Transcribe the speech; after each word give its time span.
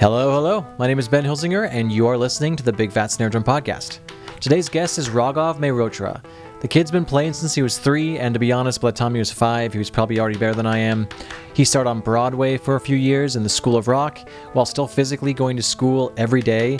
Hello, 0.00 0.32
hello. 0.32 0.66
My 0.78 0.86
name 0.86 0.98
is 0.98 1.08
Ben 1.08 1.24
Hilsinger, 1.24 1.68
and 1.70 1.92
you 1.92 2.06
are 2.06 2.16
listening 2.16 2.56
to 2.56 2.62
the 2.62 2.72
Big 2.72 2.90
Fat 2.90 3.10
Snare 3.10 3.28
Drum 3.28 3.44
Podcast. 3.44 3.98
Today's 4.40 4.66
guest 4.66 4.96
is 4.96 5.10
Raghav 5.10 5.58
Mehrotra. 5.58 6.24
The 6.62 6.68
kid's 6.68 6.90
been 6.90 7.04
playing 7.04 7.34
since 7.34 7.54
he 7.54 7.60
was 7.60 7.76
three, 7.76 8.18
and 8.18 8.32
to 8.32 8.40
be 8.40 8.50
honest, 8.50 8.80
by 8.80 8.92
the 8.92 8.96
time 8.96 9.12
he 9.12 9.18
was 9.18 9.30
five, 9.30 9.74
he 9.74 9.78
was 9.78 9.90
probably 9.90 10.18
already 10.18 10.38
better 10.38 10.54
than 10.54 10.64
I 10.64 10.78
am. 10.78 11.06
He 11.52 11.66
started 11.66 11.90
on 11.90 12.00
Broadway 12.00 12.56
for 12.56 12.76
a 12.76 12.80
few 12.80 12.96
years 12.96 13.36
in 13.36 13.42
the 13.42 13.50
School 13.50 13.76
of 13.76 13.88
Rock, 13.88 14.26
while 14.54 14.64
still 14.64 14.86
physically 14.86 15.34
going 15.34 15.54
to 15.58 15.62
school 15.62 16.14
every 16.16 16.40
day. 16.40 16.78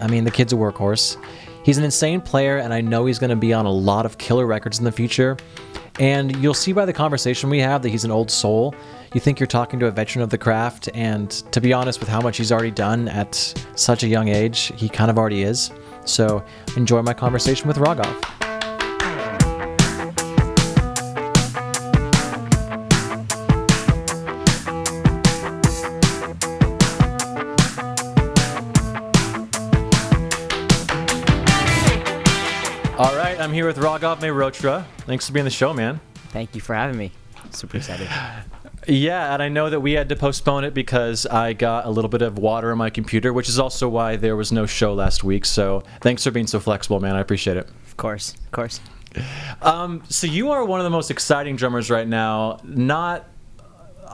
I 0.00 0.06
mean, 0.06 0.24
the 0.24 0.30
kid's 0.30 0.54
a 0.54 0.56
workhorse. 0.56 1.22
He's 1.66 1.76
an 1.76 1.84
insane 1.84 2.22
player, 2.22 2.56
and 2.56 2.72
I 2.72 2.80
know 2.80 3.04
he's 3.04 3.18
going 3.18 3.28
to 3.28 3.36
be 3.36 3.52
on 3.52 3.66
a 3.66 3.70
lot 3.70 4.06
of 4.06 4.16
killer 4.16 4.46
records 4.46 4.78
in 4.78 4.86
the 4.86 4.92
future. 4.92 5.36
And 6.00 6.34
you'll 6.36 6.54
see 6.54 6.72
by 6.72 6.86
the 6.86 6.92
conversation 6.94 7.50
we 7.50 7.58
have 7.58 7.82
that 7.82 7.90
he's 7.90 8.04
an 8.04 8.10
old 8.10 8.30
soul. 8.30 8.74
You 9.14 9.20
think 9.20 9.38
you're 9.38 9.46
talking 9.46 9.78
to 9.80 9.86
a 9.86 9.90
veteran 9.90 10.22
of 10.22 10.30
the 10.30 10.38
craft, 10.38 10.88
and 10.94 11.30
to 11.52 11.60
be 11.60 11.74
honest, 11.74 12.00
with 12.00 12.08
how 12.08 12.22
much 12.22 12.38
he's 12.38 12.50
already 12.50 12.70
done 12.70 13.08
at 13.08 13.34
such 13.74 14.04
a 14.04 14.08
young 14.08 14.28
age, 14.28 14.72
he 14.74 14.88
kind 14.88 15.10
of 15.10 15.18
already 15.18 15.42
is. 15.42 15.70
So 16.06 16.42
enjoy 16.78 17.02
my 17.02 17.12
conversation 17.12 17.68
with 17.68 17.76
Raghav. 17.76 18.06
All 32.98 33.14
right, 33.14 33.38
I'm 33.38 33.52
here 33.52 33.66
with 33.66 33.76
Raghav 33.76 34.20
Mehrotra. 34.20 34.86
Thanks 35.00 35.26
for 35.26 35.34
being 35.34 35.42
on 35.42 35.44
the 35.44 35.50
show, 35.50 35.74
man. 35.74 36.00
Thank 36.28 36.54
you 36.54 36.62
for 36.62 36.74
having 36.74 36.96
me. 36.96 37.12
Super 37.50 37.76
excited. 37.76 38.08
Yeah, 38.86 39.32
and 39.32 39.42
I 39.42 39.48
know 39.48 39.70
that 39.70 39.80
we 39.80 39.92
had 39.92 40.08
to 40.08 40.16
postpone 40.16 40.64
it 40.64 40.74
because 40.74 41.24
I 41.26 41.52
got 41.52 41.86
a 41.86 41.90
little 41.90 42.08
bit 42.08 42.22
of 42.22 42.38
water 42.38 42.72
in 42.72 42.78
my 42.78 42.90
computer, 42.90 43.32
which 43.32 43.48
is 43.48 43.58
also 43.58 43.88
why 43.88 44.16
there 44.16 44.34
was 44.34 44.50
no 44.50 44.66
show 44.66 44.92
last 44.92 45.22
week. 45.22 45.44
So 45.44 45.84
thanks 46.00 46.24
for 46.24 46.30
being 46.30 46.46
so 46.48 46.58
flexible, 46.58 46.98
man. 46.98 47.14
I 47.14 47.20
appreciate 47.20 47.56
it. 47.56 47.68
Of 47.86 47.96
course, 47.96 48.34
of 48.34 48.50
course. 48.50 48.80
Um, 49.60 50.02
so 50.08 50.26
you 50.26 50.50
are 50.50 50.64
one 50.64 50.80
of 50.80 50.84
the 50.84 50.90
most 50.90 51.10
exciting 51.10 51.56
drummers 51.56 51.90
right 51.90 52.08
now. 52.08 52.58
Not, 52.64 53.26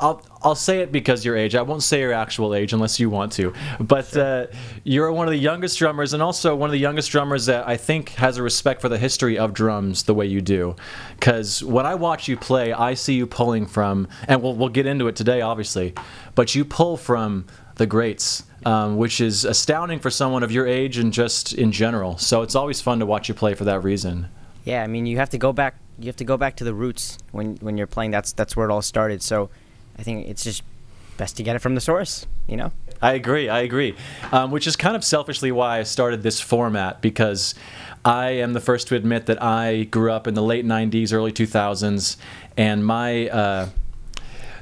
I'll 0.00 0.22
I'll 0.42 0.54
say 0.54 0.80
it 0.80 0.92
because 0.92 1.24
your 1.24 1.36
age. 1.36 1.54
I 1.54 1.62
won't 1.62 1.82
say 1.82 2.00
your 2.00 2.12
actual 2.12 2.54
age 2.54 2.72
unless 2.72 3.00
you 3.00 3.10
want 3.10 3.32
to. 3.32 3.52
But 3.80 4.16
uh, 4.16 4.46
you're 4.84 5.12
one 5.12 5.26
of 5.26 5.32
the 5.32 5.38
youngest 5.38 5.78
drummers, 5.78 6.12
and 6.12 6.22
also 6.22 6.54
one 6.54 6.68
of 6.68 6.72
the 6.72 6.78
youngest 6.78 7.10
drummers 7.10 7.46
that 7.46 7.66
I 7.66 7.76
think 7.76 8.10
has 8.10 8.36
a 8.36 8.42
respect 8.42 8.80
for 8.80 8.88
the 8.88 8.98
history 8.98 9.38
of 9.38 9.52
drums 9.52 10.04
the 10.04 10.14
way 10.14 10.26
you 10.26 10.40
do. 10.40 10.76
Because 11.14 11.62
when 11.62 11.86
I 11.86 11.94
watch 11.94 12.28
you 12.28 12.36
play, 12.36 12.72
I 12.72 12.94
see 12.94 13.14
you 13.14 13.26
pulling 13.26 13.66
from, 13.66 14.08
and 14.26 14.42
we'll 14.42 14.54
we'll 14.54 14.68
get 14.68 14.86
into 14.86 15.08
it 15.08 15.16
today, 15.16 15.40
obviously. 15.40 15.94
But 16.34 16.54
you 16.54 16.64
pull 16.64 16.96
from 16.96 17.46
the 17.76 17.86
greats. 17.86 18.44
Um, 18.66 18.96
which 18.96 19.20
is 19.20 19.44
astounding 19.44 20.00
for 20.00 20.10
someone 20.10 20.42
of 20.42 20.50
your 20.50 20.66
age 20.66 20.98
and 20.98 21.12
just 21.12 21.52
in 21.52 21.70
general. 21.70 22.18
So 22.18 22.42
it's 22.42 22.56
always 22.56 22.80
fun 22.80 22.98
to 22.98 23.06
watch 23.06 23.28
you 23.28 23.34
play 23.34 23.54
for 23.54 23.62
that 23.62 23.84
reason. 23.84 24.28
Yeah, 24.64 24.82
I 24.82 24.86
mean, 24.86 25.06
you 25.06 25.16
have 25.16 25.30
to 25.30 25.38
go 25.38 25.52
back. 25.52 25.76
You 25.98 26.06
have 26.06 26.16
to 26.16 26.24
go 26.24 26.36
back 26.36 26.56
to 26.56 26.64
the 26.64 26.74
roots 26.74 27.16
when 27.30 27.56
when 27.56 27.78
you're 27.78 27.86
playing. 27.86 28.10
That's 28.10 28.32
that's 28.32 28.54
where 28.56 28.68
it 28.68 28.72
all 28.72 28.82
started. 28.82 29.22
So, 29.22 29.48
I 29.98 30.02
think 30.02 30.28
it's 30.28 30.44
just 30.44 30.62
best 31.16 31.36
to 31.36 31.42
get 31.42 31.56
it 31.56 31.58
from 31.58 31.74
the 31.74 31.80
source. 31.80 32.26
You 32.46 32.56
know. 32.56 32.72
I 33.00 33.12
agree. 33.12 33.48
I 33.48 33.60
agree. 33.60 33.94
Um, 34.32 34.50
which 34.50 34.66
is 34.66 34.76
kind 34.76 34.96
of 34.96 35.04
selfishly 35.04 35.52
why 35.52 35.78
I 35.78 35.82
started 35.84 36.22
this 36.22 36.40
format 36.40 37.00
because 37.00 37.54
I 38.04 38.30
am 38.30 38.52
the 38.52 38.60
first 38.60 38.88
to 38.88 38.96
admit 38.96 39.26
that 39.26 39.42
I 39.42 39.84
grew 39.84 40.10
up 40.10 40.26
in 40.26 40.34
the 40.34 40.42
late 40.42 40.64
90s, 40.64 41.12
early 41.12 41.32
2000s, 41.32 42.16
and 42.56 42.84
my. 42.84 43.28
Uh, 43.28 43.68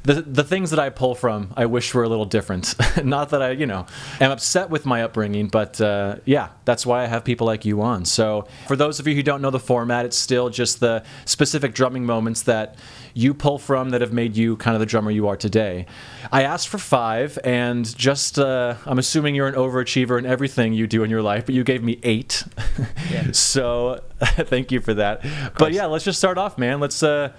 the, 0.06 0.22
the 0.22 0.44
things 0.44 0.70
that 0.70 0.78
I 0.78 0.88
pull 0.90 1.16
from, 1.16 1.52
I 1.56 1.66
wish 1.66 1.92
were 1.92 2.04
a 2.04 2.08
little 2.08 2.24
different. 2.24 2.76
Not 3.04 3.30
that 3.30 3.42
I, 3.42 3.50
you 3.50 3.66
know, 3.66 3.86
am 4.20 4.30
upset 4.30 4.70
with 4.70 4.86
my 4.86 5.02
upbringing, 5.02 5.48
but 5.48 5.80
uh, 5.80 6.16
yeah, 6.24 6.50
that's 6.64 6.86
why 6.86 7.02
I 7.02 7.06
have 7.06 7.24
people 7.24 7.44
like 7.44 7.64
you 7.64 7.82
on. 7.82 8.04
So, 8.04 8.46
for 8.68 8.76
those 8.76 9.00
of 9.00 9.08
you 9.08 9.16
who 9.16 9.24
don't 9.24 9.42
know 9.42 9.50
the 9.50 9.58
format, 9.58 10.06
it's 10.06 10.16
still 10.16 10.48
just 10.48 10.78
the 10.78 11.02
specific 11.24 11.74
drumming 11.74 12.06
moments 12.06 12.42
that 12.42 12.76
you 13.14 13.34
pull 13.34 13.58
from 13.58 13.90
that 13.90 14.00
have 14.00 14.12
made 14.12 14.36
you 14.36 14.56
kind 14.56 14.76
of 14.76 14.80
the 14.80 14.86
drummer 14.86 15.10
you 15.10 15.26
are 15.26 15.36
today. 15.36 15.86
I 16.30 16.42
asked 16.42 16.68
for 16.68 16.78
five, 16.78 17.36
and 17.42 17.84
just, 17.96 18.38
uh, 18.38 18.76
I'm 18.84 19.00
assuming 19.00 19.34
you're 19.34 19.48
an 19.48 19.54
overachiever 19.54 20.18
in 20.18 20.26
everything 20.26 20.72
you 20.72 20.86
do 20.86 21.02
in 21.02 21.10
your 21.10 21.22
life, 21.22 21.46
but 21.46 21.54
you 21.54 21.64
gave 21.64 21.82
me 21.82 21.98
eight. 22.04 22.44
Yeah. 23.10 23.28
so, 23.32 24.02
thank 24.20 24.70
you 24.70 24.80
for 24.80 24.94
that. 24.94 25.24
But 25.58 25.72
yeah, 25.72 25.86
let's 25.86 26.04
just 26.04 26.18
start 26.18 26.38
off, 26.38 26.58
man. 26.58 26.78
Let's, 26.78 27.02
uh, 27.02 27.32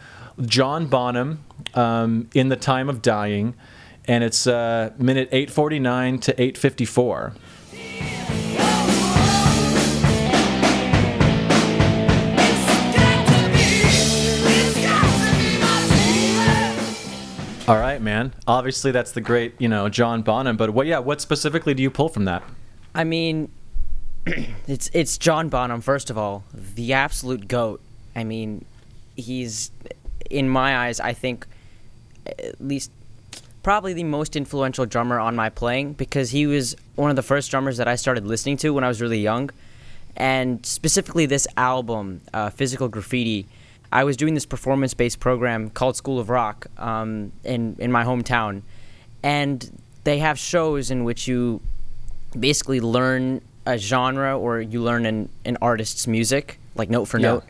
John 0.45 0.87
Bonham, 0.87 1.43
um, 1.73 2.29
in 2.33 2.49
the 2.49 2.55
time 2.55 2.89
of 2.89 3.01
dying, 3.01 3.55
and 4.05 4.23
it's 4.23 4.47
uh, 4.47 4.91
minute 4.97 5.29
849 5.31 6.19
to 6.19 6.41
854. 6.41 7.33
All 17.67 17.75
right, 17.75 18.01
man. 18.01 18.33
Obviously, 18.47 18.91
that's 18.91 19.11
the 19.11 19.19
great, 19.19 19.53
you 19.59 19.67
know, 19.67 19.89
John 19.89 20.21
Bonham. 20.21 20.55
But 20.55 20.69
what, 20.69 20.87
yeah, 20.87 20.99
what 20.99 21.19
specifically 21.19 21.73
do 21.73 21.83
you 21.83 21.91
pull 21.91 22.07
from 22.07 22.23
that? 22.23 22.41
I 22.95 23.03
mean, 23.03 23.51
it's 24.67 24.89
it's 24.93 25.17
John 25.17 25.49
Bonham 25.49 25.81
first 25.81 26.09
of 26.09 26.17
all, 26.17 26.45
the 26.53 26.93
absolute 26.93 27.49
goat. 27.49 27.81
I 28.15 28.23
mean, 28.23 28.63
he's 29.17 29.71
in 30.29 30.49
my 30.49 30.77
eyes, 30.77 30.99
I 30.99 31.13
think 31.13 31.45
at 32.25 32.59
least 32.59 32.91
probably 33.63 33.93
the 33.93 34.03
most 34.03 34.35
influential 34.35 34.85
drummer 34.85 35.19
on 35.19 35.35
my 35.35 35.49
playing 35.49 35.93
because 35.93 36.31
he 36.31 36.47
was 36.47 36.75
one 36.95 37.09
of 37.09 37.15
the 37.15 37.21
first 37.23 37.51
drummers 37.51 37.77
that 37.77 37.87
I 37.87 37.95
started 37.95 38.25
listening 38.25 38.57
to 38.57 38.69
when 38.73 38.83
I 38.83 38.87
was 38.87 39.01
really 39.01 39.19
young. 39.19 39.49
And 40.15 40.65
specifically, 40.65 41.25
this 41.25 41.47
album, 41.57 42.21
uh, 42.33 42.49
Physical 42.49 42.87
Graffiti, 42.87 43.45
I 43.91 44.03
was 44.03 44.17
doing 44.17 44.33
this 44.33 44.45
performance 44.45 44.93
based 44.93 45.19
program 45.19 45.69
called 45.69 45.95
School 45.95 46.19
of 46.19 46.29
Rock 46.29 46.67
um, 46.77 47.31
in, 47.43 47.75
in 47.79 47.91
my 47.91 48.03
hometown. 48.03 48.61
And 49.21 49.81
they 50.05 50.19
have 50.19 50.39
shows 50.39 50.89
in 50.89 51.03
which 51.03 51.27
you 51.27 51.61
basically 52.37 52.79
learn 52.79 53.41
a 53.65 53.77
genre 53.77 54.37
or 54.37 54.61
you 54.61 54.81
learn 54.81 55.05
an, 55.05 55.29
an 55.45 55.57
artist's 55.61 56.07
music, 56.07 56.57
like 56.75 56.89
note 56.89 57.05
for 57.05 57.19
Yeah. 57.19 57.31
note 57.33 57.43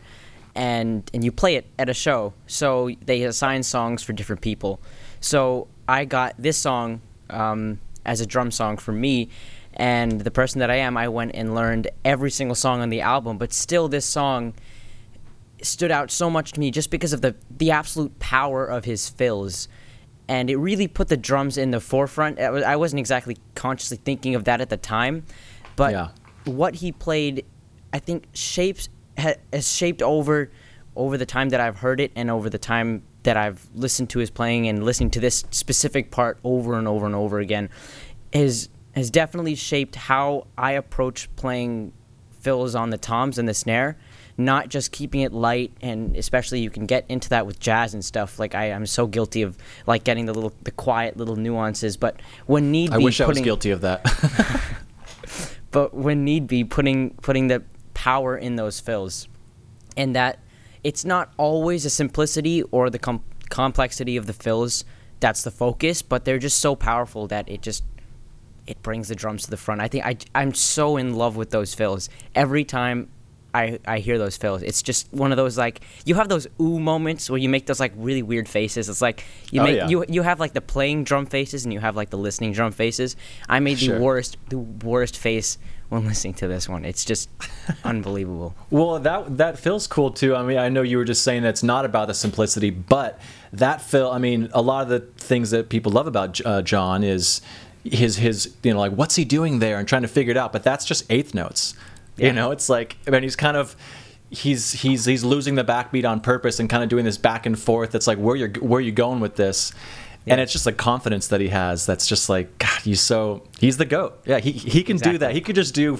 and 0.58 1.08
and 1.14 1.22
you 1.24 1.30
play 1.32 1.54
it 1.54 1.66
at 1.78 1.88
a 1.88 1.94
show. 1.94 2.34
So 2.48 2.90
they 3.06 3.22
assign 3.22 3.62
songs 3.62 4.02
for 4.02 4.12
different 4.12 4.42
people. 4.42 4.80
So 5.20 5.68
I 5.86 6.04
got 6.04 6.34
this 6.36 6.58
song 6.58 7.00
um, 7.30 7.80
as 8.04 8.20
a 8.20 8.26
drum 8.26 8.50
song 8.50 8.76
for 8.76 8.92
me, 8.92 9.28
and 9.74 10.20
the 10.20 10.30
person 10.32 10.58
that 10.58 10.70
I 10.70 10.76
am, 10.76 10.96
I 10.96 11.08
went 11.08 11.30
and 11.34 11.54
learned 11.54 11.88
every 12.04 12.30
single 12.32 12.56
song 12.56 12.80
on 12.80 12.90
the 12.90 13.00
album. 13.00 13.38
But 13.38 13.52
still, 13.52 13.88
this 13.88 14.04
song 14.04 14.52
stood 15.62 15.90
out 15.90 16.10
so 16.10 16.28
much 16.28 16.52
to 16.52 16.60
me 16.60 16.70
just 16.70 16.90
because 16.90 17.12
of 17.12 17.20
the 17.20 17.36
the 17.56 17.70
absolute 17.70 18.18
power 18.18 18.66
of 18.66 18.84
his 18.84 19.08
fills. 19.08 19.68
And 20.30 20.50
it 20.50 20.56
really 20.56 20.88
put 20.88 21.08
the 21.08 21.16
drums 21.16 21.56
in 21.56 21.70
the 21.70 21.80
forefront. 21.80 22.38
I 22.38 22.76
wasn't 22.76 23.00
exactly 23.00 23.38
consciously 23.54 23.96
thinking 24.04 24.34
of 24.34 24.44
that 24.44 24.60
at 24.60 24.68
the 24.68 24.76
time, 24.76 25.24
but 25.74 25.92
Yeah. 25.92 26.08
what 26.44 26.74
he 26.74 26.92
played, 26.92 27.46
I 27.94 27.98
think 27.98 28.26
shapes 28.34 28.90
ha, 28.90 28.92
has 29.18 29.72
shaped 29.72 30.02
over 30.02 30.50
over 30.96 31.16
the 31.16 31.26
time 31.26 31.50
that 31.50 31.60
I've 31.60 31.76
heard 31.76 32.00
it 32.00 32.10
and 32.16 32.30
over 32.30 32.50
the 32.50 32.58
time 32.58 33.02
that 33.22 33.36
I've 33.36 33.68
listened 33.74 34.10
to 34.10 34.18
his 34.18 34.30
playing 34.30 34.66
and 34.68 34.84
listening 34.84 35.10
to 35.10 35.20
this 35.20 35.44
specific 35.50 36.10
part 36.10 36.38
over 36.42 36.76
and 36.78 36.88
over 36.88 37.06
and 37.06 37.14
over 37.14 37.38
again, 37.38 37.68
is 38.32 38.68
has 38.94 39.10
definitely 39.10 39.54
shaped 39.54 39.94
how 39.94 40.46
I 40.56 40.72
approach 40.72 41.28
playing 41.36 41.92
fills 42.40 42.74
on 42.74 42.90
the 42.90 42.98
toms 42.98 43.38
and 43.38 43.48
the 43.48 43.54
snare. 43.54 43.96
Not 44.40 44.68
just 44.68 44.92
keeping 44.92 45.22
it 45.22 45.32
light, 45.32 45.72
and 45.82 46.16
especially 46.16 46.60
you 46.60 46.70
can 46.70 46.86
get 46.86 47.04
into 47.08 47.28
that 47.30 47.44
with 47.44 47.58
jazz 47.58 47.92
and 47.94 48.04
stuff. 48.04 48.38
Like 48.38 48.54
I, 48.54 48.72
I'm 48.72 48.86
so 48.86 49.08
guilty 49.08 49.42
of 49.42 49.58
like 49.86 50.04
getting 50.04 50.26
the 50.26 50.32
little, 50.32 50.52
the 50.62 50.70
quiet 50.70 51.16
little 51.16 51.34
nuances. 51.34 51.96
But 51.96 52.20
when 52.46 52.70
need 52.70 52.92
I 52.92 52.98
be, 52.98 53.04
wish 53.04 53.20
I 53.20 53.26
was 53.26 53.34
putting- 53.34 53.44
guilty 53.44 53.70
of 53.70 53.80
that. 53.80 54.04
but 55.72 55.92
when 55.92 56.24
need 56.24 56.46
be, 56.46 56.62
putting 56.62 57.10
putting 57.14 57.48
the 57.48 57.64
power 58.04 58.36
in 58.36 58.54
those 58.56 58.78
fills, 58.80 59.26
and 59.96 60.14
that 60.14 60.38
it's 60.84 61.04
not 61.04 61.32
always 61.36 61.82
the 61.82 61.90
simplicity 61.90 62.62
or 62.70 62.90
the 62.90 62.98
com- 62.98 63.24
complexity 63.50 64.16
of 64.16 64.26
the 64.26 64.32
fills 64.32 64.84
that's 65.20 65.42
the 65.42 65.50
focus, 65.50 66.00
but 66.02 66.24
they're 66.24 66.38
just 66.38 66.58
so 66.58 66.76
powerful 66.76 67.26
that 67.26 67.48
it 67.48 67.60
just 67.60 67.82
it 68.68 68.80
brings 68.82 69.08
the 69.08 69.14
drums 69.16 69.42
to 69.44 69.50
the 69.50 69.56
front. 69.56 69.80
I 69.80 69.88
think 69.88 70.04
I 70.06 70.16
I'm 70.40 70.54
so 70.54 70.96
in 70.96 71.14
love 71.16 71.34
with 71.36 71.50
those 71.50 71.74
fills 71.74 72.08
every 72.34 72.64
time. 72.64 73.08
I, 73.54 73.78
I 73.86 73.98
hear 74.00 74.18
those 74.18 74.36
fills. 74.36 74.62
It's 74.62 74.82
just 74.82 75.10
one 75.12 75.32
of 75.32 75.38
those 75.38 75.56
like 75.56 75.80
you 76.04 76.14
have 76.16 76.28
those 76.28 76.46
ooh 76.60 76.78
moments 76.78 77.30
where 77.30 77.38
you 77.38 77.48
make 77.48 77.64
those 77.66 77.80
like 77.80 77.92
really 77.96 78.22
weird 78.22 78.46
faces. 78.46 78.88
It's 78.90 79.00
like 79.00 79.24
you 79.50 79.62
Oh, 79.62 79.64
make 79.64 79.76
yeah. 79.76 79.88
you 79.88 80.04
you 80.08 80.22
have 80.22 80.38
like 80.38 80.52
the 80.52 80.60
playing 80.60 81.04
drum 81.04 81.24
faces 81.26 81.64
and 81.64 81.72
you 81.72 81.80
have 81.80 81.96
like 81.96 82.10
the 82.10 82.18
listening 82.18 82.52
drum 82.52 82.72
faces. 82.72 83.16
I 83.48 83.58
made 83.60 83.78
Sure. 83.78 83.96
the 83.98 84.04
worst 84.04 84.36
the 84.50 84.58
worst 84.58 85.16
face 85.16 85.56
when 85.88 86.04
listening 86.04 86.34
to 86.34 86.48
this 86.48 86.68
one. 86.68 86.84
It's 86.84 87.04
just 87.04 87.30
unbelievable. 87.84 88.54
Well, 88.70 88.98
that 89.00 89.38
that 89.38 89.58
feels 89.58 89.86
cool 89.86 90.10
too. 90.10 90.34
I 90.34 90.42
mean, 90.42 90.58
I 90.58 90.68
know 90.68 90.82
you 90.82 90.98
were 90.98 91.04
just 91.04 91.22
saying 91.22 91.42
that 91.42 91.50
it's 91.50 91.62
not 91.62 91.84
about 91.84 92.08
the 92.08 92.14
simplicity, 92.14 92.70
but 92.70 93.20
that 93.52 93.80
feel. 93.80 94.10
I 94.10 94.18
mean, 94.18 94.48
a 94.52 94.62
lot 94.62 94.82
of 94.82 94.88
the 94.88 95.00
things 95.22 95.50
that 95.50 95.68
people 95.68 95.92
love 95.92 96.06
about 96.06 96.44
uh, 96.44 96.62
John 96.62 97.04
is 97.04 97.40
his 97.84 98.16
his 98.16 98.54
you 98.62 98.72
know 98.72 98.78
like 98.78 98.92
what's 98.92 99.16
he 99.16 99.24
doing 99.24 99.60
there 99.60 99.78
and 99.78 99.88
trying 99.88 100.02
to 100.02 100.08
figure 100.08 100.30
it 100.30 100.36
out. 100.36 100.52
But 100.52 100.62
that's 100.62 100.84
just 100.84 101.10
eighth 101.10 101.34
notes. 101.34 101.74
Yeah. 102.16 102.28
You 102.28 102.32
know, 102.32 102.50
it's 102.50 102.68
like 102.68 102.96
I 103.06 103.10
mean 103.10 103.22
he's 103.22 103.36
kind 103.36 103.56
of 103.56 103.76
he's 104.30 104.72
he's 104.72 105.04
he's 105.04 105.24
losing 105.24 105.54
the 105.54 105.64
backbeat 105.64 106.08
on 106.08 106.20
purpose 106.20 106.60
and 106.60 106.68
kind 106.68 106.82
of 106.82 106.88
doing 106.88 107.04
this 107.04 107.18
back 107.18 107.46
and 107.46 107.58
forth. 107.58 107.94
It's 107.94 108.06
like 108.06 108.18
where 108.18 108.36
you're 108.36 108.50
where 108.60 108.78
are 108.78 108.82
you 108.82 108.92
going 108.92 109.20
with 109.20 109.36
this. 109.36 109.72
And 110.30 110.40
it's 110.40 110.52
just 110.52 110.66
like 110.66 110.76
confidence 110.76 111.28
that 111.28 111.40
he 111.40 111.48
has. 111.48 111.86
That's 111.86 112.06
just 112.06 112.28
like 112.28 112.58
God. 112.58 112.80
He's 112.82 113.00
so 113.00 113.42
he's 113.58 113.76
the 113.76 113.84
goat. 113.84 114.20
Yeah, 114.24 114.38
he 114.38 114.52
he 114.52 114.82
can 114.82 114.96
do 114.96 115.18
that. 115.18 115.32
He 115.32 115.40
could 115.40 115.56
just 115.56 115.74
do 115.74 115.98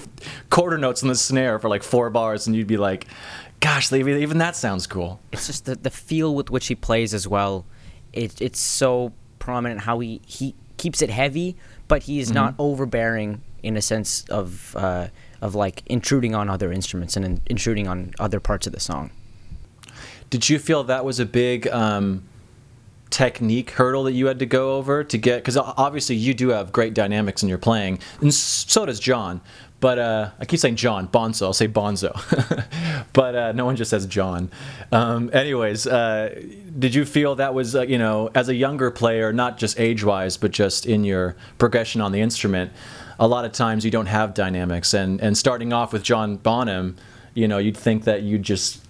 quarter 0.49 0.77
notes 0.77 1.03
on 1.03 1.09
the 1.09 1.15
snare 1.15 1.59
for 1.59 1.69
like 1.69 1.83
four 1.83 2.09
bars, 2.09 2.47
and 2.47 2.55
you'd 2.55 2.67
be 2.67 2.77
like, 2.77 3.07
"Gosh, 3.59 3.91
even 3.91 4.37
that 4.39 4.55
sounds 4.55 4.87
cool." 4.87 5.19
it's 5.31 5.47
just 5.47 5.65
the, 5.65 5.75
the 5.75 5.89
feel 5.89 6.35
with 6.35 6.49
which 6.49 6.67
he 6.67 6.75
plays 6.75 7.13
as 7.13 7.27
well. 7.27 7.65
It, 8.13 8.41
it's 8.41 8.59
so 8.59 9.13
prominent 9.37 9.81
how 9.81 9.99
he, 9.99 10.21
he 10.25 10.55
keeps 10.77 11.01
it 11.01 11.09
heavy, 11.09 11.55
but 11.87 12.03
he 12.03 12.19
is 12.19 12.31
not 12.31 12.55
overbearing 12.57 13.41
in 13.63 13.77
a 13.77 13.81
sense 13.81 14.25
of 14.29 14.75
uh, 14.75 15.07
of 15.41 15.55
like 15.55 15.83
intruding 15.85 16.35
on 16.35 16.49
other 16.49 16.71
instruments 16.71 17.15
and 17.15 17.25
in, 17.25 17.41
intruding 17.47 17.87
on 17.87 18.13
other 18.19 18.39
parts 18.39 18.67
of 18.67 18.73
the 18.73 18.79
song. 18.79 19.11
Did 20.29 20.49
you 20.49 20.59
feel 20.59 20.83
that 20.83 21.05
was 21.05 21.19
a 21.19 21.25
big 21.25 21.67
um, 21.67 22.23
technique 23.09 23.71
hurdle 23.71 24.03
that 24.03 24.13
you 24.13 24.27
had 24.27 24.39
to 24.39 24.45
go 24.45 24.75
over 24.77 25.03
to 25.03 25.17
get? 25.17 25.37
Because 25.37 25.57
obviously 25.57 26.15
you 26.15 26.33
do 26.33 26.49
have 26.49 26.71
great 26.71 26.93
dynamics 26.93 27.43
in 27.43 27.49
your 27.49 27.57
playing, 27.57 27.99
and 28.21 28.33
so 28.33 28.85
does 28.85 28.99
John. 28.99 29.41
But 29.79 29.97
uh, 29.97 30.31
I 30.39 30.45
keep 30.45 30.59
saying 30.59 30.75
John 30.75 31.07
Bonzo. 31.07 31.43
I'll 31.43 31.53
say 31.53 31.67
Bonzo, 31.67 32.13
but 33.13 33.35
uh, 33.35 33.51
no 33.53 33.65
one 33.65 33.77
just 33.77 33.89
says 33.89 34.05
John. 34.05 34.51
Um, 34.91 35.29
anyways, 35.31 35.87
uh, 35.87 36.35
did 36.77 36.93
you 36.93 37.05
feel 37.05 37.35
that 37.35 37.53
was 37.53 37.75
uh, 37.75 37.83
you 37.83 37.97
know 37.97 38.29
as 38.35 38.49
a 38.49 38.55
younger 38.55 38.91
player, 38.91 39.31
not 39.31 39.57
just 39.57 39.79
age-wise, 39.79 40.35
but 40.35 40.51
just 40.51 40.85
in 40.85 41.03
your 41.03 41.35
progression 41.57 42.01
on 42.01 42.11
the 42.11 42.19
instrument? 42.19 42.71
A 43.21 43.27
lot 43.27 43.45
of 43.45 43.51
times 43.51 43.83
you 43.85 43.91
don't 43.91 44.07
have 44.07 44.33
dynamics, 44.33 44.93
and 44.93 45.21
and 45.21 45.37
starting 45.37 45.71
off 45.71 45.93
with 45.93 46.03
John 46.03 46.35
Bonham, 46.35 46.97
you 47.33 47.47
know, 47.47 47.57
you'd 47.57 47.77
think 47.77 48.03
that 48.03 48.23
you'd 48.23 48.43
just 48.43 48.81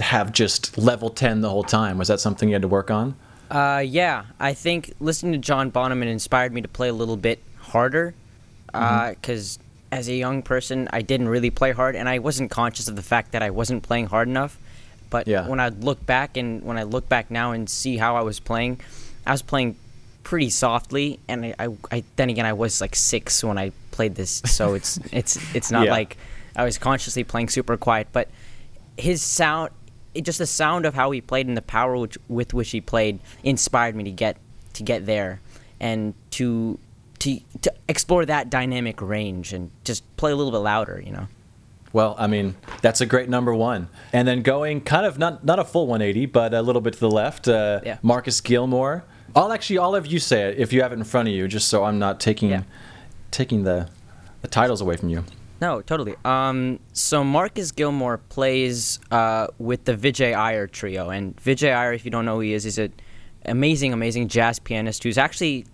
have 0.00 0.32
just 0.32 0.76
level 0.78 1.10
10 1.10 1.40
the 1.40 1.50
whole 1.50 1.62
time. 1.62 1.98
Was 1.98 2.08
that 2.08 2.20
something 2.20 2.48
you 2.48 2.54
had 2.54 2.62
to 2.62 2.68
work 2.68 2.90
on? 2.90 3.14
Uh, 3.52 3.78
yeah, 3.80 4.24
I 4.40 4.54
think 4.54 4.94
listening 4.98 5.32
to 5.32 5.38
John 5.38 5.70
Bonham 5.70 6.02
inspired 6.02 6.52
me 6.52 6.62
to 6.62 6.68
play 6.68 6.88
a 6.88 6.92
little 6.92 7.16
bit 7.16 7.40
harder. 7.58 8.14
Because 8.72 9.58
as 9.90 10.08
a 10.08 10.14
young 10.14 10.40
person, 10.42 10.88
I 10.92 11.02
didn't 11.02 11.28
really 11.28 11.50
play 11.50 11.72
hard, 11.72 11.94
and 11.94 12.08
I 12.08 12.18
wasn't 12.18 12.50
conscious 12.50 12.88
of 12.88 12.96
the 12.96 13.02
fact 13.02 13.32
that 13.32 13.42
I 13.42 13.50
wasn't 13.50 13.82
playing 13.82 14.06
hard 14.06 14.26
enough. 14.28 14.58
But 15.10 15.28
Yeah. 15.28 15.46
when 15.46 15.60
I 15.60 15.68
look 15.68 16.04
back 16.06 16.38
and 16.38 16.62
when 16.64 16.78
I 16.78 16.84
look 16.84 17.06
back 17.10 17.30
now 17.30 17.52
and 17.52 17.68
see 17.68 17.98
how 17.98 18.16
I 18.16 18.22
was 18.22 18.40
playing, 18.40 18.80
I 19.26 19.32
was 19.32 19.42
playing 19.42 19.76
pretty 20.22 20.48
softly, 20.48 21.18
and 21.28 21.44
I, 21.44 21.54
I, 21.58 21.68
I 21.90 22.04
then 22.16 22.30
again 22.30 22.46
I 22.46 22.54
was 22.54 22.80
like 22.80 22.96
six 22.96 23.44
when 23.44 23.58
I 23.58 23.72
played 23.90 24.14
this, 24.14 24.40
so 24.46 24.72
it's 24.72 24.98
it's 25.12 25.36
it's 25.54 25.70
not 25.70 25.84
Yeah. 25.84 25.92
like 25.92 26.16
I 26.56 26.64
was 26.64 26.78
consciously 26.78 27.24
playing 27.24 27.50
super 27.50 27.76
quiet, 27.76 28.06
but 28.12 28.28
his 28.96 29.20
sound 29.20 29.70
it, 30.14 30.24
just 30.24 30.38
the 30.38 30.46
sound 30.46 30.84
of 30.86 30.94
how 30.94 31.10
he 31.10 31.20
played 31.20 31.46
and 31.46 31.56
the 31.56 31.62
power 31.62 31.96
which, 31.96 32.18
with 32.28 32.52
which 32.54 32.70
he 32.70 32.80
played 32.80 33.18
inspired 33.42 33.94
me 33.96 34.04
to 34.04 34.10
get 34.10 34.36
to 34.74 34.82
get 34.82 35.06
there 35.06 35.40
and 35.80 36.14
to 36.30 36.78
to 37.18 37.38
to 37.60 37.72
explore 37.88 38.24
that 38.26 38.50
dynamic 38.50 39.00
range 39.02 39.52
and 39.52 39.70
just 39.84 40.02
play 40.16 40.32
a 40.32 40.36
little 40.36 40.52
bit 40.52 40.58
louder 40.58 41.00
you 41.04 41.12
know 41.12 41.26
Well, 41.92 42.14
I 42.18 42.26
mean, 42.26 42.54
that's 42.80 43.00
a 43.02 43.06
great 43.06 43.28
number 43.28 43.52
one. 43.54 43.88
And 44.14 44.26
then 44.26 44.40
going 44.42 44.80
kind 44.80 45.04
of 45.04 45.18
not 45.18 45.44
not 45.44 45.58
a 45.58 45.64
full 45.64 45.86
180, 45.86 46.24
but 46.26 46.54
a 46.54 46.62
little 46.62 46.80
bit 46.80 46.94
to 46.94 47.00
the 47.00 47.10
left, 47.10 47.48
uh, 47.48 47.80
Yeah. 47.84 47.98
Marcus 48.02 48.40
Gilmore. 48.40 49.04
I'll 49.36 49.52
actually, 49.52 49.76
all 49.78 49.94
of 49.94 50.06
you 50.06 50.18
say 50.18 50.48
it 50.48 50.58
if 50.58 50.72
you 50.72 50.80
have 50.82 50.92
it 50.92 50.98
in 50.98 51.04
front 51.04 51.28
of 51.28 51.34
you, 51.34 51.46
just 51.48 51.68
so 51.68 51.84
I'm 51.84 51.98
not 51.98 52.18
taking 52.18 52.50
Yeah. 52.50 52.62
taking 53.30 53.64
the 53.64 53.88
the 54.40 54.48
titles 54.48 54.80
away 54.80 54.96
from 54.96 55.10
you. 55.10 55.24
No 55.62 55.80
totally 55.80 56.14
um 56.24 56.80
so 56.92 57.24
marcus 57.24 57.70
gilmore 57.72 58.18
plays 58.18 59.00
uh 59.10 59.46
with 59.58 59.84
the 59.84 59.94
vijay 59.94 60.34
iyer 60.34 60.66
trio 60.66 61.08
and 61.08 61.36
vijay 61.36 61.74
iyer 61.74 61.92
if 61.92 62.04
you 62.04 62.10
don't 62.10 62.26
know 62.26 62.34
who 62.34 62.40
he 62.40 62.52
is 62.52 62.66
is 62.66 62.78
an 62.78 62.92
amazing 63.46 63.92
amazing 63.92 64.28
jazz 64.28 64.58
pianist 64.58 65.04
who's 65.04 65.18
actually 65.18 65.64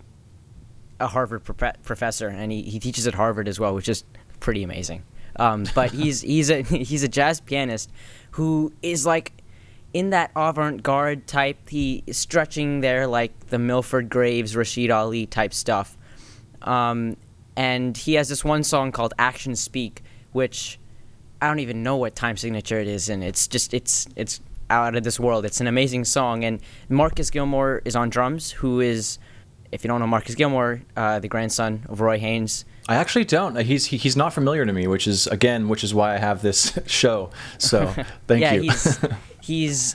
a 1.00 1.06
Harvard 1.06 1.44
profe- 1.44 1.81
professor, 1.82 2.29
and 2.29 2.50
he, 2.50 2.62
he 2.62 2.79
teaches 2.79 3.06
at 3.06 3.14
Harvard 3.14 3.49
as 3.49 3.61
well, 3.61 3.75
which 3.75 3.88
is 3.88 4.05
pretty 4.40 4.62
amazing. 4.62 5.05
Um, 5.37 5.64
but 5.75 5.91
he's 5.93 6.20
he's 6.20 6.50
a 6.50 6.62
he's 6.62 7.02
a 7.02 7.08
jazz 7.08 7.41
pianist 7.41 7.91
who 8.32 8.73
is 8.82 9.06
like 9.06 9.32
in 9.93 10.11
that 10.11 10.31
avant-garde 10.37 11.26
type. 11.26 11.69
He 11.69 12.02
is 12.06 12.17
stretching 12.17 12.81
there 12.81 13.06
like 13.06 13.49
the 13.49 13.58
Milford 13.58 14.08
Graves, 14.08 14.55
Rashied 14.55 14.94
Ali 14.94 15.26
type 15.26 15.55
stuff. 15.55 15.96
Um, 16.62 17.17
and 17.58 17.96
he 17.96 18.14
has 18.14 18.28
this 18.28 18.44
one 18.44 18.62
song 18.62 18.93
called 18.93 19.12
"Action 19.19 19.56
Speak," 19.56 20.02
which 20.31 20.78
I 21.43 21.49
don't 21.49 21.58
even 21.58 21.82
know 21.82 21.96
what 21.96 22.14
time 22.14 22.37
signature 22.37 22.78
it 22.78 22.87
is, 22.87 23.08
and 23.08 23.22
it's 23.25 23.49
just 23.49 23.75
it's 23.75 24.06
it's 24.14 24.40
out 24.70 24.94
of 24.94 25.02
this 25.02 25.19
world. 25.19 25.44
It's 25.44 25.60
an 25.60 25.66
amazing 25.66 26.05
song, 26.05 26.44
and 26.44 26.60
Marcus 26.88 27.31
Gilmore 27.31 27.82
is 27.84 27.96
on 27.96 28.10
drums, 28.10 28.52
who 28.52 28.81
is, 28.81 29.19
if 29.72 29.82
you 29.82 29.88
don't 29.88 29.99
know 29.99 30.06
Marcus 30.06 30.37
Gilmore, 30.37 30.82
uh, 30.96 31.19
the 31.19 31.26
grandson 31.26 31.84
of 31.88 32.00
Roy 32.00 32.19
Haynes. 32.19 32.64
I 32.88 32.94
actually 32.94 33.25
don't. 33.25 33.56
Uh, 33.56 33.64
He's 33.64 33.87
he, 33.87 33.96
he's 33.96 34.16
not 34.16 34.32
familiar 34.32 34.64
to 34.64 34.72
me, 34.72 34.87
which 34.87 35.08
is 35.08 35.26
again, 35.26 35.69
which 35.69 35.82
is 35.82 35.93
why 35.93 36.14
I 36.14 36.19
have 36.19 36.43
this 36.43 36.78
show. 36.87 37.31
So 37.58 37.87
thank 38.28 38.40
yeah, 38.40 38.52
you. 38.52 38.62
he's 38.62 38.99
he's 39.40 39.94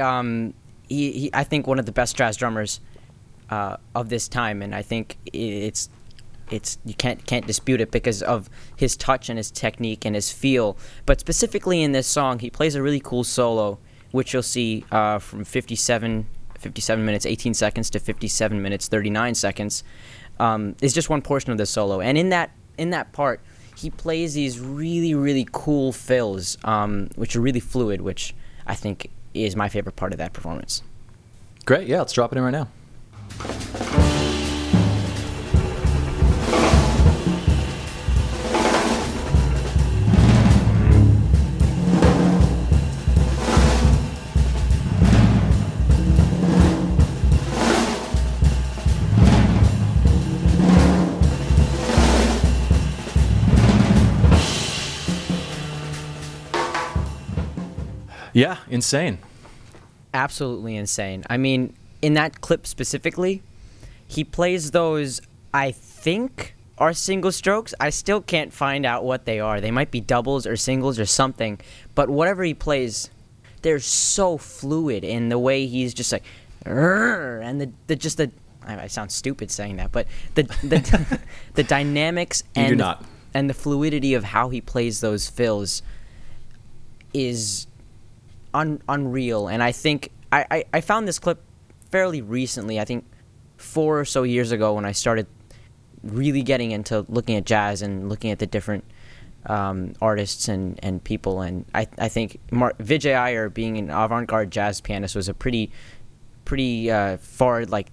um 0.00 0.54
he, 0.88 1.12
he 1.12 1.30
I 1.34 1.44
think 1.44 1.66
one 1.66 1.78
of 1.78 1.84
the 1.84 1.92
best 1.92 2.16
jazz 2.16 2.38
drummers 2.38 2.80
uh, 3.50 3.76
of 3.94 4.08
this 4.08 4.28
time, 4.28 4.62
and 4.62 4.74
I 4.74 4.80
think 4.80 5.18
it's 5.26 5.90
it's 6.50 6.78
you 6.84 6.94
can't 6.94 7.24
can't 7.26 7.46
dispute 7.46 7.80
it 7.80 7.90
because 7.90 8.22
of 8.22 8.50
his 8.76 8.96
touch 8.96 9.28
and 9.28 9.38
his 9.38 9.50
technique 9.50 10.04
and 10.04 10.14
his 10.14 10.32
feel. 10.32 10.76
But 11.06 11.20
specifically 11.20 11.82
in 11.82 11.92
this 11.92 12.06
song, 12.06 12.38
he 12.38 12.50
plays 12.50 12.74
a 12.74 12.82
really 12.82 13.00
cool 13.00 13.24
solo, 13.24 13.78
which 14.10 14.32
you'll 14.32 14.42
see 14.42 14.84
uh, 14.90 15.18
from 15.18 15.44
57, 15.44 16.26
57 16.58 17.04
minutes 17.04 17.26
18 17.26 17.54
seconds 17.54 17.90
to 17.90 18.00
57 18.00 18.60
minutes 18.60 18.88
39 18.88 19.34
seconds. 19.34 19.84
Um, 20.38 20.74
is 20.80 20.94
just 20.94 21.10
one 21.10 21.20
portion 21.20 21.52
of 21.52 21.58
the 21.58 21.66
solo, 21.66 22.00
and 22.00 22.16
in 22.16 22.30
that 22.30 22.50
in 22.78 22.90
that 22.90 23.12
part, 23.12 23.40
he 23.76 23.90
plays 23.90 24.34
these 24.34 24.58
really 24.58 25.14
really 25.14 25.46
cool 25.52 25.92
fills, 25.92 26.56
um, 26.64 27.10
which 27.16 27.36
are 27.36 27.40
really 27.40 27.60
fluid, 27.60 28.00
which 28.00 28.34
I 28.66 28.74
think 28.74 29.10
is 29.34 29.54
my 29.54 29.68
favorite 29.68 29.96
part 29.96 30.12
of 30.12 30.18
that 30.18 30.32
performance. 30.32 30.82
Great. 31.66 31.86
Yeah, 31.86 31.98
let's 31.98 32.12
drop 32.12 32.32
it 32.32 32.38
in 32.38 32.44
right 32.44 32.50
now. 32.50 32.68
Yeah, 58.40 58.56
insane. 58.68 59.18
absolutely 60.14 60.74
insane. 60.74 61.24
I 61.28 61.36
mean, 61.36 61.74
in 62.00 62.14
that 62.14 62.40
clip 62.40 62.66
specifically, 62.66 63.42
he 64.06 64.24
plays 64.24 64.70
those 64.70 65.20
I 65.52 65.72
think 65.72 66.54
are 66.78 66.94
single 66.94 67.32
strokes. 67.32 67.74
I 67.78 67.90
still 67.90 68.22
can't 68.22 68.50
find 68.50 68.86
out 68.86 69.04
what 69.04 69.26
they 69.26 69.40
are. 69.40 69.60
They 69.60 69.70
might 69.70 69.90
be 69.90 70.00
doubles 70.00 70.46
or 70.46 70.56
singles 70.56 70.98
or 70.98 71.04
something, 71.04 71.60
but 71.94 72.08
whatever 72.08 72.42
he 72.42 72.54
plays, 72.54 73.10
they're 73.60 73.78
so 73.78 74.38
fluid 74.38 75.04
in 75.04 75.28
the 75.28 75.38
way 75.38 75.66
he's 75.66 75.92
just 75.92 76.10
like 76.10 76.24
and 76.64 77.60
the, 77.60 77.70
the 77.88 77.96
just 77.96 78.16
the 78.16 78.30
I, 78.66 78.84
I 78.84 78.86
sound 78.86 79.12
stupid 79.12 79.50
saying 79.50 79.76
that, 79.76 79.92
but 79.92 80.06
the 80.34 80.44
the, 80.62 81.20
the 81.54 81.62
dynamics 81.62 82.42
and 82.56 82.82
and 83.34 83.50
the 83.50 83.54
fluidity 83.54 84.14
of 84.14 84.24
how 84.24 84.48
he 84.48 84.62
plays 84.62 85.02
those 85.02 85.28
fills 85.28 85.82
is 87.12 87.66
un- 88.54 88.82
unreal. 88.88 89.48
And 89.48 89.62
I 89.62 89.72
think 89.72 90.10
I, 90.32 90.46
I, 90.50 90.64
I 90.74 90.80
found 90.80 91.08
this 91.08 91.18
clip 91.18 91.40
fairly 91.90 92.22
recently. 92.22 92.80
I 92.80 92.84
think 92.84 93.04
four 93.56 94.00
or 94.00 94.04
so 94.04 94.22
years 94.22 94.52
ago 94.52 94.74
when 94.74 94.84
I 94.84 94.92
started 94.92 95.26
really 96.02 96.42
getting 96.42 96.70
into 96.70 97.04
looking 97.08 97.36
at 97.36 97.44
jazz 97.44 97.82
and 97.82 98.08
looking 98.08 98.30
at 98.30 98.38
the 98.38 98.46
different 98.46 98.84
um, 99.46 99.94
artists 100.00 100.48
and, 100.48 100.78
and 100.82 101.02
people. 101.02 101.40
And 101.40 101.64
I, 101.74 101.86
I 101.98 102.08
think 102.08 102.38
Mar- 102.50 102.74
Vijay 102.78 103.16
Iyer 103.16 103.48
being 103.48 103.78
an 103.78 103.90
avant-garde 103.90 104.50
jazz 104.50 104.80
pianist 104.80 105.14
was 105.14 105.28
a 105.28 105.34
pretty 105.34 105.70
pretty 106.44 106.90
uh, 106.90 107.16
far 107.18 107.64
like 107.66 107.88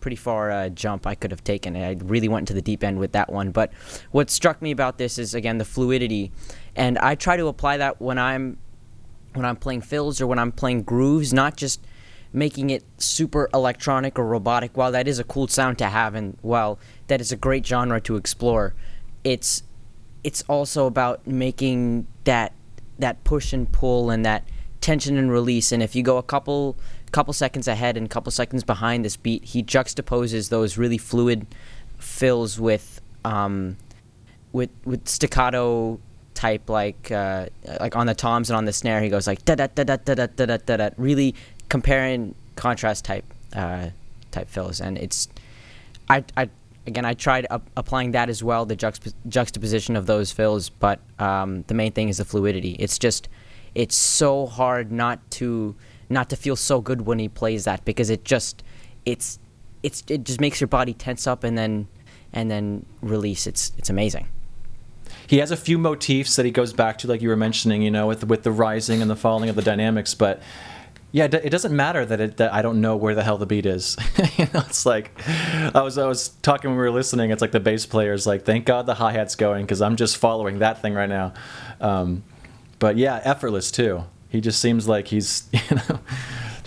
pretty 0.00 0.16
far 0.16 0.50
uh, 0.50 0.68
jump 0.68 1.06
I 1.06 1.14
could 1.14 1.30
have 1.30 1.42
taken. 1.42 1.76
I 1.76 1.96
really 2.02 2.28
went 2.28 2.42
into 2.42 2.54
the 2.54 2.62
deep 2.62 2.84
end 2.84 2.98
with 2.98 3.12
that 3.12 3.32
one. 3.32 3.50
But 3.50 3.72
what 4.10 4.30
struck 4.30 4.62
me 4.62 4.70
about 4.70 4.98
this 4.98 5.18
is 5.18 5.34
again 5.34 5.58
the 5.58 5.64
fluidity, 5.64 6.30
and 6.76 6.98
I 6.98 7.14
try 7.14 7.36
to 7.36 7.46
apply 7.46 7.78
that 7.78 8.00
when 8.00 8.18
I'm 8.18 8.58
when 9.34 9.44
I'm 9.44 9.56
playing 9.56 9.82
fills 9.82 10.20
or 10.20 10.26
when 10.26 10.38
I'm 10.38 10.52
playing 10.52 10.82
grooves, 10.82 11.32
not 11.32 11.56
just 11.56 11.80
making 12.32 12.70
it 12.70 12.84
super 12.98 13.48
electronic 13.54 14.18
or 14.18 14.26
robotic. 14.26 14.76
While 14.76 14.92
that 14.92 15.08
is 15.08 15.18
a 15.18 15.24
cool 15.24 15.48
sound 15.48 15.78
to 15.78 15.86
have, 15.86 16.14
and 16.14 16.36
while 16.42 16.78
that 17.06 17.20
is 17.20 17.32
a 17.32 17.36
great 17.36 17.66
genre 17.66 18.00
to 18.02 18.16
explore, 18.16 18.74
it's 19.24 19.62
it's 20.24 20.42
also 20.48 20.86
about 20.86 21.26
making 21.26 22.06
that 22.24 22.52
that 22.98 23.22
push 23.24 23.52
and 23.52 23.70
pull 23.70 24.10
and 24.10 24.24
that 24.24 24.44
tension 24.80 25.16
and 25.16 25.30
release. 25.30 25.72
And 25.72 25.82
if 25.82 25.94
you 25.94 26.02
go 26.02 26.16
a 26.18 26.22
couple 26.22 26.76
couple 27.12 27.32
seconds 27.32 27.66
ahead 27.68 27.96
and 27.96 28.06
a 28.06 28.08
couple 28.08 28.30
seconds 28.30 28.64
behind 28.64 29.04
this 29.04 29.16
beat, 29.16 29.44
he 29.44 29.62
juxtaposes 29.62 30.50
those 30.50 30.76
really 30.76 30.98
fluid 30.98 31.46
fills 31.98 32.60
with 32.60 33.00
um, 33.24 33.76
with 34.52 34.70
with 34.84 35.08
staccato 35.08 36.00
type 36.38 36.70
like 36.70 37.10
uh, 37.10 37.46
like 37.80 37.96
on 37.96 38.06
the 38.06 38.14
toms 38.14 38.48
and 38.48 38.56
on 38.56 38.64
the 38.64 38.72
snare 38.72 39.00
he 39.00 39.08
goes 39.08 39.26
like 39.26 39.44
da 39.44 39.56
da 39.56 39.66
da 39.66 39.82
da 39.82 39.96
da 39.96 40.14
da 40.14 40.26
da 40.44 40.56
da 40.56 40.76
da 40.76 40.90
really 40.96 41.34
comparing 41.68 42.32
contrast 42.54 43.04
type 43.04 43.24
uh, 43.56 43.88
type 44.30 44.46
fills. 44.46 44.80
And 44.80 44.98
it's 44.98 45.28
I 46.08 46.24
I 46.36 46.48
again 46.86 47.04
I 47.04 47.14
tried 47.14 47.48
up, 47.50 47.68
applying 47.76 48.12
that 48.12 48.28
as 48.28 48.40
well 48.44 48.66
the 48.66 48.76
juxtap- 48.76 49.14
juxtaposition 49.26 49.96
of 49.96 50.06
those 50.06 50.30
fills 50.30 50.70
but 50.70 51.00
um, 51.18 51.64
the 51.66 51.74
main 51.74 51.90
thing 51.90 52.08
is 52.08 52.18
the 52.18 52.24
fluidity. 52.24 52.76
It's 52.78 53.00
just 53.00 53.28
it's 53.74 53.96
so 53.96 54.46
hard 54.46 54.92
not 54.92 55.18
to 55.32 55.74
not 56.08 56.30
to 56.30 56.36
feel 56.36 56.54
so 56.54 56.80
good 56.80 57.02
when 57.02 57.18
he 57.18 57.28
plays 57.28 57.64
that 57.64 57.84
because 57.84 58.10
it 58.10 58.24
just 58.24 58.62
it's 59.04 59.40
it's 59.82 60.04
it 60.06 60.22
just 60.22 60.40
makes 60.40 60.60
your 60.60 60.68
body 60.68 60.94
tense 60.94 61.26
up 61.26 61.42
and 61.42 61.58
then 61.58 61.88
and 62.32 62.48
then 62.48 62.86
release. 63.02 63.48
It's 63.48 63.72
it's 63.76 63.90
amazing 63.90 64.28
he 65.28 65.38
has 65.38 65.50
a 65.50 65.56
few 65.56 65.76
motifs 65.76 66.36
that 66.36 66.46
he 66.46 66.50
goes 66.50 66.72
back 66.72 66.96
to, 66.98 67.06
like 67.06 67.20
you 67.20 67.28
were 67.28 67.36
mentioning, 67.36 67.82
you 67.82 67.90
know, 67.90 68.06
with 68.06 68.24
with 68.24 68.44
the 68.44 68.50
rising 68.50 69.02
and 69.02 69.10
the 69.10 69.14
falling 69.14 69.50
of 69.50 69.56
the 69.56 69.62
dynamics. 69.62 70.14
But 70.14 70.42
yeah, 71.12 71.24
it 71.24 71.50
doesn't 71.50 71.76
matter 71.76 72.06
that 72.06 72.18
it 72.18 72.36
that 72.38 72.52
I 72.52 72.62
don't 72.62 72.80
know 72.80 72.96
where 72.96 73.14
the 73.14 73.22
hell 73.22 73.36
the 73.36 73.44
beat 73.44 73.66
is. 73.66 73.98
you 74.38 74.46
know, 74.54 74.60
it's 74.60 74.86
like 74.86 75.10
I 75.28 75.82
was 75.82 75.98
I 75.98 76.06
was 76.06 76.30
talking 76.40 76.70
when 76.70 76.78
we 76.78 76.82
were 76.82 76.90
listening. 76.90 77.30
It's 77.30 77.42
like 77.42 77.52
the 77.52 77.60
bass 77.60 77.84
player's 77.84 78.26
like, 78.26 78.46
thank 78.46 78.64
God 78.64 78.86
the 78.86 78.94
hi 78.94 79.12
hat's 79.12 79.34
going 79.34 79.66
because 79.66 79.82
I'm 79.82 79.96
just 79.96 80.16
following 80.16 80.60
that 80.60 80.80
thing 80.80 80.94
right 80.94 81.08
now. 81.08 81.34
Um, 81.78 82.24
but 82.78 82.96
yeah, 82.96 83.20
effortless 83.22 83.70
too. 83.70 84.04
He 84.30 84.40
just 84.40 84.60
seems 84.60 84.88
like 84.88 85.08
he's 85.08 85.46
you 85.52 85.76
know 85.76 86.00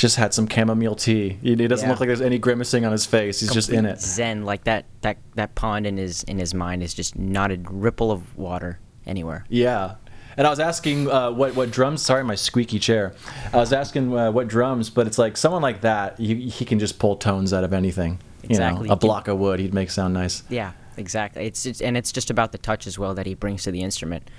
just 0.02 0.18
had 0.18 0.34
some 0.34 0.48
chamomile 0.50 0.96
tea. 0.96 1.38
He, 1.42 1.50
he 1.56 1.68
doesn't 1.68 1.86
Yeah. 1.88 1.92
look 1.92 2.00
like 2.00 2.08
there's 2.08 2.22
any 2.22 2.40
grimacing 2.40 2.84
on 2.86 2.92
his 2.92 3.06
face. 3.06 3.40
He's 3.40 3.54
just 3.54 3.70
in 3.70 3.86
it. 3.86 4.02
Zen, 4.02 4.44
like 4.44 4.64
that 4.66 4.86
that 5.02 5.18
that 5.36 5.56
pond 5.56 5.86
in 5.88 5.98
his 5.98 6.24
in 6.24 6.38
his 6.40 6.54
mind 6.54 6.84
is 6.84 6.94
just 6.94 7.18
not 7.18 7.52
a 7.52 7.60
ripple 7.70 8.12
of 8.12 8.36
water 8.38 8.80
anywhere. 9.06 9.46
Yeah. 9.48 9.96
And 10.38 10.48
I 10.48 10.50
was 10.50 10.60
asking 10.60 11.10
uh, 11.10 11.32
what 11.32 11.56
what 11.56 11.72
drums. 11.72 12.02
Sorry, 12.02 12.24
my 12.24 12.36
squeaky 12.36 12.80
chair. 12.80 13.14
I 13.54 13.58
was 13.58 13.72
asking 13.74 14.18
uh, 14.18 14.32
what 14.32 14.48
drums, 14.48 14.90
but 14.90 15.06
it's 15.08 15.18
like 15.18 15.38
someone 15.38 15.62
like 15.62 15.82
that. 15.82 16.18
He, 16.20 16.50
he 16.50 16.66
can 16.66 16.80
just 16.80 16.98
pull 17.00 17.16
tones 17.18 17.54
out 17.54 17.64
of 17.64 17.74
anything. 17.74 18.20
You 18.44 18.50
Exactly. 18.52 18.88
know, 18.88 18.94
a 18.94 18.98
block 18.98 19.28
of 19.28 19.38
wood, 19.38 19.60
he'd 19.60 19.74
make 19.74 19.92
sound 19.92 20.14
nice. 20.16 20.42
Yeah, 20.50 20.72
exactly. 20.98 21.46
It's, 21.46 21.66
it's 21.66 21.80
and 21.82 21.96
it's 21.96 22.12
just 22.12 22.30
about 22.32 22.54
the 22.54 22.58
touch 22.58 22.88
as 22.88 22.98
well 22.98 23.14
that 23.14 23.26
he 23.28 23.36
brings 23.36 23.64
to 23.64 23.72
the 23.72 23.82
instrument. 23.82 24.30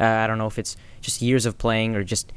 Uh, 0.00 0.04
I 0.04 0.26
don't 0.26 0.38
know 0.38 0.46
if 0.46 0.58
it's 0.58 0.76
just 1.02 1.20
years 1.20 1.44
of 1.44 1.58
playing 1.58 1.94
or 1.94 2.02
just 2.04 2.32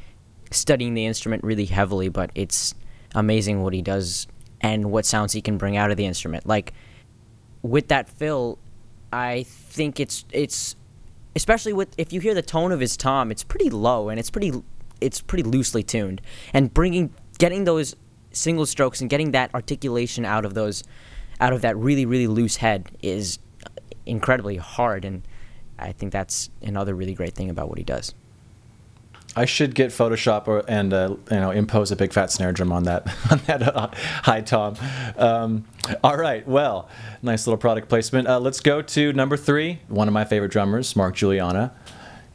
studying 0.56 0.94
the 0.94 1.06
instrument 1.06 1.44
really 1.44 1.66
heavily, 1.66 2.10
but 2.10 2.32
it's 2.36 2.74
amazing 3.16 3.62
what 3.62 3.74
he 3.74 3.82
does 3.82 4.28
and 4.62 4.92
what 4.92 5.06
sounds 5.06 5.34
he 5.34 5.42
can 5.42 5.58
bring 5.58 5.78
out 5.78 5.92
of 5.92 5.98
the 5.98 6.06
instrument. 6.06 6.46
Like 6.46 6.74
with 7.62 7.90
that 7.90 8.10
fill, 8.10 8.58
I 9.12 9.44
think 9.44 10.00
it's 10.00 10.26
it's 10.32 10.76
especially 11.36 11.74
with 11.74 11.94
if 11.98 12.14
you 12.14 12.22
hear 12.22 12.34
the 12.34 12.42
tone 12.42 12.72
of 12.72 12.80
his 12.80 12.98
tom, 12.98 13.32
it's 13.32 13.44
pretty 13.44 13.70
low 13.70 14.10
and 14.10 14.20
it's 14.20 14.30
pretty 14.30 14.52
it's 15.02 15.22
pretty 15.22 15.44
loosely 15.44 15.84
tuned. 15.84 16.22
And 16.54 16.74
bringing 16.74 17.14
getting 17.38 17.66
those 17.66 17.96
single 18.32 18.66
strokes 18.66 19.02
and 19.02 19.10
getting 19.10 19.32
that 19.32 19.54
articulation 19.54 20.26
out 20.26 20.46
of 20.46 20.54
those 20.54 20.84
out 21.40 21.54
of 21.54 21.62
that 21.62 21.76
really 21.78 22.06
really 22.06 22.28
loose 22.28 22.58
head 22.58 22.90
is 23.02 23.40
incredibly 24.06 24.58
hard 24.58 25.06
and 25.06 25.22
I 25.78 25.92
think 25.92 26.12
that's 26.12 26.50
another 26.62 26.96
really 26.96 27.14
great 27.14 27.34
thing 27.34 27.50
about 27.50 27.70
what 27.70 27.78
he 27.78 27.84
does. 27.84 28.14
I 29.36 29.46
should 29.46 29.74
get 29.74 29.90
Photoshop 29.90 30.48
or, 30.48 30.64
and 30.68 30.94
uh, 30.94 31.16
you 31.32 31.38
know 31.38 31.52
impose 31.52 31.92
a 31.92 31.96
big 31.96 32.14
fat 32.14 32.32
snare 32.32 32.52
drum 32.52 32.72
on 32.72 32.84
that 32.84 33.08
on 33.32 33.40
that 33.48 33.76
uh, 33.76 33.90
high 34.24 34.42
tom. 34.42 34.76
Um, 35.18 35.66
all 36.04 36.18
right, 36.18 36.48
well, 36.48 36.90
nice 37.22 37.48
little 37.48 37.58
product 37.58 37.90
placement. 37.90 38.28
Uh, 38.28 38.40
let's 38.40 38.60
go 38.60 38.82
to 38.82 39.14
number 39.14 39.38
three. 39.38 39.80
One 39.88 40.08
of 40.08 40.14
my 40.14 40.26
favorite 40.26 40.52
drummers, 40.52 40.96
Mark 40.96 41.16
Guiliana, 41.16 41.72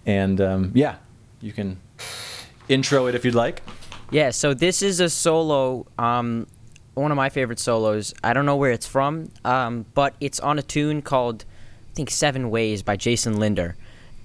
and 0.06 0.40
um, 0.40 0.72
yeah, 0.74 0.96
you 1.40 1.52
can 1.52 1.78
intro 2.68 3.06
it 3.06 3.14
if 3.14 3.24
you'd 3.24 3.34
like. 3.34 3.62
Yeah, 4.10 4.30
so 4.30 4.54
this 4.54 4.82
is 4.82 5.00
a 5.00 5.10
solo, 5.10 5.86
um, 5.98 6.46
one 6.94 7.10
of 7.10 7.16
my 7.16 7.28
favorite 7.28 7.58
solos. 7.58 8.14
I 8.24 8.32
don't 8.32 8.46
know 8.46 8.56
where 8.56 8.72
it's 8.72 8.86
from, 8.86 9.30
um, 9.44 9.84
but 9.94 10.14
it's 10.18 10.40
on 10.40 10.58
a 10.58 10.62
tune 10.62 11.02
called, 11.02 11.44
I 11.92 11.94
think, 11.94 12.10
Seven 12.10 12.48
Ways 12.50 12.82
by 12.82 12.96
Jason 12.96 13.38
Lindner. 13.38 13.76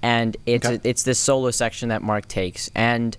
And 0.04 0.36
it's, 0.44 0.66
Okay. 0.66 0.80
it's 0.90 1.02
this 1.02 1.18
solo 1.18 1.50
section 1.50 1.88
that 1.88 2.02
Mark 2.02 2.28
takes. 2.28 2.70
And 2.74 3.16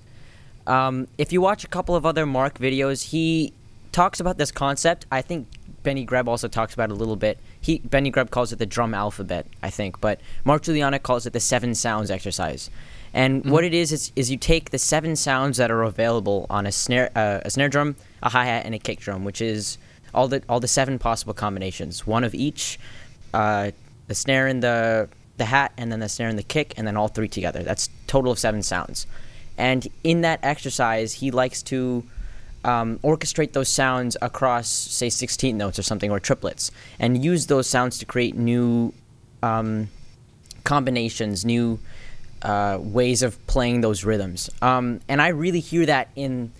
um, 0.67 1.07
if 1.17 1.33
you 1.33 1.41
watch 1.41 1.63
a 1.63 1.67
couple 1.67 1.95
of 1.95 2.05
other 2.05 2.27
Mark 2.27 2.59
videos, 2.59 3.09
he 3.09 3.53
talks 3.91 4.19
about 4.19 4.37
this 4.37 4.51
concept. 4.51 5.07
I 5.11 5.23
think 5.23 5.47
Benny 5.81 6.05
Greb 6.05 6.27
also 6.27 6.47
talks 6.47 6.75
about 6.75 6.91
it 6.91 6.93
a 6.93 6.95
little 6.95 7.15
bit. 7.15 7.39
He 7.59 7.79
Benny 7.79 8.11
Greb 8.11 8.29
calls 8.29 8.53
it 8.53 8.59
the 8.59 8.67
drum 8.67 8.93
alphabet, 8.93 9.47
I 9.63 9.71
think, 9.71 9.99
but 9.99 10.19
Mark 10.43 10.61
Guiliana 10.61 11.01
calls 11.01 11.25
it 11.25 11.33
the 11.33 11.39
seven 11.39 11.73
sounds 11.73 12.11
exercise. 12.11 12.69
And 13.13 13.45
what 13.49 13.63
it 13.63 13.73
is, 13.73 13.91
is 13.91 14.11
is 14.15 14.29
you 14.29 14.37
take 14.37 14.69
the 14.69 14.77
seven 14.77 15.15
sounds 15.15 15.57
that 15.57 15.71
are 15.71 15.83
available 15.83 16.45
on 16.49 16.67
a 16.67 16.71
snare 16.71 17.09
uh, 17.15 17.39
a 17.45 17.49
snare 17.49 17.69
drum, 17.69 17.95
a 18.21 18.29
hi 18.29 18.45
hat, 18.45 18.65
and 18.65 18.75
a 18.75 18.79
kick 18.79 18.99
drum, 18.99 19.23
which 19.25 19.41
is 19.41 19.77
all 20.13 20.27
the 20.27 20.43
all 20.49 20.59
the 20.59 20.67
seven 20.67 20.99
possible 20.99 21.33
combinations, 21.33 22.05
one 22.05 22.23
of 22.23 22.35
each, 22.35 22.77
uh, 23.33 23.71
the 24.07 24.15
snare 24.15 24.47
and 24.47 24.61
the 24.61 25.07
the 25.37 25.45
hat, 25.45 25.73
and 25.77 25.91
then 25.91 25.99
the 25.99 26.09
snare 26.09 26.29
and 26.29 26.37
the 26.37 26.43
kick, 26.43 26.73
and 26.77 26.87
then 26.87 26.97
all 26.97 27.07
three 27.07 27.27
together. 27.27 27.63
That's 27.63 27.89
total 28.07 28.31
of 28.31 28.39
seven 28.39 28.63
sounds. 28.63 29.07
And 29.57 29.87
in 30.03 30.21
that 30.21 30.39
exercise, 30.43 31.13
he 31.13 31.31
likes 31.31 31.61
to 31.63 32.03
um, 32.63 32.99
orchestrate 32.99 33.53
those 33.53 33.69
sounds 33.69 34.17
across, 34.21 34.67
say, 34.67 35.09
16 35.09 35.57
notes 35.57 35.79
or 35.79 35.83
something, 35.83 36.11
or 36.11 36.19
triplets, 36.19 36.71
and 36.99 37.23
use 37.23 37.47
those 37.47 37.67
sounds 37.67 37.97
to 37.99 38.05
create 38.05 38.35
new 38.35 38.93
um, 39.43 39.89
combinations, 40.63 41.45
new 41.45 41.79
uh, 42.41 42.77
ways 42.79 43.23
of 43.23 43.45
playing 43.47 43.81
those 43.81 44.03
rhythms. 44.03 44.49
Um, 44.61 44.99
and 45.07 45.21
I 45.21 45.29
really 45.29 45.59
hear 45.59 45.85
that 45.85 46.09
in 46.15 46.51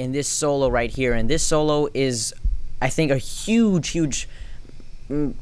in 0.00 0.12
this 0.12 0.28
solo 0.28 0.70
right 0.70 0.90
here. 0.90 1.12
And 1.12 1.28
this 1.28 1.42
solo 1.42 1.88
is, 1.92 2.32
I 2.80 2.88
think, 2.88 3.10
a 3.10 3.18
huge, 3.18 3.88
huge, 3.88 4.28
mm, 5.10 5.34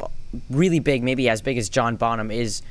really 0.50 0.80
big, 0.80 1.02
maybe 1.02 1.28
as 1.28 1.42
big 1.42 1.58
as 1.58 1.68
John 1.68 1.96
Bonham 1.96 2.30
is. 2.30 2.62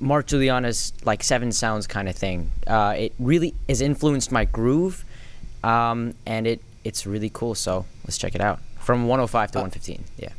Mark 0.00 0.26
Guiliana's 0.26 0.92
like 1.04 1.22
seven 1.22 1.52
sounds 1.52 1.86
kind 1.86 2.08
of 2.08 2.16
thing. 2.16 2.50
Uh, 2.66 2.94
it 2.96 3.14
really 3.18 3.54
has 3.68 3.80
influenced 3.80 4.32
my 4.32 4.44
groove, 4.44 5.04
um, 5.62 6.14
and 6.26 6.46
it 6.46 6.60
it's 6.82 7.06
really 7.06 7.30
cool. 7.30 7.54
So 7.54 7.84
let's 8.04 8.18
check 8.18 8.34
it 8.34 8.40
out. 8.40 8.58
From 8.80 9.06
105 9.06 9.52
to 9.52 9.58
115. 9.58 10.04
Yeah. 10.16 10.30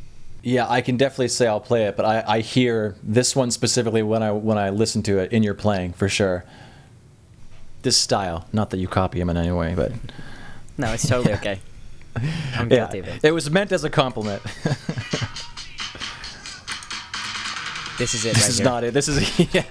Yeah, 0.42 0.66
I 0.68 0.82
can 0.82 0.98
definitely 0.98 1.28
say 1.28 1.46
I'll 1.46 1.60
play 1.60 1.84
it, 1.84 1.96
but 1.96 2.04
I, 2.04 2.22
I 2.26 2.40
hear 2.40 2.96
this 3.02 3.34
one 3.34 3.50
specifically 3.50 4.02
when 4.02 4.22
I 4.22 4.32
when 4.32 4.58
I 4.58 4.68
listen 4.68 5.02
to 5.04 5.18
it 5.18 5.32
in 5.32 5.42
your 5.42 5.54
playing 5.54 5.94
for 5.94 6.08
sure. 6.08 6.44
This 7.80 7.96
style, 7.96 8.46
not 8.52 8.68
that 8.70 8.76
you 8.78 8.88
copy 8.88 9.20
him 9.20 9.30
in 9.30 9.36
any 9.38 9.52
way, 9.52 9.74
but 9.74 9.92
No, 10.76 10.92
it's 10.92 11.08
totally 11.08 11.32
okay. 11.34 11.60
I'm 12.56 12.70
yeah, 12.70 12.86
of 12.88 12.94
it. 12.94 13.24
it 13.24 13.32
was 13.32 13.50
meant 13.50 13.72
as 13.72 13.84
a 13.84 13.90
compliment. 13.90 14.42
This 17.98 18.14
is 18.14 18.24
it 18.24 18.34
this 18.34 18.42
right 18.42 18.48
is 18.50 18.58
here. 18.58 18.64
not 18.64 18.84
it. 18.84 18.94
This 18.94 19.08
is 19.08 19.38
yeah. 19.54 19.62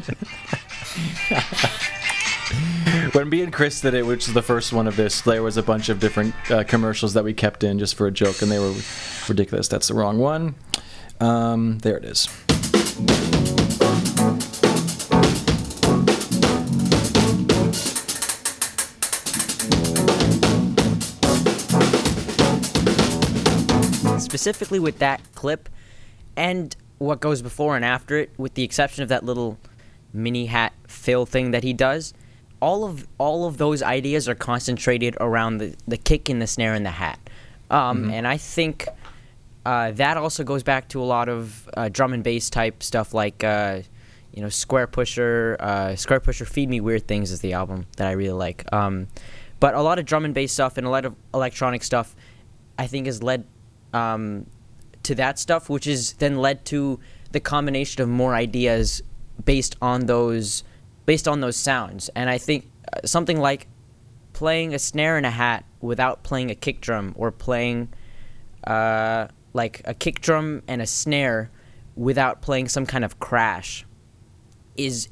when 3.13 3.29
me 3.29 3.41
and 3.41 3.51
Chris 3.51 3.81
did 3.81 3.93
it, 3.93 4.05
which 4.05 4.27
is 4.27 4.33
the 4.33 4.41
first 4.41 4.71
one 4.71 4.87
of 4.87 4.95
this, 4.95 5.21
there 5.21 5.43
was 5.43 5.57
a 5.57 5.63
bunch 5.63 5.89
of 5.89 5.99
different 5.99 6.33
uh, 6.49 6.63
commercials 6.63 7.13
that 7.15 7.23
we 7.23 7.33
kept 7.33 7.63
in 7.63 7.79
just 7.79 7.95
for 7.95 8.07
a 8.07 8.11
joke, 8.11 8.41
and 8.41 8.51
they 8.51 8.59
were 8.59 8.73
ridiculous. 9.27 9.67
That's 9.67 9.87
the 9.87 9.93
wrong 9.93 10.19
one. 10.19 10.55
Um, 11.19 11.79
there 11.79 11.97
it 11.97 12.05
is. 12.05 12.27
specifically 24.19 24.79
with 24.79 24.97
that 24.97 25.21
clip 25.35 25.69
and 26.35 26.75
what 26.97 27.19
goes 27.19 27.41
before 27.41 27.75
and 27.75 27.83
after 27.83 28.17
it, 28.17 28.31
with 28.37 28.53
the 28.53 28.63
exception 28.63 29.03
of 29.03 29.09
that 29.09 29.23
little 29.23 29.57
mini 30.13 30.45
hat 30.45 30.73
fill 30.87 31.25
thing 31.25 31.51
that 31.51 31.63
he 31.63 31.73
does, 31.73 32.13
all 32.59 32.85
of 32.85 33.07
all 33.17 33.45
of 33.45 33.57
those 33.57 33.83
ideas 33.83 34.29
are 34.29 34.35
concentrated 34.35 35.17
around 35.19 35.57
the, 35.57 35.75
the 35.87 35.97
kick 35.97 36.29
and 36.29 36.41
the 36.41 36.47
snare 36.47 36.73
and 36.73 36.85
the 36.85 36.91
hat. 36.91 37.19
Um, 37.69 38.09
And 38.09 38.27
I 38.27 38.37
think 38.37 38.87
uh, 39.65 39.91
that 39.91 40.17
also 40.17 40.43
goes 40.43 40.63
back 40.63 40.87
to 40.89 41.01
a 41.01 41.05
lot 41.05 41.29
of 41.29 41.69
uh, 41.75 41.89
drum 41.89 42.13
and 42.13 42.23
bass 42.23 42.49
type 42.49 42.83
stuff 42.83 43.13
like 43.13 43.43
uh, 43.43 43.81
you 44.33 44.41
know 44.41 44.47
Squarepusher, 44.47 45.57
uh, 45.59 45.87
Squarepusher, 45.93 46.47
Feed 46.47 46.69
Me 46.69 46.79
Weird 46.81 47.07
Things 47.07 47.31
is 47.31 47.41
the 47.41 47.53
album 47.53 47.85
that 47.97 48.07
I 48.07 48.11
really 48.11 48.33
like. 48.33 48.71
Um, 48.71 49.07
but 49.59 49.73
a 49.73 49.81
lot 49.81 49.99
of 49.99 50.05
drum 50.05 50.25
and 50.25 50.33
bass 50.33 50.51
stuff 50.53 50.77
and 50.77 50.85
a 50.85 50.89
lot 50.89 51.05
of 51.05 51.15
electronic 51.33 51.83
stuff 51.83 52.15
I 52.77 52.87
think 52.87 53.05
has 53.07 53.23
led 53.23 53.45
um, 53.93 54.45
to 55.03 55.15
that 55.15 55.39
stuff, 55.39 55.69
which 55.69 55.87
is 55.87 56.13
then 56.13 56.37
led 56.37 56.65
to 56.65 56.99
the 57.31 57.39
combination 57.39 58.01
of 58.01 58.09
more 58.09 58.35
ideas 58.35 59.01
based 59.43 59.75
on 59.81 60.05
those 60.05 60.63
based 61.05 61.27
on 61.27 61.41
those 61.41 61.57
sounds. 61.57 62.09
And 62.15 62.29
I 62.29 62.37
think 62.37 62.69
uh, 62.93 63.05
something 63.05 63.39
like 63.39 63.67
playing 64.31 64.73
a 64.73 64.79
snare 64.79 65.17
and 65.17 65.25
a 65.25 65.31
hat 65.31 65.65
without 65.81 66.23
playing 66.23 66.49
a 66.49 66.55
kick 66.55 66.81
drum 66.81 67.13
or 67.17 67.31
playing 67.31 67.89
uh, 68.65 69.27
like 69.53 69.81
a 69.85 69.93
kick 69.93 70.21
drum 70.21 70.63
and 70.67 70.81
a 70.81 70.87
snare 70.87 71.51
without 71.95 72.41
playing 72.41 72.67
some 72.67 72.85
kind 72.85 73.03
of 73.03 73.19
crash 73.19 73.85
is 74.75 75.09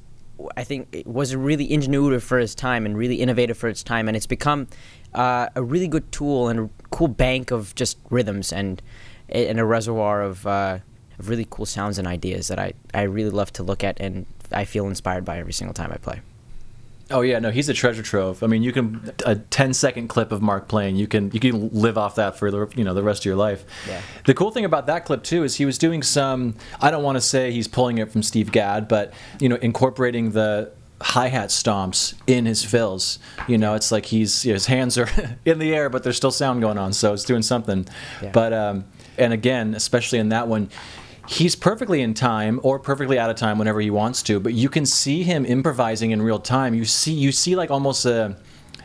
I 0.57 0.63
think 0.63 0.88
it 0.91 1.05
was 1.05 1.36
really 1.36 1.67
ingenuitive 1.67 2.24
for 2.24 2.39
its 2.39 2.55
time 2.55 2.86
and 2.86 2.98
really 2.98 3.15
innovative 3.15 3.57
for 3.57 3.67
its 3.67 3.83
time 3.83 4.07
and 4.07 4.17
it's 4.17 4.25
become 4.25 4.67
uh, 5.13 5.50
a 5.55 5.62
really 5.62 5.88
good 5.88 6.12
tool 6.12 6.48
and 6.48 6.60
a 6.60 6.69
cool 6.89 7.07
bank 7.07 7.51
of 7.51 7.75
just 7.75 8.00
rhythms 8.10 8.51
and 8.51 8.81
and 9.31 9.59
a 9.59 9.65
reservoir 9.65 10.21
of, 10.21 10.45
uh, 10.45 10.79
of 11.19 11.29
really 11.29 11.47
cool 11.50 11.65
sounds 11.65 11.97
and 11.97 12.07
ideas 12.07 12.47
that 12.47 12.59
I, 12.59 12.73
I 12.93 13.03
really 13.03 13.29
love 13.29 13.51
to 13.53 13.63
look 13.63 13.83
at 13.83 14.00
and 14.00 14.25
I 14.51 14.65
feel 14.65 14.88
inspired 14.88 15.25
by 15.25 15.38
every 15.38 15.53
single 15.53 15.73
time 15.73 15.91
I 15.91 15.97
play. 15.97 16.21
Oh 17.11 17.21
yeah, 17.21 17.39
no, 17.39 17.51
he's 17.51 17.67
a 17.69 17.73
treasure 17.73 18.01
trove. 18.01 18.41
I 18.41 18.47
mean, 18.47 18.63
you 18.63 18.71
can 18.71 19.11
a 19.25 19.35
10 19.35 19.73
second 19.73 20.07
clip 20.07 20.31
of 20.31 20.41
Mark 20.41 20.67
playing. 20.67 20.95
You 20.95 21.07
can 21.07 21.29
you 21.31 21.39
can 21.39 21.69
live 21.69 21.97
off 21.97 22.15
that 22.15 22.38
for 22.38 22.50
the 22.50 22.71
you 22.75 22.83
know 22.83 22.93
the 22.93 23.03
rest 23.03 23.21
of 23.21 23.25
your 23.25 23.35
life. 23.35 23.65
Yeah. 23.88 24.01
The 24.25 24.33
cool 24.33 24.51
thing 24.51 24.65
about 24.65 24.88
that 24.88 25.05
clip 25.05 25.23
too 25.23 25.43
is 25.43 25.55
he 25.55 25.65
was 25.65 25.77
doing 25.77 26.03
some. 26.03 26.55
I 26.79 26.89
don't 26.89 27.03
want 27.03 27.17
to 27.17 27.21
say 27.21 27.51
he's 27.51 27.67
pulling 27.67 27.97
it 27.97 28.11
from 28.11 28.23
Steve 28.23 28.51
Gadd, 28.51 28.88
but 28.88 29.13
you 29.39 29.50
know, 29.50 29.57
incorporating 29.57 30.31
the 30.31 30.71
hi 31.01 31.27
hat 31.27 31.50
stomps 31.50 32.13
in 32.27 32.45
his 32.45 32.63
fills. 32.63 33.19
You 33.47 33.57
know, 33.57 33.73
it's 33.73 33.91
like 33.91 34.05
he's 34.05 34.45
you 34.45 34.51
know, 34.51 34.55
his 34.55 34.67
hands 34.67 34.97
are 34.97 35.09
in 35.45 35.59
the 35.59 35.75
air, 35.75 35.89
but 35.89 36.03
there's 36.03 36.17
still 36.17 36.31
sound 36.31 36.61
going 36.61 36.77
on, 36.77 36.93
so 36.93 37.13
it's 37.13 37.25
doing 37.25 37.41
something. 37.43 37.88
Yeah. 38.21 38.31
But 38.31 38.53
um, 38.53 38.85
and 39.18 39.34
again, 39.34 39.74
especially 39.75 40.20
in 40.20 40.30
that 40.30 40.48
one, 40.48 40.70
he's 41.27 41.56
perfectly 41.56 42.01
in 42.01 42.13
time 42.13 42.60
or 42.63 42.80
perfectly 42.80 43.20
out 43.20 43.30
of 43.30 43.36
time 43.36 43.58
whenever 43.58 43.80
he 43.80 43.89
wants 43.91 44.24
to 44.24 44.39
but 44.39 44.53
you 44.53 44.68
can 44.68 44.86
see 44.86 45.24
him 45.24 45.46
improvising 45.46 46.12
in 46.12 46.22
real 46.22 46.39
time. 46.39 46.74
You 46.74 46.86
see 46.86 47.13
you 47.13 47.32
see 47.32 47.56
like 47.56 47.72
almost 47.72 48.06
a 48.06 48.38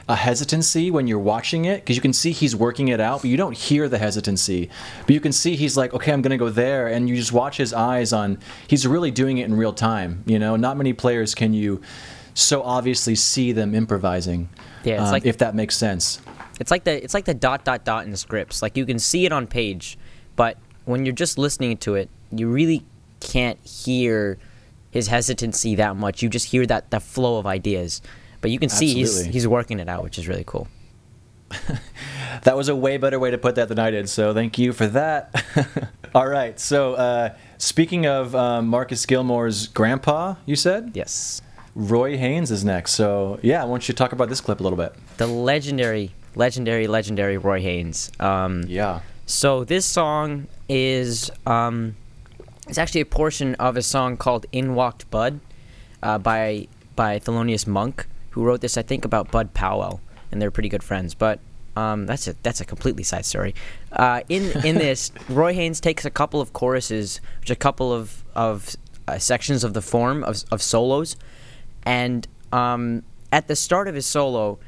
a 0.08 0.14
hesitancy 0.14 0.88
when 0.88 1.08
you're 1.08 1.18
watching 1.18 1.64
it 1.64 1.80
because 1.80 1.96
you 1.96 2.02
can 2.02 2.12
see 2.12 2.30
he's 2.30 2.54
working 2.54 2.88
it 2.88 3.00
out 3.00 3.22
but 3.22 3.28
you 3.30 3.36
don't 3.36 3.56
hear 3.56 3.88
the 3.88 3.98
hesitancy. 3.98 4.70
But 5.04 5.14
you 5.14 5.20
can 5.20 5.32
see 5.32 5.56
he's 5.56 5.76
like 5.76 5.92
okay 5.94 6.12
i'm 6.12 6.22
going 6.22 6.30
to 6.30 6.36
go 6.36 6.50
there 6.50 6.86
and 6.86 7.08
you 7.08 7.16
just 7.16 7.32
watch 7.32 7.56
his 7.56 7.72
eyes 7.72 8.12
on 8.12 8.38
he's 8.68 8.86
really 8.86 9.10
doing 9.10 9.38
it 9.38 9.46
in 9.46 9.54
real 9.56 9.72
time 9.72 10.22
you 10.26 10.38
know? 10.38 10.54
Not 10.56 10.76
many 10.76 10.92
players 10.92 11.34
can 11.34 11.52
you 11.54 11.80
so 12.34 12.62
obviously 12.62 13.14
see 13.16 13.50
them 13.52 13.74
improvising 13.74 14.48
Yeah, 14.84 15.00
it's 15.00 15.06
um, 15.06 15.12
like- 15.12 15.26
if 15.26 15.38
that 15.38 15.54
makes 15.56 15.74
sense. 15.76 16.20
It's 16.60 16.70
like 16.70 16.84
the 16.84 17.02
it's 17.02 17.14
like 17.14 17.24
the 17.24 17.34
dot 17.34 17.64
dot 17.64 17.84
dot 17.84 18.06
in 18.06 18.16
scripts. 18.16 18.62
Like 18.62 18.76
you 18.76 18.86
can 18.86 18.98
see 18.98 19.26
it 19.26 19.32
on 19.32 19.46
page, 19.46 19.98
but 20.36 20.56
when 20.84 21.04
you're 21.04 21.14
just 21.14 21.38
listening 21.38 21.76
to 21.78 21.94
it, 21.96 22.08
you 22.30 22.48
really 22.48 22.84
can't 23.20 23.58
hear 23.66 24.38
his 24.90 25.08
hesitancy 25.08 25.74
that 25.74 25.96
much. 25.96 26.22
You 26.22 26.28
just 26.28 26.46
hear 26.46 26.64
that 26.66 26.90
that 26.90 27.02
flow 27.02 27.38
of 27.38 27.46
ideas. 27.46 28.00
But 28.40 28.50
you 28.50 28.58
can 28.58 28.68
see 28.68 28.94
he's 28.94 29.08
Absolutely. 29.10 29.32
he's 29.32 29.48
working 29.48 29.80
it 29.80 29.88
out, 29.88 30.04
which 30.04 30.18
is 30.18 30.28
really 30.28 30.44
cool. 30.46 30.68
That 32.42 32.56
was 32.56 32.68
a 32.68 32.76
way 32.76 32.96
better 32.96 33.18
way 33.18 33.30
to 33.30 33.38
put 33.38 33.54
that 33.54 33.68
than 33.68 33.78
I 33.78 33.90
did, 33.90 34.08
so 34.08 34.34
thank 34.34 34.58
you 34.58 34.72
for 34.72 34.86
that. 34.88 35.44
All 36.14 36.28
right, 36.28 36.58
so 36.60 36.94
uh, 36.94 37.34
speaking 37.58 38.06
of 38.06 38.34
um, 38.36 38.68
Marcus 38.68 39.04
Gilmore's 39.06 39.68
grandpa, 39.68 40.34
you 40.44 40.54
said? 40.54 40.92
Yes. 40.94 41.42
Roy 41.74 42.16
Haynes 42.16 42.50
is 42.50 42.64
next, 42.64 42.92
so 42.92 43.40
yeah, 43.42 43.62
I 43.62 43.64
want 43.64 43.88
you 43.88 43.94
to 43.94 43.96
talk 43.96 44.12
about 44.12 44.28
this 44.28 44.40
clip 44.40 44.60
a 44.60 44.62
little 44.62 44.76
bit. 44.76 44.94
The 45.16 45.26
legendary, 45.26 46.12
legendary, 46.34 46.86
legendary 46.86 47.38
Roy 47.38 47.60
Haynes. 47.60 48.12
Um, 48.20 48.62
Yeah. 48.66 49.00
So 49.26 49.64
this 49.64 49.84
song 49.84 50.46
is 50.68 51.32
um, 51.46 51.96
it's 52.68 52.78
actually 52.78 53.00
a 53.00 53.06
portion 53.06 53.56
of 53.56 53.76
a 53.76 53.82
song 53.82 54.16
called 54.16 54.46
"In 54.52 54.76
Walked 54.76 55.10
Bud" 55.10 55.40
uh, 56.00 56.18
by 56.18 56.68
by 56.94 57.18
Thelonious 57.18 57.66
Monk, 57.66 58.06
who 58.30 58.44
wrote 58.44 58.60
this 58.60 58.78
I 58.78 58.82
think 58.82 59.04
about 59.04 59.32
Bud 59.32 59.52
Powell, 59.52 60.00
and 60.30 60.40
they're 60.40 60.52
pretty 60.52 60.68
good 60.68 60.84
friends. 60.84 61.12
But 61.12 61.40
um, 61.74 62.06
that's 62.06 62.28
a 62.28 62.36
that's 62.44 62.60
a 62.60 62.64
completely 62.64 63.02
side 63.02 63.24
story. 63.24 63.56
Uh, 63.90 64.20
in 64.28 64.52
in 64.64 64.76
this, 64.86 65.10
Roy 65.28 65.54
Haynes 65.54 65.80
takes 65.80 66.04
a 66.04 66.10
couple 66.10 66.40
of 66.40 66.52
choruses, 66.52 67.20
which 67.40 67.50
are 67.50 67.54
a 67.54 67.56
couple 67.56 67.92
of 67.92 68.22
of 68.36 68.76
uh, 69.08 69.18
sections 69.18 69.64
of 69.64 69.74
the 69.74 69.82
form 69.82 70.22
of 70.22 70.44
of 70.52 70.62
solos, 70.62 71.16
and 71.82 72.28
um, 72.52 73.02
at 73.32 73.48
the 73.48 73.56
start 73.56 73.88
of 73.88 73.96
his 73.96 74.06
solo, 74.06 74.60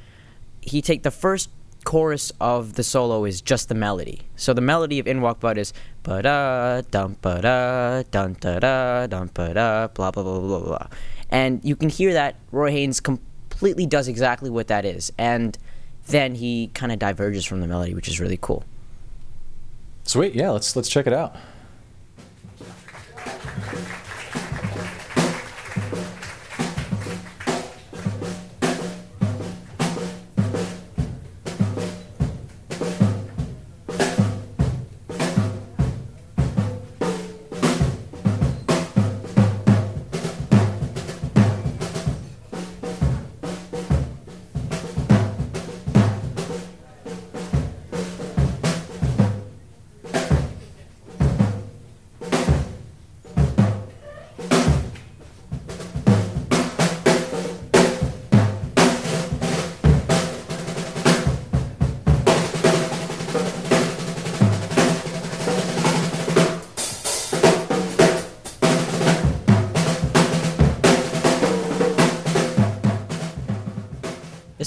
he 0.60 0.82
take 0.82 1.04
the 1.04 1.12
first 1.12 1.48
chorus 1.84 2.32
of 2.40 2.74
the 2.74 2.82
solo 2.82 3.24
is 3.24 3.40
just 3.40 3.68
the 3.68 3.74
melody. 3.74 4.22
So 4.36 4.52
the 4.52 4.60
melody 4.60 4.98
of 4.98 5.06
In 5.06 5.20
Walk 5.20 5.40
Bud 5.40 5.58
is 5.58 5.72
ba 6.02 6.22
da 6.22 6.82
dum 6.90 7.16
ba 7.20 7.40
da 7.40 8.02
dun 8.10 8.36
da 8.40 8.58
da 8.58 9.06
dum 9.06 9.30
ba 9.32 9.54
da 9.54 9.88
blah 9.88 10.10
blah 10.10 10.22
blah 10.22 10.38
blah 10.40 10.60
blah. 10.60 10.86
And 11.30 11.60
you 11.64 11.76
can 11.76 11.88
hear 11.88 12.12
that 12.12 12.36
Roy 12.52 12.70
Haynes 12.70 13.00
completely 13.00 13.86
does 13.86 14.08
exactly 14.08 14.50
what 14.50 14.68
that 14.68 14.84
is. 14.84 15.12
And 15.18 15.56
then 16.08 16.34
he 16.34 16.68
kind 16.74 16.92
of 16.92 16.98
diverges 16.98 17.44
from 17.44 17.60
the 17.60 17.66
melody, 17.66 17.94
which 17.94 18.08
is 18.08 18.20
really 18.20 18.38
cool. 18.40 18.64
Sweet, 20.04 20.34
yeah, 20.34 20.50
let's 20.50 20.74
let's 20.74 20.88
check 20.88 21.06
it 21.06 21.12
out. 21.12 21.36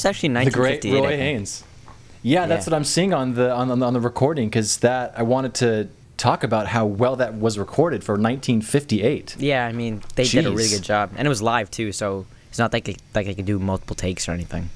It's 0.01 0.05
actually 0.07 0.29
The 0.45 0.49
great 0.49 0.83
Roy. 0.83 1.15
Haynes. 1.15 1.63
Yeah, 2.23 2.47
that's 2.47 2.65
Yeah. 2.65 2.71
what 2.71 2.77
I'm 2.77 2.83
seeing 2.83 3.13
on 3.13 3.35
the 3.35 3.51
on, 3.53 3.67
the- 3.79 3.85
on 3.85 3.93
the 3.93 3.99
recording 3.99 4.47
because 4.49 4.77
that 4.77 5.13
I 5.15 5.21
wanted 5.21 5.53
to 5.55 5.89
talk 6.17 6.43
about 6.43 6.65
how 6.67 6.87
well 6.87 7.15
that 7.17 7.35
was 7.35 7.59
recorded 7.59 8.03
for 8.03 8.13
1958. 8.17 9.35
Yeah, 9.37 9.63
I 9.67 9.71
mean 9.73 10.01
they 10.15 10.23
did 10.23 10.47
a 10.47 10.51
really 10.51 10.69
good 10.69 10.81
job, 10.81 11.11
and 11.15 11.27
it 11.27 11.29
was 11.29 11.43
live 11.43 11.69
too. 11.69 11.91
So 11.91 12.25
it's 12.49 12.57
not 12.57 12.73
like 12.73 12.85
they, 12.85 12.95
like 13.13 13.27
they 13.27 13.35
could 13.35 13.45
do 13.45 13.59
multiple 13.59 13.95
takes 13.95 14.27
or 14.27 14.31
anything. 14.31 14.69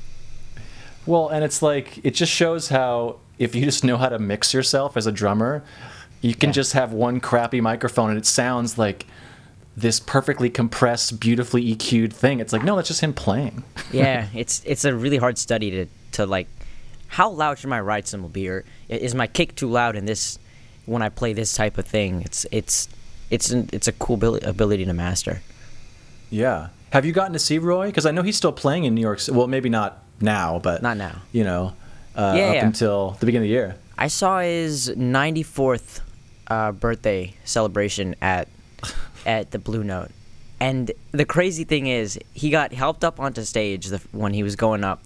Well, 1.08 1.30
and 1.30 1.44
it's 1.44 1.64
like 1.64 2.00
it 2.04 2.12
just 2.12 2.32
shows 2.32 2.70
how 2.70 3.16
if 3.40 3.56
you 3.56 3.66
just 3.66 3.84
know 3.84 3.98
how 3.98 4.10
to 4.10 4.20
mix 4.20 4.54
yourself 4.54 4.96
as 4.96 5.08
a 5.08 5.12
drummer, 5.12 5.64
you 6.22 6.36
can 6.36 6.50
Yeah. 6.50 6.54
just 6.62 6.74
have 6.74 6.94
one 6.94 7.20
crappy 7.20 7.62
microphone 7.62 8.10
and 8.12 8.18
it 8.20 8.28
sounds 8.28 8.78
like 8.78 9.08
this 9.78 10.00
perfectly 10.00 10.50
compressed, 10.50 11.20
beautifully 11.20 11.76
EQ'd 11.76 12.14
thing. 12.14 12.40
It's 12.40 12.54
like 12.54 12.64
no, 12.64 12.76
that's 12.76 12.88
just 12.88 13.02
him 13.02 13.14
playing. 13.14 13.64
yeah, 13.92 14.28
it's 14.34 14.62
it's 14.66 14.86
a 14.86 14.96
really 14.96 15.18
hard 15.18 15.38
study 15.38 15.72
to 15.72 15.86
to 16.14 16.26
like 16.26 16.48
how 17.08 17.30
loud 17.30 17.60
should 17.60 17.70
my 17.70 17.80
ride 17.80 18.08
cymbal 18.08 18.30
be 18.30 18.50
or 18.50 18.66
is 18.90 19.14
my 19.16 19.28
kick 19.28 19.56
too 19.56 19.70
loud 19.70 19.96
in 19.96 20.06
this 20.06 20.38
when 20.86 21.02
I 21.02 21.10
play 21.10 21.34
this 21.34 21.54
type 21.56 21.78
of 21.78 21.86
thing? 21.86 22.22
It's 22.22 22.46
it's 22.52 22.90
it's 23.30 23.52
an, 23.52 23.70
it's 23.74 23.88
a 23.88 23.92
cool 23.94 24.18
abil- 24.18 24.40
ability 24.48 24.86
to 24.86 24.94
master. 24.94 25.42
Yeah. 26.30 26.70
Have 26.92 27.06
you 27.06 27.12
gotten 27.12 27.34
to 27.34 27.40
see 27.40 27.58
Roy? 27.58 27.88
Because 27.88 28.06
I 28.06 28.12
know 28.12 28.22
he's 28.22 28.38
still 28.38 28.52
playing 28.54 28.86
in 28.86 28.96
New 28.96 29.02
York. 29.02 29.20
City. 29.20 29.38
Well, 29.38 29.48
maybe 29.48 29.68
not 29.70 30.04
now, 30.22 30.60
but 30.60 30.82
Not 30.82 30.96
now. 30.98 31.22
You 31.34 31.44
know, 31.44 31.74
uh, 32.16 32.34
Yeah, 32.38 32.46
up 32.50 32.56
yeah. 32.56 32.66
until 32.66 33.12
the 33.20 33.26
beginning 33.26 33.48
of 33.48 33.50
the 33.50 33.54
year. 33.54 33.76
I 33.98 34.08
saw 34.08 34.40
his 34.40 34.90
94th 34.90 36.02
uh, 36.48 36.72
birthday 36.72 37.34
celebration 37.44 38.16
at 38.22 38.48
at 39.26 39.52
the 39.52 39.60
Blue 39.60 39.84
Note, 39.84 40.12
and 40.60 40.92
the 41.12 41.26
crazy 41.26 41.64
thing 41.64 41.88
is, 41.88 42.18
he 42.34 42.50
got 42.50 42.74
helped 42.74 43.04
up 43.04 43.20
onto 43.20 43.44
stage 43.44 43.88
the, 43.88 44.02
when 44.12 44.34
he 44.34 44.44
was 44.44 44.56
going 44.56 44.84
up, 44.84 45.02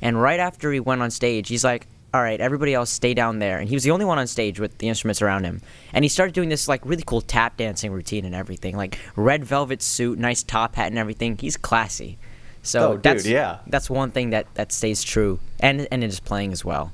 and 0.00 0.20
right 0.20 0.40
after 0.40 0.72
he 0.72 0.80
went 0.80 1.02
on 1.02 1.10
stage, 1.10 1.48
he's 1.48 1.64
like, 1.64 1.86
"All 2.12 2.22
right, 2.22 2.40
everybody 2.40 2.72
else, 2.74 2.90
stay 2.90 3.14
down 3.14 3.38
there." 3.38 3.58
And 3.58 3.68
he 3.68 3.74
was 3.74 3.84
the 3.84 3.90
only 3.90 4.04
one 4.04 4.18
on 4.18 4.26
stage 4.26 4.58
with 4.60 4.78
the 4.78 4.88
instruments 4.88 5.20
around 5.22 5.44
him, 5.44 5.60
and 5.92 6.04
he 6.04 6.08
started 6.08 6.34
doing 6.34 6.48
this 6.48 6.68
like 6.68 6.80
really 6.84 7.02
cool 7.06 7.20
tap 7.20 7.56
dancing 7.56 7.92
routine 7.92 8.24
and 8.24 8.34
everything, 8.34 8.76
like 8.76 8.98
red 9.16 9.44
velvet 9.44 9.82
suit, 9.82 10.18
nice 10.18 10.42
top 10.42 10.76
hat, 10.76 10.88
and 10.88 10.98
everything. 10.98 11.36
He's 11.36 11.56
classy. 11.56 12.18
So 12.62 12.92
Oh, 12.92 12.92
dude, 12.94 13.02
that's 13.02 13.26
yeah. 13.26 13.58
that's 13.66 13.90
one 13.90 14.10
thing 14.10 14.30
that 14.30 14.46
that 14.54 14.72
stays 14.72 15.02
true, 15.02 15.38
and 15.60 15.80
and 15.90 16.02
in 16.02 16.10
his 16.10 16.20
playing 16.20 16.52
as 16.52 16.64
well. 16.64 16.92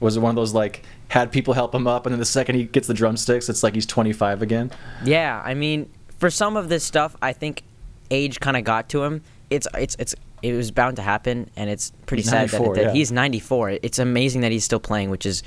Was 0.00 0.16
it 0.16 0.20
one 0.20 0.30
of 0.30 0.36
those 0.36 0.54
like 0.54 0.84
had 1.08 1.32
people 1.32 1.54
help 1.54 1.74
him 1.74 1.86
up, 1.86 2.06
and 2.06 2.12
then 2.12 2.20
the 2.20 2.26
second 2.26 2.56
he 2.56 2.64
gets 2.64 2.86
the 2.86 2.94
drumsticks, 2.94 3.48
it's 3.48 3.62
like 3.62 3.74
he's 3.74 3.86
25 3.86 4.42
again. 4.42 4.70
Yeah, 5.04 5.40
I 5.44 5.54
mean, 5.54 5.90
for 6.18 6.30
some 6.30 6.56
of 6.56 6.68
this 6.68 6.84
stuff, 6.84 7.16
I 7.22 7.32
think 7.32 7.62
age 8.10 8.40
kind 8.40 8.56
of 8.56 8.64
got 8.64 8.88
to 8.90 9.02
him. 9.04 9.22
It's 9.50 9.66
it's 9.74 9.96
it's 9.98 10.14
it 10.42 10.52
was 10.52 10.70
bound 10.70 10.96
to 10.96 11.02
happen, 11.02 11.50
and 11.56 11.70
it's 11.70 11.92
pretty 12.06 12.22
He's 12.22 12.30
sad 12.30 12.50
that, 12.50 12.58
94, 12.58 12.74
that 12.76 12.84
yeah. 12.84 12.92
he's 12.92 13.10
94. 13.10 13.70
It's 13.82 13.98
amazing 13.98 14.42
that 14.42 14.52
he's 14.52 14.64
still 14.64 14.80
playing, 14.80 15.10
which 15.10 15.26
is 15.26 15.42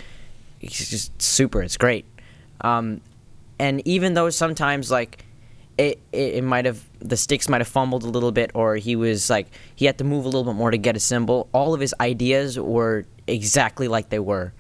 it's 0.60 0.90
just 0.90 1.22
super. 1.22 1.62
It's 1.62 1.78
great. 1.78 2.06
Um, 2.62 3.02
and 3.60 3.86
even 3.88 4.16
though 4.16 4.30
sometimes 4.32 4.90
like 4.90 5.26
it, 5.78 6.00
it, 6.12 6.36
it 6.36 6.44
might 6.44 6.66
have 6.66 6.84
the 7.00 7.18
sticks 7.18 7.48
might 7.48 7.62
have 7.62 7.68
fumbled 7.68 8.04
a 8.04 8.08
little 8.08 8.32
bit 8.32 8.52
or 8.54 8.76
he 8.76 8.96
was 8.96 9.30
like 9.30 9.48
he 9.76 9.86
had 9.86 9.98
to 10.00 10.04
move 10.04 10.26
a 10.26 10.28
little 10.28 10.44
bit 10.44 10.56
more 10.56 10.70
to 10.70 10.78
get 10.78 10.96
a 10.96 11.00
cymbal 11.00 11.48
all 11.54 11.74
of 11.74 11.80
his 11.80 11.96
ideas 12.00 12.60
were 12.60 13.06
exactly 13.28 13.88
like 13.88 14.10
they 14.10 14.20
were 14.20 14.54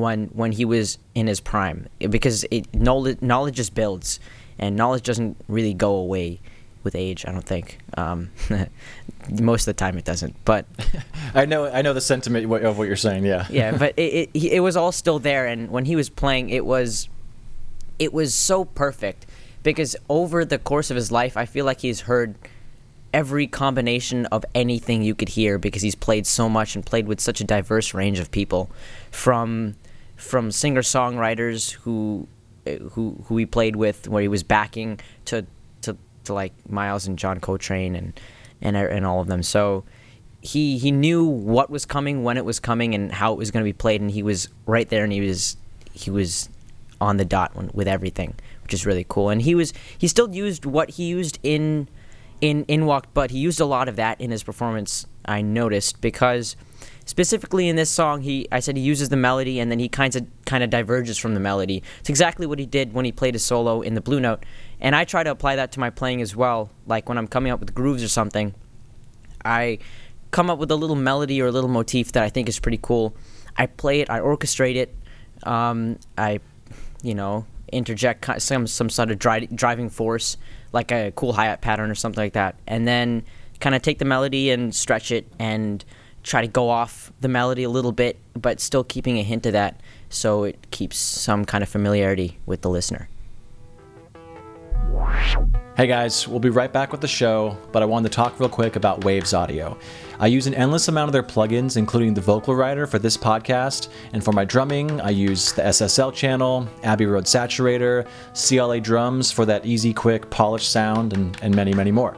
when 0.00 0.26
when 0.28 0.52
he 0.52 0.64
was 0.64 0.98
in 1.14 1.26
his 1.26 1.40
prime 1.40 1.88
because 1.98 2.44
it 2.50 2.72
knowledge 2.74 3.20
knowledge 3.22 3.56
just 3.56 3.74
builds 3.74 4.20
and 4.58 4.76
knowledge 4.76 5.02
doesn't 5.02 5.36
really 5.48 5.74
go 5.74 5.94
away 5.94 6.40
with 6.84 6.94
age 6.94 7.24
i 7.26 7.32
don't 7.32 7.44
think 7.44 7.78
um, 7.96 8.30
most 9.30 9.62
of 9.62 9.66
the 9.66 9.78
time 9.78 9.98
it 9.98 10.04
doesn't 10.04 10.34
but 10.44 10.66
I 11.34 11.44
know, 11.44 11.66
I 11.66 11.82
know 11.82 11.92
the 11.92 12.00
sentiment 12.00 12.50
of 12.50 12.78
what 12.78 12.86
you're 12.86 12.96
saying. 12.96 13.24
Yeah. 13.24 13.46
yeah, 13.50 13.76
but 13.76 13.94
it, 13.98 14.30
it 14.32 14.44
it 14.44 14.60
was 14.60 14.76
all 14.76 14.92
still 14.92 15.18
there, 15.18 15.46
and 15.46 15.70
when 15.70 15.84
he 15.84 15.96
was 15.96 16.08
playing, 16.08 16.50
it 16.50 16.64
was 16.64 17.08
it 17.98 18.12
was 18.12 18.34
so 18.34 18.64
perfect 18.64 19.26
because 19.62 19.96
over 20.08 20.44
the 20.44 20.58
course 20.58 20.90
of 20.90 20.96
his 20.96 21.12
life, 21.12 21.36
I 21.36 21.44
feel 21.44 21.64
like 21.64 21.80
he's 21.80 22.02
heard 22.02 22.36
every 23.12 23.46
combination 23.46 24.26
of 24.26 24.44
anything 24.54 25.02
you 25.02 25.14
could 25.14 25.30
hear 25.30 25.58
because 25.58 25.82
he's 25.82 25.94
played 25.94 26.26
so 26.26 26.48
much 26.48 26.74
and 26.74 26.84
played 26.84 27.06
with 27.06 27.20
such 27.20 27.40
a 27.40 27.44
diverse 27.44 27.92
range 27.92 28.18
of 28.18 28.30
people, 28.30 28.70
from 29.10 29.74
from 30.16 30.50
singer 30.50 30.82
songwriters 30.82 31.72
who 31.72 32.26
eh, 32.66 32.78
who 32.92 33.22
who 33.26 33.36
he 33.36 33.46
played 33.46 33.76
with, 33.76 34.08
where 34.08 34.22
he 34.22 34.28
was 34.28 34.42
backing 34.42 35.00
to 35.26 35.46
to, 35.82 35.96
to 36.24 36.34
like 36.34 36.52
Miles 36.68 37.06
and 37.06 37.18
John 37.18 37.40
Coltrane 37.40 37.94
and 37.94 38.18
and 38.60 38.76
er, 38.76 38.86
and 38.86 39.06
all 39.06 39.20
of 39.20 39.28
them. 39.28 39.42
So 39.42 39.84
he 40.46 40.78
he 40.78 40.90
knew 40.90 41.24
what 41.24 41.70
was 41.70 41.84
coming 41.84 42.22
when 42.22 42.36
it 42.36 42.44
was 42.44 42.60
coming 42.60 42.94
and 42.94 43.12
how 43.12 43.32
it 43.32 43.38
was 43.38 43.50
going 43.50 43.62
to 43.62 43.68
be 43.68 43.72
played 43.72 44.00
and 44.00 44.10
he 44.10 44.22
was 44.22 44.48
right 44.66 44.88
there 44.88 45.02
and 45.02 45.12
he 45.12 45.20
was 45.20 45.56
he 45.92 46.10
was 46.10 46.48
on 47.00 47.16
the 47.16 47.24
dot 47.24 47.74
with 47.74 47.88
everything 47.88 48.34
which 48.62 48.72
is 48.72 48.86
really 48.86 49.04
cool 49.08 49.28
and 49.28 49.42
he 49.42 49.54
was 49.54 49.72
he 49.98 50.06
still 50.06 50.32
used 50.32 50.64
what 50.64 50.90
he 50.90 51.04
used 51.04 51.38
in 51.42 51.88
in 52.40 52.64
in 52.64 52.86
walk 52.86 53.06
but 53.12 53.30
he 53.30 53.38
used 53.38 53.60
a 53.60 53.64
lot 53.64 53.88
of 53.88 53.96
that 53.96 54.20
in 54.20 54.30
his 54.30 54.42
performance 54.42 55.06
i 55.24 55.42
noticed 55.42 56.00
because 56.00 56.56
specifically 57.06 57.68
in 57.68 57.76
this 57.76 57.90
song 57.90 58.20
he 58.20 58.46
i 58.52 58.60
said 58.60 58.76
he 58.76 58.82
uses 58.82 59.08
the 59.08 59.16
melody 59.16 59.58
and 59.58 59.70
then 59.70 59.78
he 59.78 59.88
kind 59.88 60.14
of 60.14 60.26
kind 60.44 60.62
of 60.62 60.70
diverges 60.70 61.16
from 61.18 61.34
the 61.34 61.40
melody. 61.40 61.82
It's 62.00 62.10
exactly 62.10 62.46
what 62.46 62.58
he 62.58 62.66
did 62.66 62.92
when 62.92 63.04
he 63.04 63.12
played 63.12 63.34
a 63.34 63.38
solo 63.38 63.80
in 63.80 63.94
the 63.94 64.00
blue 64.00 64.20
note. 64.20 64.44
And 64.80 64.94
i 64.94 65.04
try 65.04 65.22
to 65.22 65.30
apply 65.30 65.56
that 65.56 65.72
to 65.72 65.80
my 65.80 65.90
playing 65.90 66.20
as 66.20 66.36
well. 66.36 66.70
Like 66.86 67.08
when 67.08 67.16
i'm 67.16 67.26
coming 67.26 67.50
up 67.50 67.60
with 67.60 67.74
grooves 67.74 68.02
or 68.02 68.08
something 68.08 68.54
i 69.44 69.78
come 70.30 70.50
up 70.50 70.58
with 70.58 70.70
a 70.70 70.76
little 70.76 70.96
melody 70.96 71.40
or 71.40 71.46
a 71.46 71.50
little 71.50 71.70
motif 71.70 72.12
that 72.12 72.22
I 72.22 72.28
think 72.28 72.48
is 72.48 72.58
pretty 72.58 72.78
cool. 72.82 73.16
I 73.56 73.66
play 73.66 74.00
it, 74.00 74.10
I 74.10 74.20
orchestrate 74.20 74.76
it, 74.76 74.94
um, 75.44 75.98
I, 76.18 76.40
you 77.02 77.14
know, 77.14 77.46
interject 77.72 78.42
some 78.42 78.66
some 78.66 78.90
sort 78.90 79.10
of 79.10 79.18
dri- 79.18 79.48
driving 79.54 79.88
force, 79.88 80.36
like 80.72 80.92
a 80.92 81.12
cool 81.16 81.32
hi 81.32 81.46
hat 81.46 81.62
pattern 81.62 81.90
or 81.90 81.94
something 81.94 82.22
like 82.22 82.34
that, 82.34 82.56
and 82.66 82.86
then 82.86 83.24
kind 83.60 83.74
of 83.74 83.80
take 83.80 83.98
the 83.98 84.04
melody 84.04 84.50
and 84.50 84.74
stretch 84.74 85.10
it 85.10 85.26
and 85.38 85.84
try 86.26 86.42
to 86.42 86.48
go 86.48 86.68
off 86.68 87.12
the 87.20 87.28
melody 87.28 87.62
a 87.62 87.70
little 87.70 87.92
bit, 87.92 88.18
but 88.34 88.60
still 88.60 88.82
keeping 88.82 89.18
a 89.18 89.22
hint 89.22 89.46
of 89.46 89.52
that, 89.52 89.80
so 90.10 90.42
it 90.42 90.70
keeps 90.72 90.98
some 90.98 91.44
kind 91.44 91.62
of 91.62 91.68
familiarity 91.68 92.36
with 92.44 92.62
the 92.62 92.68
listener. 92.68 93.08
Hey 95.76 95.86
guys, 95.86 96.26
we'll 96.26 96.40
be 96.40 96.48
right 96.48 96.72
back 96.72 96.90
with 96.90 97.00
the 97.00 97.08
show, 97.08 97.56
but 97.70 97.82
I 97.82 97.86
wanted 97.86 98.10
to 98.10 98.16
talk 98.16 98.40
real 98.40 98.48
quick 98.48 98.76
about 98.76 99.04
Waves 99.04 99.34
Audio. 99.34 99.78
I 100.18 100.26
use 100.26 100.46
an 100.46 100.54
endless 100.54 100.88
amount 100.88 101.10
of 101.10 101.12
their 101.12 101.22
plugins, 101.22 101.76
including 101.76 102.14
the 102.14 102.22
Vocal 102.22 102.56
Rider 102.56 102.86
for 102.86 102.98
this 102.98 103.16
podcast, 103.16 103.88
and 104.12 104.24
for 104.24 104.32
my 104.32 104.44
drumming, 104.44 105.00
I 105.02 105.10
use 105.10 105.52
the 105.52 105.62
SSL 105.62 106.14
channel, 106.14 106.66
Abbey 106.82 107.06
Road 107.06 107.24
Saturator, 107.24 108.08
CLA 108.34 108.80
drums 108.80 109.30
for 109.30 109.44
that 109.44 109.66
easy, 109.66 109.92
quick, 109.92 110.28
polished 110.30 110.72
sound, 110.72 111.12
and, 111.12 111.38
and 111.42 111.54
many, 111.54 111.74
many 111.74 111.92
more. 111.92 112.16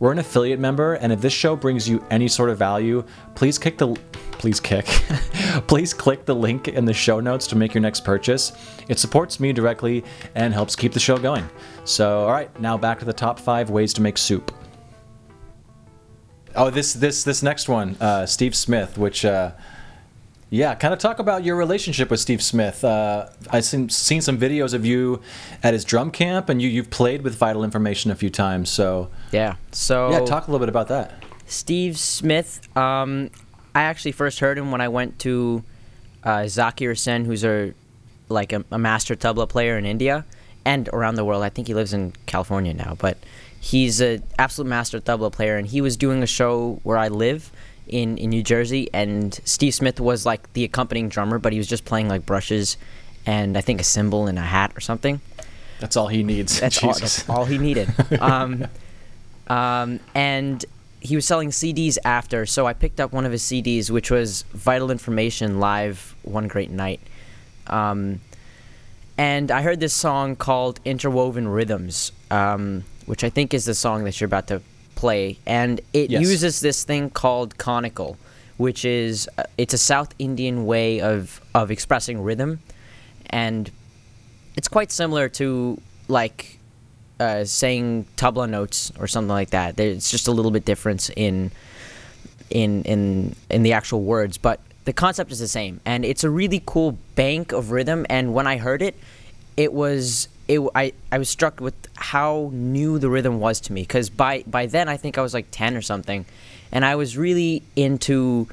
We're 0.00 0.12
an 0.12 0.18
affiliate 0.18 0.60
member, 0.60 0.94
and 0.94 1.12
if 1.12 1.20
this 1.20 1.32
show 1.32 1.56
brings 1.56 1.88
you 1.88 2.04
any 2.10 2.28
sort 2.28 2.50
of 2.50 2.58
value, 2.58 3.04
please 3.34 3.58
kick 3.58 3.78
the 3.78 3.96
please 4.32 4.60
kick. 4.60 4.86
please 5.66 5.92
click 5.92 6.24
the 6.24 6.34
link 6.34 6.68
in 6.68 6.84
the 6.84 6.94
show 6.94 7.18
notes 7.18 7.48
to 7.48 7.56
make 7.56 7.74
your 7.74 7.80
next 7.80 8.04
purchase. 8.04 8.52
It 8.88 9.00
supports 9.00 9.40
me 9.40 9.52
directly 9.52 10.04
and 10.36 10.54
helps 10.54 10.76
keep 10.76 10.92
the 10.92 11.00
show 11.00 11.18
going. 11.18 11.48
So, 11.84 12.20
all 12.20 12.30
right, 12.30 12.60
now 12.60 12.76
back 12.76 13.00
to 13.00 13.04
the 13.04 13.12
top 13.12 13.40
five 13.40 13.70
ways 13.70 13.92
to 13.94 14.00
make 14.00 14.16
soup. 14.18 14.52
Oh, 16.54 16.70
this 16.70 16.92
this 16.92 17.24
this 17.24 17.42
next 17.42 17.68
one, 17.68 17.96
uh, 18.00 18.26
Steve 18.26 18.54
Smith, 18.54 18.98
which. 18.98 19.24
Uh, 19.24 19.52
yeah, 20.50 20.74
kind 20.74 20.94
of 20.94 21.00
talk 21.00 21.18
about 21.18 21.44
your 21.44 21.56
relationship 21.56 22.10
with 22.10 22.20
Steve 22.20 22.42
Smith. 22.42 22.82
Uh, 22.82 23.28
I've 23.50 23.64
seen, 23.64 23.88
seen 23.90 24.20
some 24.22 24.38
videos 24.38 24.72
of 24.72 24.86
you 24.86 25.20
at 25.62 25.74
his 25.74 25.84
drum 25.84 26.10
camp, 26.10 26.48
and 26.48 26.62
you, 26.62 26.68
you've 26.68 26.90
played 26.90 27.22
with 27.22 27.34
Vital 27.34 27.64
Information 27.64 28.10
a 28.10 28.14
few 28.14 28.30
times. 28.30 28.70
So, 28.70 29.10
Yeah. 29.30 29.56
So 29.72 30.10
yeah, 30.10 30.20
talk 30.24 30.48
a 30.48 30.50
little 30.50 30.64
bit 30.64 30.70
about 30.70 30.88
that. 30.88 31.22
Steve 31.46 31.98
Smith. 31.98 32.60
Um, 32.76 33.30
I 33.74 33.82
actually 33.82 34.12
first 34.12 34.40
heard 34.40 34.58
him 34.58 34.70
when 34.70 34.80
I 34.80 34.88
went 34.88 35.18
to 35.20 35.62
uh, 36.24 36.40
Zakir 36.40 36.88
Hussain, 36.88 37.24
who's 37.24 37.44
a 37.44 37.74
like 38.28 38.52
a, 38.52 38.64
a 38.70 38.78
master 38.78 39.16
tabla 39.16 39.48
player 39.48 39.78
in 39.78 39.86
India 39.86 40.24
and 40.64 40.88
around 40.92 41.14
the 41.14 41.24
world. 41.24 41.42
I 41.42 41.48
think 41.48 41.68
he 41.68 41.74
lives 41.74 41.92
in 41.94 42.12
California 42.26 42.74
now, 42.74 42.96
but 42.98 43.16
he's 43.60 44.00
an 44.00 44.22
absolute 44.38 44.68
master 44.68 45.00
tabla 45.00 45.32
player, 45.32 45.56
and 45.56 45.66
he 45.66 45.80
was 45.80 45.96
doing 45.96 46.22
a 46.22 46.26
show 46.26 46.80
where 46.82 46.98
I 46.98 47.08
live 47.08 47.50
in 47.88 48.18
in 48.18 48.30
New 48.30 48.42
Jersey, 48.42 48.88
and 48.92 49.38
Steve 49.44 49.74
Smith 49.74 50.00
was 50.00 50.26
like 50.26 50.52
the 50.52 50.64
accompanying 50.64 51.08
drummer, 51.08 51.38
but 51.38 51.52
he 51.52 51.58
was 51.58 51.66
just 51.66 51.84
playing 51.84 52.08
like 52.08 52.26
brushes 52.26 52.76
and 53.28 53.58
I 53.58 53.60
think 53.60 53.80
a 53.80 53.84
cymbal 53.84 54.26
and 54.26 54.38
a 54.38 54.42
hat 54.42 54.72
or 54.74 54.80
something. 54.80 55.20
That's 55.80 55.96
all 55.96 56.08
he 56.08 56.22
needs. 56.22 56.58
That's 56.58 56.82
all, 56.82 56.94
that's 56.94 57.28
all 57.28 57.44
he 57.44 57.58
needed. 57.58 57.88
um, 58.20 58.66
um, 59.48 60.00
and 60.14 60.64
he 61.00 61.14
was 61.14 61.26
selling 61.26 61.50
CDs 61.50 61.98
after, 62.04 62.46
so 62.46 62.66
I 62.66 62.72
picked 62.72 63.00
up 63.00 63.12
one 63.12 63.26
of 63.26 63.32
his 63.32 63.42
CDs, 63.42 63.90
which 63.90 64.10
was 64.10 64.42
Vital 64.52 64.90
Information 64.90 65.60
Live 65.60 66.16
One 66.22 66.48
Great 66.48 66.70
Night. 66.70 67.00
Um, 67.66 68.20
and 69.18 69.50
I 69.50 69.62
heard 69.62 69.78
this 69.78 69.92
song 69.92 70.34
called 70.34 70.80
Interwoven 70.84 71.48
Rhythms, 71.48 72.12
um, 72.30 72.84
which 73.04 73.24
I 73.24 73.30
think 73.30 73.52
is 73.52 73.66
the 73.66 73.74
song 73.74 74.04
that 74.04 74.20
you're 74.20 74.26
about 74.26 74.46
to 74.48 74.62
play. 74.98 75.38
And 75.46 75.80
it 75.92 76.10
Yes. 76.10 76.20
uses 76.20 76.60
this 76.60 76.84
thing 76.84 77.10
called 77.10 77.56
konnakol, 77.56 78.16
which 78.56 78.84
is 78.84 79.28
uh, 79.38 79.44
it's 79.56 79.74
a 79.74 79.78
South 79.78 80.10
Indian 80.18 80.66
way 80.66 81.00
of, 81.00 81.40
of 81.54 81.70
expressing 81.70 82.20
rhythm. 82.28 82.58
And 83.30 83.70
it's 84.56 84.68
quite 84.68 84.90
similar 84.90 85.28
to 85.40 85.80
like 86.08 86.58
uh, 87.20 87.44
saying 87.44 88.06
tabla 88.16 88.48
notes 88.48 88.92
or 88.98 89.06
something 89.06 89.28
like 89.40 89.50
that. 89.50 89.78
It's 89.78 90.10
just 90.10 90.26
a 90.28 90.32
little 90.32 90.50
bit 90.50 90.64
difference 90.64 91.10
in 91.16 91.50
in 92.50 92.82
in 92.84 93.34
in 93.50 93.62
the 93.62 93.72
actual 93.74 94.02
words, 94.02 94.38
but 94.38 94.58
the 94.84 94.92
concept 94.92 95.30
is 95.30 95.38
the 95.38 95.48
same, 95.48 95.80
and 95.84 96.04
it's 96.04 96.24
a 96.24 96.30
really 96.30 96.62
cool 96.64 96.96
bank 97.14 97.52
of 97.52 97.70
rhythm. 97.70 98.06
And 98.08 98.32
when 98.32 98.46
I 98.46 98.56
heard 98.56 98.80
it, 98.80 98.94
it 99.56 99.72
was 99.72 100.28
it. 100.48 100.60
I 100.74 100.92
I 101.12 101.18
was 101.18 101.28
struck 101.28 101.60
with 101.60 101.74
how 101.94 102.50
new 102.52 102.98
the 102.98 103.08
rhythm 103.08 103.38
was 103.38 103.60
to 103.62 103.72
me 103.72 103.82
because 103.82 104.10
by 104.10 104.42
by 104.46 104.66
then 104.66 104.88
I 104.88 104.96
think 104.96 105.18
I 105.18 105.22
was 105.22 105.34
like 105.34 105.46
ten 105.50 105.76
or 105.76 105.82
something, 105.82 106.24
and 106.72 106.84
I 106.84 106.96
was 106.96 107.16
really 107.16 107.62
into. 107.76 108.48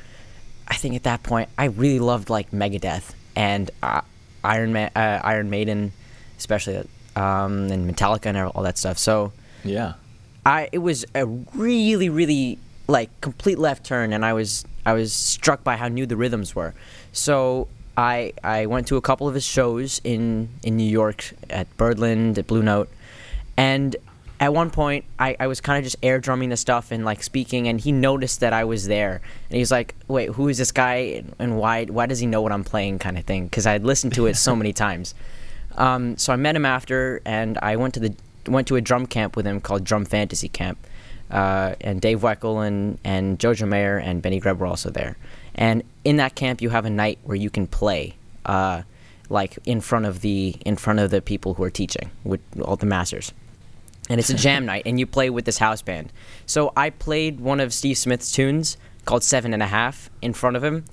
I 0.67 0.75
think 0.75 0.95
at 0.95 1.03
that 1.03 1.23
point 1.23 1.49
I 1.57 1.65
really 1.65 1.99
loved 1.99 2.29
like 2.29 2.51
Megadeth 2.51 3.13
and 3.35 3.69
uh, 3.83 4.01
Iron 4.43 4.73
Ma- 4.73 4.89
uh, 4.95 5.19
Iron 5.23 5.49
Maiden, 5.49 5.91
especially 6.37 6.77
um, 7.15 7.69
and 7.71 7.89
Metallica 7.89 8.25
and 8.27 8.37
all 8.37 8.63
that 8.63 8.77
stuff. 8.77 8.97
So 8.97 9.31
Yeah. 9.63 9.93
I 10.45 10.69
it 10.71 10.79
was 10.79 11.05
a 11.15 11.25
really 11.25 12.09
really 12.09 12.57
like 12.87 13.09
complete 13.21 13.57
left 13.59 13.85
turn, 13.85 14.11
and 14.13 14.25
I 14.25 14.33
was 14.33 14.65
I 14.85 14.93
was 14.93 15.13
struck 15.13 15.63
by 15.63 15.75
how 15.75 15.87
new 15.87 16.05
the 16.05 16.15
rhythms 16.17 16.55
were. 16.55 16.73
So 17.11 17.67
I 17.97 18.33
I 18.43 18.65
went 18.65 18.87
to 18.87 18.97
a 18.97 19.01
couple 19.01 19.27
of 19.27 19.33
his 19.33 19.45
shows 19.45 20.01
in 20.03 20.49
in 20.63 20.77
New 20.77 20.89
York 20.89 21.33
at 21.49 21.75
Birdland 21.77 22.37
at 22.37 22.47
Blue 22.47 22.63
Note, 22.63 22.89
and 23.57 23.95
at 24.39 24.53
one 24.53 24.69
point 24.69 25.05
I, 25.17 25.35
I 25.39 25.47
was 25.47 25.61
kind 25.61 25.77
of 25.77 25.83
just 25.83 25.95
air 26.03 26.19
drumming 26.19 26.49
the 26.49 26.57
stuff 26.57 26.91
and 26.91 27.05
like 27.05 27.23
speaking, 27.23 27.67
and 27.67 27.79
he 27.79 27.91
noticed 27.91 28.41
that 28.41 28.53
I 28.53 28.65
was 28.65 28.87
there, 28.87 29.21
and 29.49 29.55
he 29.55 29.59
was 29.59 29.71
like, 29.71 29.95
"Wait, 30.07 30.29
who 30.29 30.49
is 30.49 30.57
this 30.57 30.71
guy, 30.71 30.95
and, 30.95 31.35
and 31.39 31.57
why 31.57 31.85
why 31.85 32.05
does 32.05 32.19
he 32.19 32.27
know 32.27 32.41
what 32.41 32.51
I'm 32.51 32.63
playing?" 32.63 32.99
kind 32.99 33.17
of 33.17 33.23
thing, 33.23 33.45
because 33.45 33.65
I 33.65 33.71
had 33.71 33.85
listened 33.85 34.13
to 34.15 34.27
it 34.27 34.35
so 34.35 34.55
many 34.61 34.73
times. 34.73 35.15
Um, 35.77 36.17
so 36.17 36.33
I 36.33 36.35
met 36.35 36.55
him 36.55 36.65
after, 36.65 37.21
and 37.25 37.57
I 37.61 37.75
went 37.75 37.93
to 37.95 37.99
the 37.99 38.15
went 38.47 38.67
to 38.67 38.75
a 38.75 38.81
drum 38.81 39.05
camp 39.05 39.35
with 39.35 39.47
him 39.47 39.61
called 39.61 39.83
Drum 39.83 40.05
Fantasy 40.05 40.49
Camp, 40.49 40.77
uh, 41.31 41.75
and 41.81 42.01
Dave 42.01 42.21
Weckl 42.21 42.65
and 42.65 42.97
and 43.03 43.39
Jojo 43.39 43.67
Mayer 43.67 43.97
and 43.97 44.21
Benny 44.21 44.39
Greb 44.39 44.59
were 44.59 44.67
also 44.67 44.89
there. 44.89 45.15
And 45.55 45.83
in 46.03 46.17
that 46.17 46.35
camp, 46.35 46.61
you 46.61 46.69
have 46.69 46.85
a 46.85 46.89
night 46.89 47.19
where 47.23 47.37
you 47.37 47.49
can 47.49 47.65
play. 47.67 48.15
Uh, 48.45 48.83
like 49.29 49.57
in 49.65 49.81
front 49.81 50.05
of 50.05 50.21
the 50.21 50.55
in 50.65 50.75
front 50.75 50.99
of 50.99 51.09
the 51.11 51.21
people 51.21 51.53
who 51.55 51.63
are 51.63 51.69
teaching 51.69 52.11
with 52.23 52.41
all 52.61 52.75
the 52.75 52.85
masters 52.85 53.33
and 54.09 54.19
it's 54.19 54.29
a 54.29 54.33
jam 54.33 54.65
night 54.71 54.83
and 54.85 54.99
you 54.99 55.05
play 55.05 55.29
with 55.29 55.45
this 55.45 55.57
house 55.57 55.81
band 55.81 56.11
so 56.45 56.71
i 56.75 56.89
played 56.89 57.39
one 57.39 57.59
of 57.59 57.73
steve 57.73 57.97
smith's 57.97 58.31
tunes 58.31 58.77
called 59.05 59.23
seven 59.23 59.53
and 59.53 59.63
a 59.63 59.67
half 59.67 60.09
in 60.21 60.33
front 60.33 60.55
of 60.55 60.63
him 60.63 60.85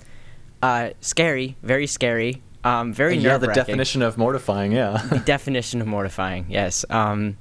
uh, 0.62 0.90
scary 1.00 1.56
very 1.62 1.86
scary 1.86 2.42
um, 2.64 2.92
very 2.92 3.16
yeah, 3.16 3.38
the 3.38 3.48
definition 3.48 4.02
of 4.02 4.16
mortifying. 4.16 4.70
Yeah. 4.70 5.04
the 5.10 5.18
definition 5.18 5.80
of 5.80 5.88
mortifying 5.88 6.46
yes 6.48 6.84
um, 6.90 7.36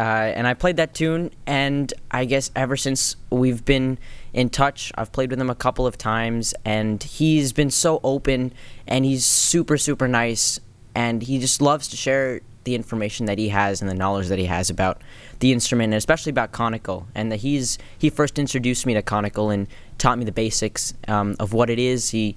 uh, 0.00 0.02
and 0.02 0.46
i 0.46 0.54
played 0.54 0.76
that 0.76 0.94
tune 0.94 1.30
and 1.46 1.94
i 2.10 2.24
guess 2.24 2.50
ever 2.56 2.76
since 2.76 3.14
we've 3.30 3.64
been 3.64 3.96
in 4.34 4.50
touch. 4.50 4.92
I've 4.96 5.12
played 5.12 5.30
with 5.30 5.40
him 5.40 5.48
a 5.48 5.54
couple 5.54 5.86
of 5.86 5.96
times 5.96 6.54
and 6.64 7.02
he's 7.02 7.52
been 7.52 7.70
so 7.70 8.00
open 8.02 8.52
and 8.86 9.04
he's 9.04 9.24
super 9.24 9.78
super 9.78 10.08
nice 10.08 10.60
and 10.94 11.22
he 11.22 11.38
just 11.38 11.62
loves 11.62 11.88
to 11.88 11.96
share 11.96 12.40
the 12.64 12.74
information 12.74 13.26
that 13.26 13.38
he 13.38 13.48
has 13.50 13.80
and 13.80 13.90
the 13.90 13.94
knowledge 13.94 14.28
that 14.28 14.38
he 14.38 14.46
has 14.46 14.70
about 14.70 15.00
the 15.38 15.52
instrument 15.52 15.92
and 15.92 15.98
especially 15.98 16.30
about 16.30 16.50
konnakol 16.50 17.04
and 17.14 17.30
that 17.30 17.36
he's 17.36 17.78
he 17.96 18.10
first 18.10 18.38
introduced 18.38 18.86
me 18.86 18.94
to 18.94 19.02
konnakol 19.02 19.54
and 19.54 19.68
taught 19.98 20.18
me 20.18 20.24
the 20.24 20.32
basics 20.32 20.94
um, 21.06 21.36
of 21.38 21.52
what 21.52 21.70
it 21.70 21.78
is. 21.78 22.10
He 22.10 22.34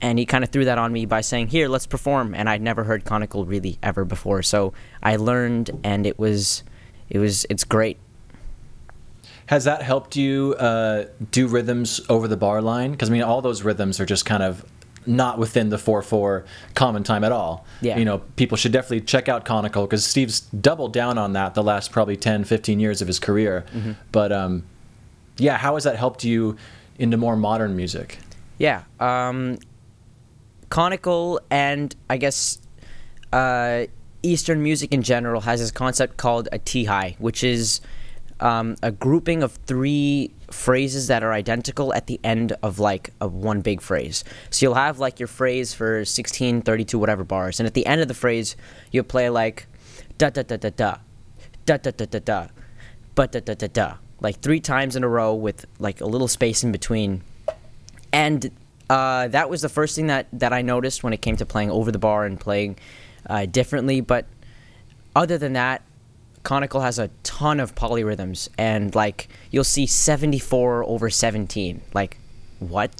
and 0.00 0.18
he 0.18 0.24
kind 0.24 0.44
of 0.44 0.50
threw 0.50 0.64
that 0.64 0.78
on 0.78 0.92
me 0.92 1.04
by 1.04 1.20
saying 1.20 1.48
here 1.48 1.68
let's 1.68 1.86
perform 1.86 2.34
and 2.34 2.48
i'd 2.48 2.60
never 2.60 2.84
heard 2.84 3.04
konnakol 3.04 3.46
really 3.46 3.78
ever 3.82 4.06
before. 4.06 4.42
So 4.42 4.72
i 5.02 5.16
learned 5.16 5.78
and 5.84 6.06
it 6.06 6.18
was 6.18 6.64
it 7.10 7.18
was 7.18 7.44
it's 7.50 7.64
great 7.64 7.98
Has 9.46 9.64
that 9.64 9.82
helped 9.82 10.16
you 10.16 10.54
uh, 10.58 11.04
do 11.30 11.46
rhythms 11.46 12.00
over 12.08 12.28
the 12.28 12.36
bar 12.36 12.62
line? 12.62 12.92
Because 12.92 13.10
I 13.10 13.12
mean, 13.12 13.22
all 13.22 13.42
those 13.42 13.62
rhythms 13.62 14.00
are 14.00 14.06
just 14.06 14.24
kind 14.24 14.42
of 14.42 14.64
not 15.06 15.38
within 15.38 15.68
the 15.68 15.78
four 15.78 16.00
four 16.02 16.44
common 16.74 17.02
time 17.02 17.24
at 17.24 17.32
all. 17.32 17.66
Yeah. 17.80 17.98
You 17.98 18.04
know, 18.04 18.18
people 18.36 18.56
should 18.56 18.72
definitely 18.72 19.02
check 19.02 19.28
out 19.28 19.44
Konnakol 19.44 19.84
because 19.84 20.04
Steve's 20.04 20.40
doubled 20.40 20.92
down 20.92 21.18
on 21.18 21.34
that 21.34 21.54
the 21.54 21.62
last 21.62 21.92
probably 21.92 22.16
10, 22.16 22.44
15 22.44 22.80
years 22.80 23.02
of 23.02 23.06
his 23.08 23.18
career. 23.18 23.66
But 24.12 24.32
um, 24.32 24.64
yeah, 25.36 25.58
how 25.58 25.74
has 25.74 25.84
that 25.84 25.96
helped 25.96 26.24
you 26.24 26.56
into 26.98 27.16
more 27.16 27.36
modern 27.36 27.76
music? 27.76 28.18
Yeah. 28.58 28.84
Um, 29.00 29.58
konnakol 30.70 31.40
and 31.50 31.94
I 32.08 32.16
guess 32.16 32.60
uh, 33.32 33.86
Eastern 34.22 34.62
music 34.62 34.92
in 34.92 35.02
general 35.02 35.42
has 35.42 35.60
this 35.60 35.70
concept 35.70 36.16
called 36.16 36.48
a 36.50 36.58
tihai, 36.58 37.18
which 37.18 37.44
is 37.44 37.80
um, 38.44 38.76
a 38.82 38.92
grouping 38.92 39.42
of 39.42 39.52
three 39.66 40.30
phrases 40.50 41.08
that 41.08 41.24
are 41.24 41.32
identical 41.32 41.92
at 41.94 42.06
the 42.06 42.20
end 42.22 42.52
of 42.62 42.78
like 42.78 43.10
a 43.20 43.26
one 43.26 43.62
big 43.62 43.80
phrase. 43.80 44.22
So 44.50 44.66
you'll 44.66 44.74
have 44.74 45.00
like 45.00 45.18
your 45.18 45.26
phrase 45.26 45.74
for 45.74 46.04
16, 46.04 46.62
32, 46.62 46.98
whatever 46.98 47.24
bars, 47.24 47.58
and 47.58 47.66
at 47.66 47.74
the 47.74 47.86
end 47.86 48.00
of 48.00 48.08
the 48.08 48.14
phrase, 48.14 48.54
you'll 48.92 49.04
play 49.04 49.30
like 49.30 49.66
da 50.18 50.30
da 50.30 50.42
da 50.42 50.56
da 50.56 50.70
da 50.70 50.96
da 51.66 51.76
da 51.78 51.90
da 51.90 52.04
da 52.06 52.18
da 52.20 52.46
but 53.16 53.32
da 53.32 53.40
da 53.40 53.54
da 53.54 53.66
da 53.66 53.94
like 54.20 54.38
three 54.40 54.60
times 54.60 54.94
in 54.94 55.02
a 55.02 55.08
row 55.08 55.34
with 55.34 55.66
like 55.80 56.00
a 56.00 56.06
little 56.06 56.28
space 56.28 56.62
in 56.62 56.70
between 56.70 57.22
and 58.12 58.50
uh, 58.88 59.28
that 59.28 59.48
was 59.50 59.62
the 59.62 59.68
first 59.68 59.96
thing 59.96 60.06
that, 60.08 60.28
that 60.32 60.52
I 60.52 60.62
noticed 60.62 61.02
when 61.02 61.12
it 61.12 61.22
came 61.22 61.36
to 61.36 61.46
playing 61.46 61.70
over 61.70 61.90
the 61.90 61.98
bar 61.98 62.24
and 62.24 62.38
playing 62.38 62.76
uh, 63.28 63.46
differently. 63.46 64.00
But 64.00 64.26
other 65.16 65.38
than 65.38 65.54
that, 65.54 65.82
Konnakol 66.44 66.82
has 66.82 66.98
a 66.98 67.08
ton 67.22 67.58
of 67.58 67.74
polyrhythms, 67.74 68.48
and 68.58 68.94
like 68.94 69.28
you'll 69.50 69.64
see 69.64 69.86
74 69.86 70.84
over 70.84 71.10
17. 71.10 71.80
Like, 71.94 72.18
what? 72.58 72.94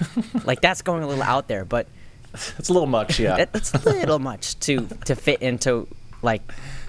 like 0.44 0.60
that's 0.60 0.82
going 0.82 1.02
a 1.02 1.06
little 1.08 1.22
out 1.22 1.48
there, 1.48 1.64
but 1.64 1.86
It's 2.32 2.68
a 2.68 2.72
little 2.72 2.86
much, 2.86 3.18
yeah. 3.18 3.46
it's 3.54 3.74
a 3.74 3.78
little 3.78 4.18
much 4.18 4.58
to 4.60 4.86
to 5.06 5.16
fit 5.16 5.42
into 5.42 5.88
like 6.22 6.42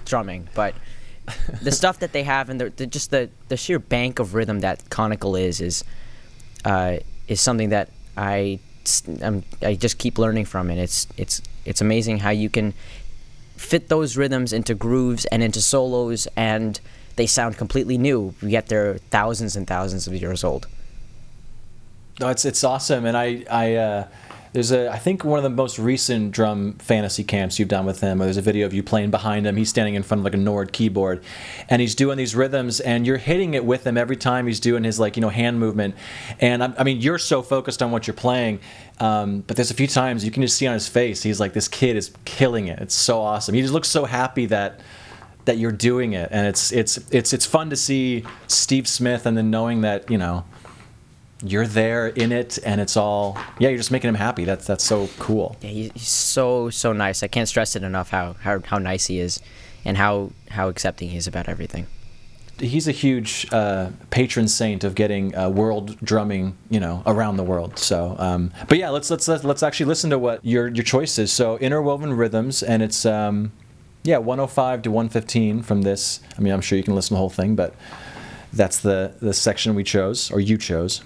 drumming. 0.04 0.48
But 0.54 0.74
the 1.62 1.72
stuff 1.80 1.98
that 2.00 2.12
they 2.12 2.22
have 2.22 2.50
and 2.50 2.60
the, 2.60 2.70
the 2.70 2.86
just 2.86 3.10
the 3.10 3.30
the 3.48 3.56
sheer 3.56 3.78
bank 3.78 4.18
of 4.18 4.34
rhythm 4.34 4.60
that 4.60 4.84
Konnakol 4.90 5.40
is 5.40 5.60
is 5.60 5.84
uh, 6.64 6.98
is 7.26 7.40
something 7.40 7.70
that 7.70 7.88
I 8.16 8.60
I'm, 9.22 9.44
I 9.62 9.74
just 9.74 9.98
keep 9.98 10.18
learning 10.18 10.44
from, 10.44 10.70
and 10.70 10.78
it's 10.78 11.06
it's 11.16 11.42
it's 11.64 11.80
amazing 11.80 12.18
how 12.18 12.30
you 12.30 12.50
can 12.50 12.74
fit 13.62 13.88
those 13.88 14.16
rhythms 14.16 14.52
into 14.52 14.74
grooves 14.74 15.24
and 15.26 15.42
into 15.42 15.60
solos, 15.60 16.26
and 16.36 16.80
they 17.16 17.26
sound 17.26 17.56
completely 17.56 17.96
new. 17.96 18.34
Yet 18.42 18.66
they're 18.66 18.98
thousands 19.10 19.56
and 19.56 19.66
thousands 19.66 20.06
of 20.06 20.14
years 20.14 20.44
old. 20.44 20.66
No, 22.20 22.28
it's 22.28 22.44
it's 22.44 22.62
awesome, 22.64 23.06
and 23.06 23.16
I 23.16 23.44
I 23.50 23.74
uh, 23.74 24.08
there's 24.52 24.70
a 24.70 24.90
I 24.90 24.98
think 24.98 25.24
one 25.24 25.38
of 25.38 25.42
the 25.42 25.50
most 25.50 25.78
recent 25.78 26.30
drum 26.32 26.74
fantasy 26.74 27.24
camps 27.24 27.58
you've 27.58 27.68
done 27.68 27.86
with 27.86 28.00
him. 28.00 28.18
There's 28.18 28.36
a 28.36 28.42
video 28.42 28.66
of 28.66 28.74
you 28.74 28.82
playing 28.82 29.10
behind 29.10 29.46
him. 29.46 29.56
He's 29.56 29.70
standing 29.70 29.94
in 29.94 30.02
front 30.02 30.20
of 30.20 30.24
like 30.24 30.34
a 30.34 30.38
Nord 30.38 30.72
keyboard, 30.72 31.22
and 31.70 31.80
he's 31.80 31.94
doing 31.94 32.18
these 32.18 32.34
rhythms, 32.34 32.78
and 32.80 33.06
you're 33.06 33.16
hitting 33.16 33.54
it 33.54 33.64
with 33.64 33.86
him 33.86 33.96
every 33.96 34.16
time 34.16 34.46
he's 34.46 34.60
doing 34.60 34.84
his 34.84 35.00
like 35.00 35.16
you 35.16 35.22
know 35.22 35.30
hand 35.30 35.58
movement. 35.58 35.94
And 36.38 36.62
I, 36.62 36.74
I 36.78 36.84
mean, 36.84 37.00
you're 37.00 37.18
so 37.18 37.40
focused 37.40 37.82
on 37.82 37.90
what 37.92 38.06
you're 38.06 38.14
playing, 38.14 38.60
um, 39.00 39.42
but 39.46 39.56
there's 39.56 39.70
a 39.70 39.74
few 39.74 39.86
times 39.86 40.24
you 40.24 40.30
can 40.30 40.42
just 40.42 40.56
see 40.56 40.66
on 40.66 40.74
his 40.74 40.88
face 40.88 41.22
he's 41.22 41.40
like 41.40 41.54
this 41.54 41.68
kid 41.68 41.96
is 41.96 42.12
killing 42.26 42.68
it. 42.68 42.78
It's 42.80 42.94
so 42.94 43.20
awesome. 43.20 43.54
He 43.54 43.62
just 43.62 43.72
looks 43.72 43.88
so 43.88 44.04
happy 44.04 44.46
that 44.46 44.80
that 45.46 45.56
you're 45.56 45.72
doing 45.72 46.12
it, 46.12 46.28
and 46.30 46.46
it's 46.46 46.72
it's 46.72 46.98
it's 47.10 47.32
it's 47.32 47.46
fun 47.46 47.70
to 47.70 47.76
see 47.76 48.24
Steve 48.48 48.86
Smith, 48.86 49.24
and 49.24 49.34
then 49.34 49.50
knowing 49.50 49.80
that 49.80 50.10
you 50.10 50.18
know 50.18 50.44
you're 51.42 51.66
there 51.66 52.08
in 52.08 52.32
it 52.32 52.58
and 52.64 52.80
it's 52.80 52.96
all 52.96 53.36
yeah 53.58 53.68
you're 53.68 53.78
just 53.78 53.90
making 53.90 54.08
him 54.08 54.14
happy. 54.14 54.44
That's 54.44 54.66
that's 54.66 54.84
so 54.84 55.08
cool. 55.18 55.56
Yeah, 55.60 55.70
he's, 55.70 55.92
he's 55.92 56.08
so 56.08 56.70
so 56.70 56.92
nice. 56.92 57.22
I 57.22 57.28
can't 57.28 57.48
stress 57.48 57.76
it 57.76 57.82
enough 57.82 58.10
how, 58.10 58.34
how 58.34 58.60
how 58.60 58.78
nice 58.78 59.06
he 59.06 59.18
is, 59.18 59.40
and 59.84 59.96
how 59.96 60.30
how 60.50 60.68
accepting 60.68 61.10
he 61.10 61.16
is 61.16 61.26
about 61.26 61.48
everything. 61.48 61.86
he's 62.58 62.86
a 62.86 62.92
huge 62.92 63.48
uh, 63.52 63.90
patron 64.10 64.46
saint 64.46 64.84
of 64.84 64.94
getting 64.94 65.36
uh, 65.36 65.48
world 65.48 65.98
drumming 66.02 66.56
you 66.70 66.80
know 66.80 67.02
around 67.06 67.36
the 67.36 67.44
world. 67.44 67.78
So 67.78 68.14
um, 68.18 68.52
but 68.68 68.78
yeah 68.78 68.90
let's 68.90 69.10
let's 69.10 69.26
let's 69.28 69.44
let's 69.44 69.62
actually 69.62 69.86
listen 69.86 70.10
to 70.10 70.18
what 70.18 70.44
your 70.44 70.68
your 70.68 70.84
choice 70.84 71.18
is. 71.18 71.32
So 71.32 71.58
interwoven 71.58 72.12
rhythms 72.14 72.62
and 72.62 72.82
it's 72.82 73.04
um, 73.04 73.52
yeah 74.04 74.18
105 74.18 74.82
to 74.82 74.90
115 74.90 75.62
from 75.62 75.82
this. 75.82 76.20
I 76.36 76.40
mean 76.40 76.52
i'm 76.52 76.60
sure 76.60 76.76
you 76.76 76.84
can 76.84 76.94
listen 76.94 77.10
to 77.10 77.14
the 77.14 77.18
whole 77.18 77.30
thing 77.30 77.56
but 77.56 77.74
that's 78.52 78.78
the 78.80 79.14
the 79.20 79.32
section 79.32 79.74
we 79.74 79.84
chose 79.84 80.30
or 80.30 80.40
you 80.40 80.58
chose 80.58 81.02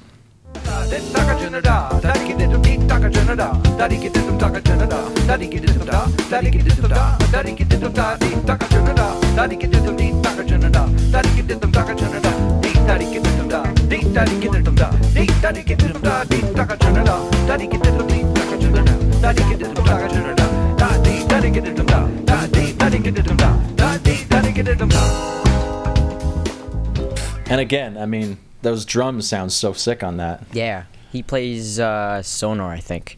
and 27.48 27.60
again 27.60 27.96
i 27.96 28.06
mean 28.06 28.36
those 28.66 28.84
drums 28.84 29.28
sound 29.28 29.52
so 29.52 29.72
sick 29.72 30.02
on 30.02 30.16
that 30.16 30.42
Yeah, 30.52 30.84
he 31.12 31.22
plays 31.22 31.78
uh, 31.78 32.20
Sonor, 32.22 32.64
I 32.68 32.80
think. 32.80 33.16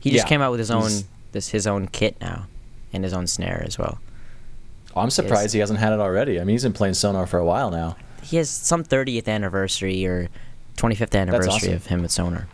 He 0.00 0.10
just 0.10 0.24
Yeah, 0.24 0.28
came 0.28 0.40
out 0.40 0.52
with 0.52 0.60
his 0.60 0.70
own 0.70 0.82
he's- 0.88 1.04
this 1.32 1.48
his 1.48 1.66
own 1.66 1.88
kit 1.88 2.16
now, 2.20 2.46
and 2.92 3.02
his 3.04 3.12
own 3.12 3.26
snare 3.26 3.62
as 3.66 3.78
well. 3.78 3.98
Oh, 4.94 5.00
I'm 5.00 5.10
surprised 5.10 5.52
he 5.54 5.60
hasn't 5.60 5.78
had 5.80 5.92
it 5.92 6.00
already. 6.00 6.38
I 6.40 6.44
mean, 6.44 6.54
he's 6.54 6.62
been 6.62 6.72
playing 6.74 6.94
Sonor 6.94 7.26
for 7.26 7.38
a 7.38 7.44
while 7.44 7.70
now. 7.70 7.96
He 8.22 8.36
has 8.36 8.48
some 8.50 8.84
30th 8.84 9.26
anniversary 9.26 10.04
or 10.06 10.28
25th 10.76 11.18
anniversary 11.18 11.52
awesome. 11.52 11.72
of 11.74 11.86
him 11.86 12.02
with 12.02 12.10
Sonor. 12.12 12.46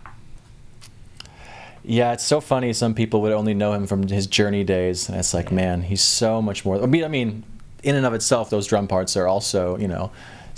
Yeah, 1.84 2.12
it's 2.12 2.24
so 2.24 2.40
funny. 2.40 2.72
Some 2.72 2.94
people 2.94 3.20
would 3.22 3.32
only 3.32 3.54
know 3.54 3.72
him 3.72 3.86
from 3.86 4.06
his 4.06 4.26
Journey 4.26 4.62
days, 4.64 5.08
and 5.08 5.18
it's 5.18 5.34
like, 5.34 5.50
man, 5.50 5.82
he's 5.82 6.02
so 6.02 6.40
much 6.42 6.64
more. 6.64 6.82
I 6.82 6.86
mean, 6.86 7.04
I 7.04 7.08
mean, 7.08 7.44
in 7.82 7.94
and 7.96 8.04
of 8.06 8.14
itself, 8.14 8.50
those 8.50 8.66
drum 8.66 8.86
parts 8.88 9.16
are 9.16 9.26
also, 9.26 9.76
you 9.78 9.88
know, 9.88 10.10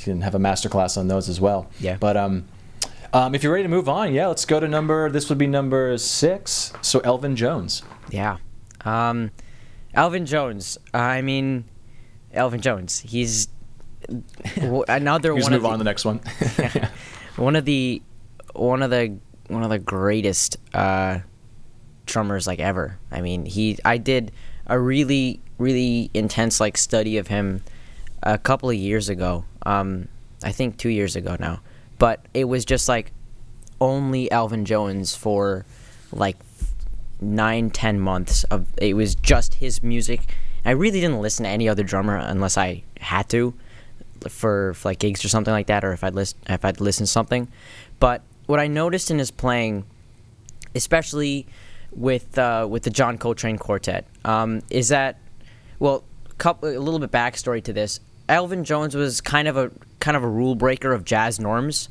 can 0.05 0.21
have 0.23 0.35
a 0.35 0.39
master 0.39 0.69
class 0.69 0.97
on 0.97 1.09
those 1.09 1.29
as 1.29 1.41
well. 1.41 1.69
Yeah. 1.79 1.97
But 1.99 2.17
um, 2.17 2.47
um, 3.13 3.35
if 3.35 3.43
you're 3.43 3.53
ready 3.53 3.65
to 3.65 3.69
move 3.69 3.89
on, 3.89 4.13
yeah, 4.13 4.29
let's 4.29 4.45
go 4.45 4.61
to 4.61 4.69
number. 4.69 5.11
This 5.11 5.29
would 5.29 5.39
be 5.39 5.47
number 5.47 5.97
six. 5.99 6.73
So 6.83 7.01
Elvin 7.01 7.37
Jones. 7.37 7.83
Yeah. 8.11 8.39
Um, 8.85 9.31
Alvin 9.95 10.27
Jones. 10.27 10.79
I 10.95 11.23
mean, 11.23 11.65
Elvin 12.33 12.61
Jones. 12.61 13.01
He's 13.01 13.49
another 14.57 15.35
Just 15.35 15.45
one 15.45 15.53
move 15.53 15.65
of 15.65 15.67
on 15.67 15.73
to 15.73 15.79
the, 15.79 15.79
the 15.79 15.85
next 15.85 16.05
one. 16.05 16.21
one 17.37 17.57
of 17.57 17.65
the 17.65 18.03
one 18.55 18.83
of 18.83 18.91
the 18.91 19.17
one 19.49 19.63
of 19.63 19.71
the 19.71 19.79
greatest 19.79 20.57
uh, 20.73 21.19
drummers 22.07 22.47
like 22.47 22.61
ever. 22.61 22.99
I 23.11 23.21
mean, 23.21 23.45
he 23.45 23.79
I 23.85 23.99
did 23.99 24.33
a 24.67 24.79
really 24.79 25.41
really 25.59 26.11
intense 26.15 26.61
like 26.61 26.77
study 26.77 27.19
of 27.19 27.27
him 27.27 27.63
a 28.23 28.39
couple 28.39 28.71
of 28.71 28.77
years 28.77 29.09
ago. 29.09 29.45
Um, 29.65 30.09
I 30.43 30.53
think 30.53 30.79
two 30.79 30.89
years 30.89 31.17
ago 31.17 31.37
now, 31.39 31.61
but 31.99 32.25
it 32.33 32.45
was 32.45 32.65
just 32.65 32.89
like 32.89 33.13
only 33.81 34.31
Alvin 34.31 34.65
Jones 34.65 35.15
for 35.15 35.67
like 36.13 36.37
nine, 37.21 37.71
ten 37.71 38.01
months 38.01 38.45
of 38.45 38.67
it 38.79 38.95
was 38.95 39.15
just 39.15 39.55
his 39.55 39.83
music. 39.83 40.35
I 40.65 40.73
really 40.73 41.01
didn't 41.01 41.21
listen 41.21 41.45
to 41.45 41.51
any 41.51 41.69
other 41.69 41.83
drummer 41.83 42.17
unless 42.17 42.59
I 42.59 42.83
had 43.01 43.29
to, 43.31 43.55
for, 44.29 44.75
for 44.75 44.89
like 44.89 44.99
gigs 44.99 45.25
or 45.25 45.29
something 45.29 45.53
like 45.53 45.67
that, 45.69 45.85
or 45.85 45.93
if 45.93 46.05
I'd 46.05 46.15
list 46.15 46.37
if 46.49 46.65
I'd 46.65 46.81
listen 46.81 47.05
to 47.05 47.11
something. 47.11 47.49
But 47.99 48.23
what 48.47 48.61
I 48.61 48.67
noticed 48.67 49.11
in 49.11 49.19
his 49.19 49.31
playing, 49.31 49.85
especially 50.75 51.47
with 51.93 52.39
uh, 52.39 52.67
with 52.69 52.83
the 52.83 52.91
John 52.91 53.19
Coltrane 53.19 53.59
Quartet, 53.59 54.07
um, 54.25 54.63
is 54.71 54.89
that 54.89 55.19
well, 55.79 56.05
couple, 56.39 56.69
a 56.69 56.79
little 56.79 57.01
bit 57.01 57.11
backstory 57.11 57.63
to 57.65 57.73
this. 57.73 58.01
Elvin 58.31 58.65
Jones 58.65 58.95
was 58.95 59.21
kind 59.21 59.49
of 59.49 59.57
a 59.57 59.71
kind 59.99 60.17
of 60.17 60.23
a 60.23 60.29
rule 60.29 60.55
breaker 60.55 60.93
of 60.93 61.05
jazz 61.05 61.39
norms, 61.41 61.89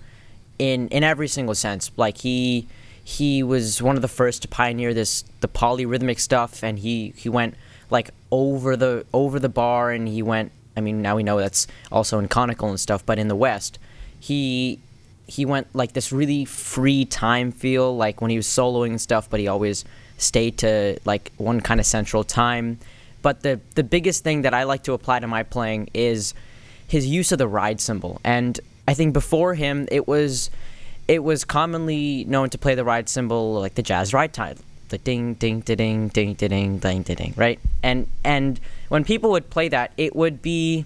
in 0.58 0.88
in 0.88 1.04
every 1.04 1.28
single 1.28 1.54
sense. 1.54 1.92
Like 1.98 2.20
he 2.20 2.68
he 3.04 3.44
was 3.44 3.82
one 3.82 3.96
of 3.96 4.02
the 4.02 4.08
first 4.08 4.42
to 4.44 4.48
pioneer 4.48 4.94
this 4.94 5.24
the 5.42 5.48
polyrhythmic 5.48 6.20
stuff, 6.20 6.64
and 6.64 6.80
he 6.80 7.14
he 7.18 7.30
went 7.30 7.56
like 7.90 8.10
over 8.32 8.76
the 8.78 9.06
over 9.14 9.40
the 9.40 9.50
bar, 9.50 9.92
and 9.92 10.08
he 10.08 10.24
went. 10.24 10.52
I 10.78 10.82
mean, 10.82 11.02
now 11.02 11.18
we 11.18 11.24
know 11.24 11.38
that's 11.40 11.68
also 11.92 12.20
in 12.20 12.30
konnakol 12.30 12.70
and 12.70 12.80
stuff, 12.80 13.06
but 13.06 13.20
in 13.20 13.28
the 13.28 13.36
West, 13.36 13.78
he 14.18 14.80
he 15.28 15.46
went 15.46 15.68
like 15.76 15.94
this 15.94 16.12
really 16.12 16.46
free 16.46 17.04
time 17.04 17.52
feel, 17.52 17.96
like 17.96 18.22
when 18.22 18.32
he 18.32 18.38
was 18.38 18.48
soloing 18.48 18.92
and 18.92 19.02
stuff, 19.02 19.30
but 19.30 19.40
he 19.42 19.48
always 19.48 19.84
stayed 20.18 20.58
to 20.60 20.98
like 21.04 21.32
one 21.38 21.60
kind 21.60 21.80
of 21.80 21.86
central 21.86 22.24
time. 22.24 22.80
But 23.22 23.42
the 23.42 23.60
the 23.76 23.84
biggest 23.84 24.24
thing 24.24 24.44
that 24.44 24.54
I 24.54 24.64
like 24.64 24.84
to 24.84 24.94
apply 24.94 25.20
to 25.20 25.28
my 25.28 25.44
playing 25.44 25.90
is 25.94 26.34
his 26.88 27.06
use 27.06 27.32
of 27.32 27.38
the 27.38 27.48
ride 27.48 27.80
cymbal. 27.80 28.20
And 28.24 28.60
I 28.88 28.94
think 28.94 29.14
before 29.14 29.54
him, 29.54 29.88
it 29.92 30.08
was 30.08 30.50
it 31.08 31.24
was 31.24 31.44
commonly 31.44 32.26
known 32.26 32.50
to 32.52 32.58
play 32.58 32.76
the 32.76 32.84
ride 32.84 33.10
cymbal 33.10 33.54
like 33.60 33.76
the 33.76 33.84
jazz 33.84 34.14
ride 34.14 34.34
time, 34.34 34.58
the 34.90 34.98
ding 34.98 35.36
ding 35.36 35.62
ding 35.62 35.76
ding 35.76 36.08
ding 36.10 36.34
ding 36.34 36.78
ding 36.80 37.04
ding 37.04 37.34
right. 37.36 37.60
And 37.84 38.08
and 38.24 38.60
when 38.90 39.04
people 39.04 39.32
would 39.32 39.50
play 39.50 39.70
that, 39.70 39.92
it 39.98 40.16
would 40.16 40.42
be 40.42 40.86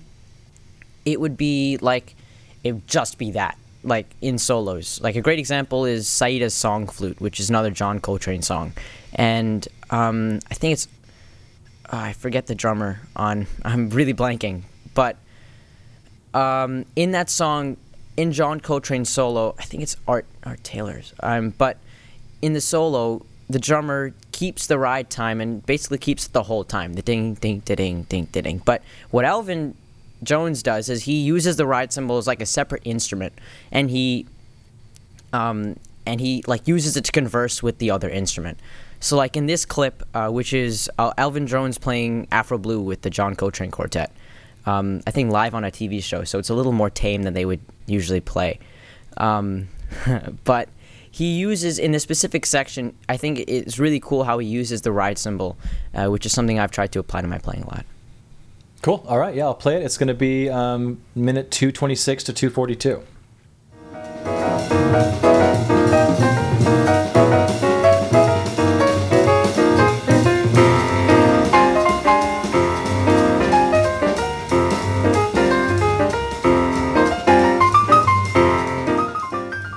it 1.06 1.19
would 1.19 1.38
be 1.38 1.78
like 1.78 2.15
it 2.63 2.74
would 2.74 2.88
just 2.88 3.17
be 3.17 3.32
that 3.32 3.58
like 3.84 4.08
in 4.22 4.38
solos. 4.38 5.02
Like 5.02 5.15
a 5.15 5.22
great 5.22 5.39
example 5.39 5.86
is 5.86 6.08
Syeeda's 6.08 6.54
Song 6.54 6.88
Flute, 6.88 7.19
which 7.19 7.39
is 7.39 7.50
another 7.50 7.69
John 7.69 8.00
Coltrane 8.00 8.41
song, 8.41 8.74
and 9.13 9.67
um, 9.89 10.39
I 10.50 10.54
think 10.56 10.74
it's 10.74 10.88
oh, 11.91 11.98
I 11.98 12.13
forget 12.13 12.48
the 12.48 12.56
drummer 12.56 13.00
on. 13.15 13.48
I'm 13.65 13.89
really 13.89 14.13
blanking, 14.13 14.63
but 14.93 15.17
um, 16.34 16.86
in 16.96 17.12
that 17.12 17.30
song, 17.30 17.78
in 18.17 18.32
John 18.32 18.60
Coltrane's 18.60 19.10
solo, 19.10 19.56
I 19.58 19.63
think 19.63 19.84
it's 19.84 19.98
Art 20.08 20.26
Art 20.43 20.63
Taylor's. 20.63 21.13
Um, 21.22 21.50
but 21.52 21.78
in 22.41 22.54
the 22.54 22.62
solo, 22.62 23.26
the 23.50 23.60
drummer 23.60 24.13
keeps 24.32 24.67
the 24.67 24.78
ride 24.78 25.10
time 25.10 25.41
and 25.41 25.65
basically 25.65 25.98
keeps 25.98 26.28
it 26.28 26.34
the 26.34 26.43
whole 26.43 26.63
time. 26.63 26.93
The 26.93 27.02
ding 27.02 27.36
ding 27.36 27.60
ding 27.60 27.76
ding 27.76 28.26
ding 28.26 28.26
ding. 28.26 28.62
But 28.63 28.84
what 29.12 29.26
Elvin 29.26 29.76
Jones 30.24 30.63
does 30.63 30.89
is 30.89 31.04
he 31.04 31.22
uses 31.22 31.58
the 31.58 31.65
ride 31.65 31.93
cymbal 31.93 32.17
as 32.17 32.28
like 32.28 32.41
a 32.41 32.46
separate 32.46 32.82
instrument, 32.86 33.34
and 33.72 33.89
he 33.89 34.28
um, 35.32 35.78
and 36.06 36.19
he 36.19 36.43
like 36.48 36.67
uses 36.67 36.98
it 36.98 37.06
to 37.06 37.12
converse 37.12 37.63
with 37.63 37.80
the 37.80 37.91
other 37.91 38.10
instrument. 38.10 38.60
So 39.04 39.18
like 39.18 39.36
in 39.36 39.48
this 39.48 39.66
clip, 39.66 40.02
uh, 40.13 40.30
which 40.30 40.54
is 40.54 40.89
uh, 40.98 41.12
Elvin 41.18 41.46
Jones 41.46 41.78
playing 41.78 42.26
Afro 42.32 42.58
Blue 42.58 42.80
with 42.80 43.02
the 43.02 43.10
John 43.10 43.36
Coltrane 43.36 43.70
Quartet, 43.70 44.13
um, 44.66 45.02
I 45.06 45.12
think 45.12 45.30
live 45.30 45.54
on 45.54 45.66
a 45.66 45.72
TV 45.72 46.02
show, 46.02 46.24
so 46.24 46.39
it's 46.39 46.50
a 46.50 46.54
little 46.54 46.72
more 46.72 46.89
tame 46.89 47.24
than 47.24 47.34
they 47.34 47.44
would 47.44 47.60
usually 47.86 48.22
play. 48.22 48.60
Um, 49.18 49.68
but 50.46 50.70
he 51.12 51.38
uses 51.38 51.80
in 51.80 51.92
the 51.92 52.00
specific 52.00 52.46
section. 52.46 52.96
I 53.10 53.18
think 53.18 53.39
it's 53.39 53.78
really 53.78 54.00
cool 54.00 54.24
how 54.24 54.38
he 54.38 54.48
uses 54.48 54.84
the 54.84 54.94
ride 54.94 55.18
cymbal, 55.18 55.58
uh, 55.94 56.08
which 56.08 56.26
is 56.26 56.32
something 56.32 56.58
I've 56.58 56.72
tried 56.72 56.94
to 56.94 57.00
apply 57.00 57.20
to 57.24 57.28
my 57.28 57.39
playing 57.39 57.63
a 57.63 57.68
lot. 57.68 57.86
Cool. 58.84 59.04
All 59.06 59.20
right. 59.20 59.36
Yeah, 59.36 59.48
I'll 59.48 59.54
play 59.54 59.76
it. 59.76 59.84
It's 59.84 59.98
going 59.98 60.08
to 60.08 60.13
be 60.13 60.50
um, 60.50 61.02
minute 61.13 61.52
226 61.52 62.24
to 62.24 62.32
242. 62.32 63.04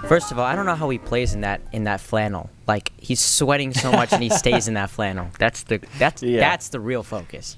First 0.08 0.30
of 0.30 0.38
all, 0.38 0.44
I 0.44 0.54
don't 0.54 0.66
know 0.66 0.76
how 0.76 0.88
he 0.88 0.98
plays 0.98 1.34
in 1.34 1.40
that 1.40 1.60
in 1.72 1.84
that 1.84 2.00
flannel. 2.00 2.48
Like 2.68 2.92
he's 2.96 3.20
sweating 3.20 3.74
so 3.74 3.90
much 3.90 4.12
and 4.12 4.22
he 4.22 4.28
stays 4.30 4.68
in 4.68 4.74
that 4.74 4.88
flannel. 4.90 5.28
That's 5.38 5.64
the 5.64 5.80
that's 5.98 6.22
Yeah. 6.22 6.40
that's 6.40 6.68
the 6.68 6.78
real 6.78 7.02
focus. 7.02 7.56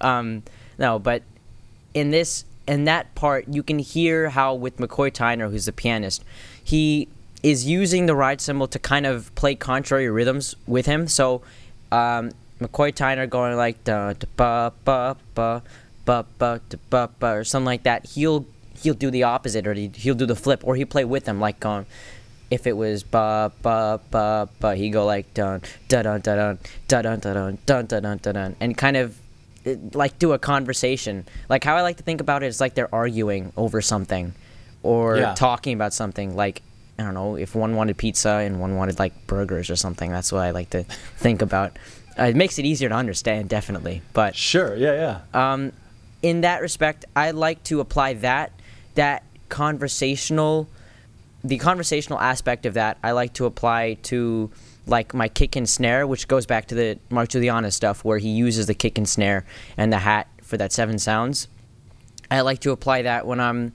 Um, 0.00 0.42
no, 0.78 0.98
but 0.98 1.22
in 1.94 2.10
this 2.10 2.44
in 2.66 2.84
that 2.84 3.14
part, 3.14 3.48
you 3.48 3.62
can 3.62 3.78
hear 3.78 4.28
how 4.30 4.54
with 4.54 4.76
McCoy 4.76 5.10
Tyner, 5.10 5.50
who's 5.50 5.64
the 5.64 5.72
pianist, 5.72 6.22
he 6.62 7.08
is 7.42 7.66
using 7.66 8.04
the 8.06 8.14
ride 8.14 8.40
cymbal 8.40 8.68
to 8.68 8.78
kind 8.78 9.06
of 9.06 9.34
play 9.34 9.54
contrary 9.54 10.08
rhythms 10.10 10.54
with 10.66 10.84
him. 10.86 11.08
So 11.08 11.40
um, 11.90 12.32
McCoy 12.60 12.92
Tyner 12.92 13.28
going 13.28 13.56
like 13.56 13.82
da 13.84 14.12
da 14.12 14.26
ba 14.36 14.72
ba 14.84 15.16
ba 15.34 15.62
ba 16.04 16.26
ba 16.38 16.60
da 16.68 16.78
ba 16.90 17.10
ba 17.18 17.26
or 17.36 17.44
something 17.44 17.64
like 17.66 17.84
that. 17.84 18.06
He'll 18.06 18.44
he'll 18.80 18.94
do 18.94 19.10
the 19.10 19.22
opposite 19.24 19.66
or 19.66 19.74
he- 19.74 19.90
he'll 19.94 20.14
do 20.14 20.26
the 20.26 20.36
flip 20.36 20.62
or 20.64 20.76
he 20.76 20.84
play 20.84 21.04
with 21.04 21.24
them 21.24 21.40
like 21.40 21.64
um 21.64 21.86
if 22.50 22.66
it 22.66 22.76
was 22.76 23.02
ba 23.02 23.50
ba 23.62 24.00
ba 24.10 24.48
ba 24.60 24.76
he 24.76 24.90
go 24.90 25.04
like 25.06 25.32
dun 25.34 25.62
dun 25.88 26.02
dun 26.04 26.20
da 26.20 26.34
dun 26.36 26.58
da 26.80 27.32
dun 27.34 27.58
dun 27.66 27.86
da 27.86 28.00
dun 28.00 28.18
da 28.22 28.32
dun 28.32 28.56
and 28.60 28.76
kind 28.76 28.96
of 28.96 29.16
like 29.94 30.18
do 30.18 30.32
a 30.32 30.38
conversation. 30.38 31.24
Like 31.48 31.62
how 31.62 31.76
I 31.76 31.82
like 31.82 31.96
to 31.98 32.02
think 32.02 32.20
about 32.20 32.42
it 32.42 32.46
is 32.46 32.60
like 32.60 32.74
they're 32.74 32.92
arguing 32.92 33.52
over 33.56 33.80
something 33.80 34.34
or 34.82 35.18
Yeah. 35.18 35.34
talking 35.34 35.74
about 35.74 35.92
something 35.94 36.34
like 36.34 36.62
I 36.98 37.04
don't 37.04 37.14
know 37.14 37.36
if 37.36 37.54
one 37.54 37.74
wanted 37.76 37.96
pizza 37.96 38.28
and 38.44 38.60
one 38.60 38.76
wanted 38.76 38.98
like 38.98 39.26
burgers 39.26 39.70
or 39.70 39.76
something. 39.76 40.10
That's 40.10 40.30
what 40.32 40.42
I 40.42 40.50
like 40.50 40.70
to 40.70 40.82
think 41.16 41.42
about. 41.42 41.78
Uh, 42.18 42.24
it 42.24 42.36
makes 42.36 42.58
it 42.58 42.66
easier 42.66 42.88
to 42.90 42.94
understand, 42.94 43.48
definitely. 43.48 44.02
But 44.12 44.36
Sure. 44.36 44.76
Yeah, 44.76 45.20
yeah. 45.34 45.52
um, 45.52 45.72
in 46.22 46.42
that 46.42 46.60
respect, 46.60 47.04
I 47.16 47.30
like 47.30 47.62
to 47.64 47.80
apply 47.80 48.14
that 48.14 48.52
that 48.94 49.24
conversational, 49.48 50.68
the 51.44 51.58
conversational 51.58 52.18
aspect 52.20 52.66
of 52.66 52.74
that. 52.74 52.98
I 53.02 53.12
like 53.12 53.34
to 53.34 53.46
apply 53.46 53.94
to 54.04 54.50
like 54.86 55.14
my 55.14 55.28
kick 55.28 55.56
and 55.56 55.68
snare, 55.68 56.06
which 56.06 56.28
goes 56.28 56.46
back 56.46 56.66
to 56.68 56.74
the 56.74 56.98
Mark 57.10 57.28
Guiliana 57.28 57.72
stuff, 57.72 58.04
where 58.04 58.18
he 58.18 58.30
uses 58.30 58.66
the 58.66 58.74
kick 58.74 58.98
and 58.98 59.08
snare 59.08 59.44
and 59.76 59.92
the 59.92 59.98
hat 59.98 60.28
for 60.42 60.56
that 60.56 60.72
seven 60.72 60.98
sounds. 60.98 61.48
I 62.30 62.40
like 62.40 62.60
to 62.60 62.70
apply 62.70 63.02
that 63.02 63.26
when 63.26 63.40
I'm 63.40 63.72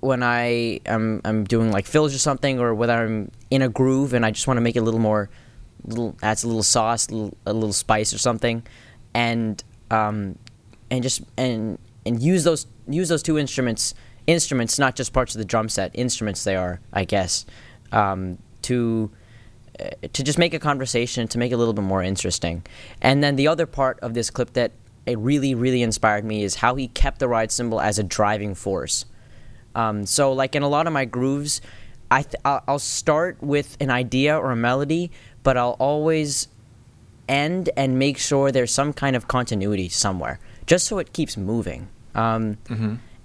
when 0.00 0.22
I 0.22 0.80
am 0.86 1.20
I'm 1.24 1.44
doing 1.44 1.72
like 1.72 1.86
fills 1.86 2.14
or 2.14 2.18
something, 2.18 2.60
or 2.60 2.74
whether 2.74 2.92
I'm 2.92 3.30
in 3.50 3.62
a 3.62 3.68
groove 3.68 4.12
and 4.12 4.24
I 4.24 4.30
just 4.30 4.46
want 4.46 4.56
to 4.58 4.60
make 4.60 4.76
it 4.76 4.80
a 4.80 4.82
little 4.82 5.00
more, 5.00 5.28
little 5.84 6.16
adds 6.22 6.44
a 6.44 6.46
little 6.46 6.62
sauce, 6.62 7.08
a 7.08 7.14
little, 7.14 7.36
a 7.44 7.52
little 7.52 7.72
spice 7.72 8.14
or 8.14 8.18
something, 8.18 8.62
and 9.14 9.62
um, 9.90 10.38
and 10.90 11.02
just 11.02 11.22
and 11.36 11.78
and 12.04 12.22
use 12.22 12.44
those 12.44 12.66
use 12.88 13.08
those 13.08 13.22
two 13.22 13.38
instruments 13.38 13.94
instruments 14.26 14.78
not 14.78 14.96
just 14.96 15.12
parts 15.12 15.34
of 15.34 15.38
the 15.38 15.44
drum 15.44 15.68
set 15.68 15.90
instruments 15.94 16.44
they 16.44 16.56
are 16.56 16.80
I 16.92 17.04
guess 17.04 17.46
um, 17.92 18.38
to 18.62 19.10
uh, 19.78 19.90
to 20.12 20.24
just 20.24 20.38
make 20.38 20.54
a 20.54 20.58
conversation 20.58 21.28
to 21.28 21.38
make 21.38 21.52
it 21.52 21.54
a 21.54 21.58
little 21.58 21.74
bit 21.74 21.84
more 21.84 22.02
interesting. 22.02 22.62
And 23.02 23.22
then 23.22 23.36
the 23.36 23.48
other 23.48 23.66
part 23.66 24.00
of 24.00 24.14
this 24.14 24.30
clip 24.30 24.54
that 24.54 24.72
it 25.04 25.18
really 25.18 25.54
really 25.54 25.82
inspired 25.82 26.24
me 26.24 26.42
is 26.42 26.56
how 26.56 26.74
he 26.74 26.88
kept 26.88 27.18
the 27.18 27.28
ride 27.28 27.52
cymbal 27.52 27.80
as 27.80 27.98
a 27.98 28.02
driving 28.02 28.54
force. 28.54 29.04
Um, 29.74 30.06
so 30.06 30.32
like 30.32 30.54
in 30.54 30.62
a 30.62 30.68
lot 30.68 30.86
of 30.86 30.92
my 30.92 31.04
grooves, 31.04 31.60
I 32.10 32.22
th- 32.22 32.40
I'll 32.44 32.78
start 32.78 33.42
with 33.42 33.76
an 33.80 33.90
idea 33.90 34.36
or 34.36 34.50
a 34.50 34.56
melody, 34.56 35.10
but 35.42 35.56
I'll 35.56 35.76
always 35.78 36.48
end 37.28 37.68
and 37.76 37.98
make 37.98 38.16
sure 38.16 38.50
there's 38.50 38.72
some 38.72 38.92
kind 38.92 39.14
of 39.16 39.28
continuity 39.28 39.88
somewhere, 39.88 40.38
just 40.66 40.86
so 40.86 40.98
it 40.98 41.12
keeps 41.12 41.36
moving. 41.36 41.88
Um, 42.14 42.56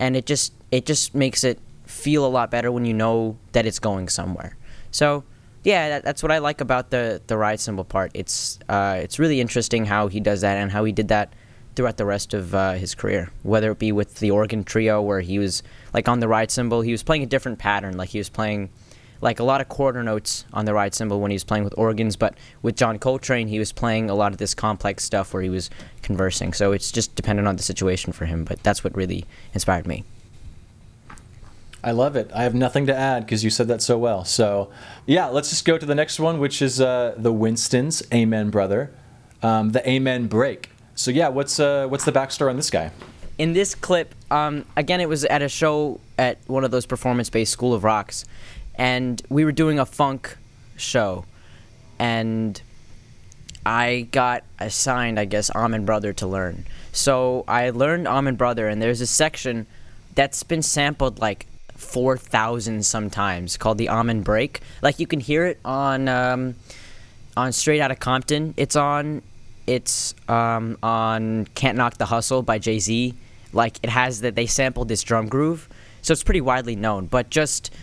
And 0.02 0.18
it 0.18 0.26
just 0.26 0.54
it 0.72 0.86
just 0.86 1.16
makes 1.16 1.46
it 1.46 1.60
feel 1.86 2.26
a 2.26 2.28
lot 2.28 2.52
better 2.52 2.72
when 2.72 2.84
you 2.84 2.94
know 2.94 3.38
that 3.54 3.66
it's 3.66 3.80
going 3.80 4.10
somewhere. 4.10 4.58
So 4.92 5.24
yeah, 5.64 5.90
that, 5.90 6.04
that's 6.04 6.24
what 6.24 6.32
I 6.32 6.40
like 6.40 6.60
about 6.60 6.90
the 6.90 7.22
the 7.28 7.38
ride 7.38 7.60
cymbal 7.60 7.86
part. 7.86 8.12
It's 8.14 8.60
uh, 8.68 9.00
it's 9.00 9.20
really 9.20 9.40
interesting 9.40 9.86
how 9.86 10.08
he 10.08 10.20
does 10.20 10.42
that 10.42 10.58
and 10.58 10.72
how 10.72 10.84
he 10.84 10.92
did 10.92 11.10
that 11.10 11.34
throughout 11.76 11.98
the 11.98 12.06
rest 12.06 12.34
of 12.34 12.54
uh, 12.54 12.74
his 12.74 12.96
career. 12.96 13.32
Whether 13.44 13.72
it 13.72 13.80
be 13.80 13.92
with 13.92 14.16
the 14.16 14.32
organ 14.32 14.64
trio, 14.64 15.02
where 15.02 15.22
he 15.22 15.40
was 15.40 15.64
like 15.94 16.10
on 16.10 16.20
the 16.20 16.28
ride 16.28 16.52
cymbal, 16.52 16.82
he 16.82 16.92
was 16.92 17.04
playing 17.04 17.24
a 17.24 17.28
different 17.28 17.60
pattern. 17.60 17.96
Like 17.96 18.10
he 18.10 18.18
was 18.18 18.30
playing 18.30 18.70
like 19.22 19.40
a 19.40 19.44
lot 19.44 19.62
of 19.62 19.70
quarter 19.70 20.04
notes 20.04 20.46
on 20.52 20.66
the 20.66 20.74
ride 20.74 20.94
cymbal 20.94 21.22
when 21.22 21.32
he 21.32 21.36
was 21.36 21.44
playing 21.44 21.64
with 21.64 21.74
organs. 21.78 22.16
But 22.16 22.36
with 22.62 22.76
John 22.76 23.00
Coltrane, 23.00 23.48
he 23.48 23.60
was 23.60 23.72
playing 23.72 24.10
a 24.10 24.16
lot 24.16 24.32
of 24.32 24.38
this 24.38 24.54
complex 24.54 25.04
stuff 25.04 25.34
where 25.34 25.44
he 25.44 25.50
was 25.50 25.70
conversing. 26.02 26.54
So 26.54 26.72
it's 26.72 26.92
just 26.92 27.16
dependent 27.16 27.48
on 27.48 27.56
the 27.56 27.64
situation 27.64 28.14
for 28.14 28.26
him. 28.26 28.44
But 28.44 28.62
that's 28.64 28.84
what 28.84 28.96
really 28.96 29.26
inspired 29.54 29.88
me. 29.88 30.04
I 31.84 31.92
love 31.92 32.16
it. 32.16 32.30
I 32.34 32.44
have 32.44 32.54
nothing 32.54 32.86
to 32.88 32.96
add 32.96 33.26
because 33.26 33.44
you 33.44 33.50
said 33.50 33.68
that 33.70 33.82
so 33.82 33.98
well. 33.98 34.24
So, 34.24 34.70
yeah, 35.08 35.28
let's 35.28 35.50
just 35.50 35.66
go 35.66 35.80
to 35.80 35.86
the 35.86 35.96
next 35.96 36.20
one, 36.20 36.40
which 36.40 36.62
is 36.62 36.80
uh, 36.80 37.16
the 37.18 37.34
Winstons, 37.34 38.04
Amen 38.14 38.52
Brother, 38.52 38.94
um, 39.42 39.72
the 39.72 39.88
Amen 39.90 40.28
Break. 40.28 40.70
So, 40.94 41.10
yeah, 41.10 41.30
what's 41.30 41.60
uh, 41.60 41.88
what's 41.88 42.06
the 42.06 42.12
backstory 42.12 42.52
on 42.52 42.56
this 42.56 42.70
guy? 42.70 42.92
in 43.42 43.54
this 43.54 43.74
clip, 43.74 44.14
um, 44.30 44.66
again, 44.78 45.02
it 45.02 45.10
was 45.10 45.26
at 45.26 45.42
a 45.42 45.50
show 45.50 46.00
at 46.20 46.38
one 46.46 46.64
of 46.64 46.70
those 46.70 46.86
performance-based 46.86 47.52
School 47.52 47.74
of 47.74 47.84
Rocks, 47.84 48.24
and 48.76 49.22
we 49.30 49.46
were 49.46 49.52
doing 49.52 49.80
a 49.80 49.86
funk 49.86 50.38
show, 50.78 51.26
and 52.00 52.62
I 53.66 54.08
got 54.12 54.44
assigned, 54.60 55.20
I 55.20 55.26
guess, 55.26 55.50
Amen 55.52 55.86
Brother 55.86 56.14
to 56.14 56.28
learn. 56.28 56.66
So 56.92 57.46
I 57.48 57.70
learned 57.70 58.08
Amen 58.08 58.36
Brother, 58.36 58.68
and 58.68 58.82
there's 58.82 59.02
a 59.02 59.08
section 59.08 59.68
that's 60.16 60.44
been 60.44 60.62
sampled 60.62 61.20
like 61.20 61.48
4,000 61.76 62.86
sometimes 62.86 63.58
called 63.58 63.78
the 63.78 63.90
Amen 63.90 64.22
Break. 64.22 64.62
Like 64.82 65.00
you 65.00 65.08
can 65.08 65.20
hear 65.20 65.46
it 65.46 65.60
on 65.66 66.08
um, 66.08 66.56
on 67.36 67.52
Straight 67.52 67.82
Outta 67.82 67.96
Compton. 67.96 68.54
It's 68.58 68.76
on 68.76 69.22
it's 69.68 70.16
um, 70.28 70.78
on 70.84 71.46
Can't 71.56 71.78
Knock 71.78 71.98
the 71.98 72.06
Hustle 72.06 72.42
by 72.42 72.60
Jay 72.60 72.80
Z. 72.80 73.14
Like 73.54 73.78
it 73.84 73.90
has 73.90 74.22
that 74.22 74.36
they 74.36 74.46
sampled 74.46 74.88
this 74.88 75.04
drum 75.04 75.28
groove, 75.28 75.68
so 76.02 76.12
it's 76.14 76.24
pretty 76.24 76.42
widely 76.42 76.76
known. 76.76 77.08
But 77.08 77.30
just 77.30 77.74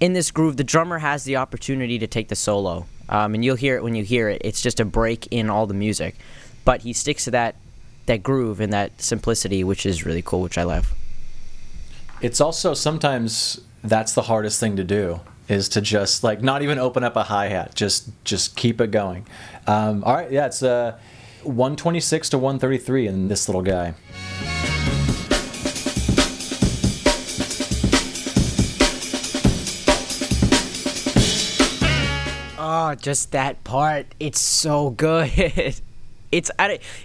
in 0.00 0.12
this 0.12 0.30
groove, 0.30 0.56
the 0.56 0.64
drummer 0.64 0.98
has 0.98 1.24
the 1.24 1.36
opportunity 1.36 1.98
to 1.98 2.06
take 2.06 2.28
the 2.28 2.36
solo, 2.36 2.86
um, 3.08 3.34
and 3.34 3.44
you'll 3.44 3.56
hear 3.56 3.76
it 3.76 3.82
when 3.82 3.94
you 3.94 4.04
hear 4.04 4.28
it. 4.28 4.42
It's 4.44 4.60
just 4.60 4.80
a 4.80 4.84
break 4.84 5.26
in 5.30 5.50
all 5.50 5.66
the 5.66 5.74
music, 5.74 6.16
but 6.64 6.82
he 6.82 6.92
sticks 6.92 7.24
to 7.24 7.30
that 7.32 7.56
that 8.06 8.22
groove 8.22 8.60
and 8.60 8.72
that 8.72 9.00
simplicity, 9.00 9.64
which 9.64 9.86
is 9.86 10.04
really 10.04 10.20
cool, 10.20 10.42
which 10.42 10.58
I 10.58 10.62
love. 10.62 10.94
It's 12.20 12.40
also 12.40 12.74
sometimes 12.74 13.60
that's 13.82 14.12
the 14.12 14.22
hardest 14.22 14.60
thing 14.60 14.76
to 14.76 14.84
do 14.84 15.20
is 15.48 15.68
to 15.70 15.80
just 15.80 16.24
like 16.24 16.42
not 16.42 16.62
even 16.62 16.78
open 16.78 17.04
up 17.04 17.16
a 17.16 17.22
hi 17.22 17.48
hat, 17.48 17.74
just 17.74 18.10
just 18.24 18.56
keep 18.56 18.80
it 18.80 18.90
going. 18.90 19.26
Um, 19.66 20.04
all 20.04 20.14
right, 20.14 20.30
yeah, 20.30 20.46
it's 20.46 20.62
uh, 20.62 20.98
126 21.42 22.30
to 22.30 22.38
133 22.38 23.06
in 23.06 23.28
this 23.28 23.48
little 23.48 23.62
guy. 23.62 23.94
Oh, 32.66 32.94
just 32.94 33.32
that 33.32 33.62
part. 33.62 34.06
It's 34.18 34.40
so 34.40 34.88
good. 34.88 35.30
it's 36.32 36.50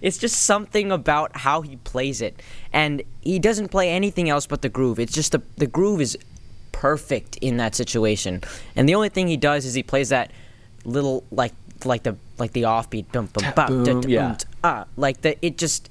it's 0.01 0.17
just 0.17 0.43
something 0.43 0.89
about 0.89 1.35
how 1.35 1.61
he 1.63 1.75
plays 1.75 2.21
it. 2.21 2.41
And 2.71 3.03
he 3.19 3.39
doesn't 3.39 3.67
play 3.67 3.89
anything 3.89 4.29
else 4.29 4.47
but 4.47 4.61
the 4.61 4.69
groove. 4.69 4.99
It's 4.99 5.11
just 5.11 5.33
the 5.33 5.41
the 5.57 5.67
groove 5.67 5.99
is 5.99 6.17
perfect 6.71 7.35
in 7.41 7.57
that 7.57 7.75
situation. 7.75 8.41
And 8.77 8.87
the 8.87 8.95
only 8.95 9.09
thing 9.09 9.27
he 9.27 9.35
does 9.35 9.65
is 9.65 9.73
he 9.73 9.83
plays 9.83 10.07
that 10.09 10.31
little 10.85 11.25
like 11.29 11.51
like 11.83 12.03
the 12.03 12.15
like 12.37 12.53
the 12.53 12.61
offbeat 12.61 13.11
boom 13.11 13.25
boom 13.25 13.53
ba, 13.53 13.67
boom, 13.67 14.03
yeah. 14.07 14.37
ah 14.63 14.85
like 14.95 15.21
the 15.21 15.37
it 15.45 15.57
just 15.57 15.89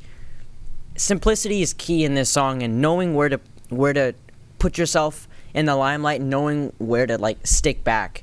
simplicity 0.96 1.60
is 1.60 1.74
key 1.74 2.04
in 2.04 2.14
this 2.14 2.30
song 2.30 2.62
and 2.62 2.80
knowing 2.80 3.14
where 3.14 3.28
to 3.28 3.40
where 3.68 3.92
to 3.92 4.14
put 4.58 4.78
yourself 4.78 5.28
in 5.52 5.66
the 5.66 5.76
limelight 5.76 6.22
knowing 6.22 6.72
where 6.78 7.06
to 7.06 7.18
like 7.18 7.46
stick 7.46 7.84
back 7.84 8.22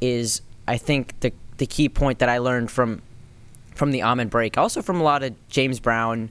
is 0.00 0.42
I 0.68 0.76
think 0.76 1.18
the 1.20 1.32
the 1.56 1.66
key 1.66 1.88
point 1.88 2.20
that 2.20 2.28
I 2.28 2.38
learned 2.38 2.70
from 2.70 3.02
from 3.74 3.90
the 3.90 4.02
Amen 4.02 4.28
break, 4.28 4.58
also 4.58 4.82
from 4.82 5.00
a 5.00 5.04
lot 5.04 5.22
of 5.22 5.34
James 5.48 5.80
Brown, 5.80 6.30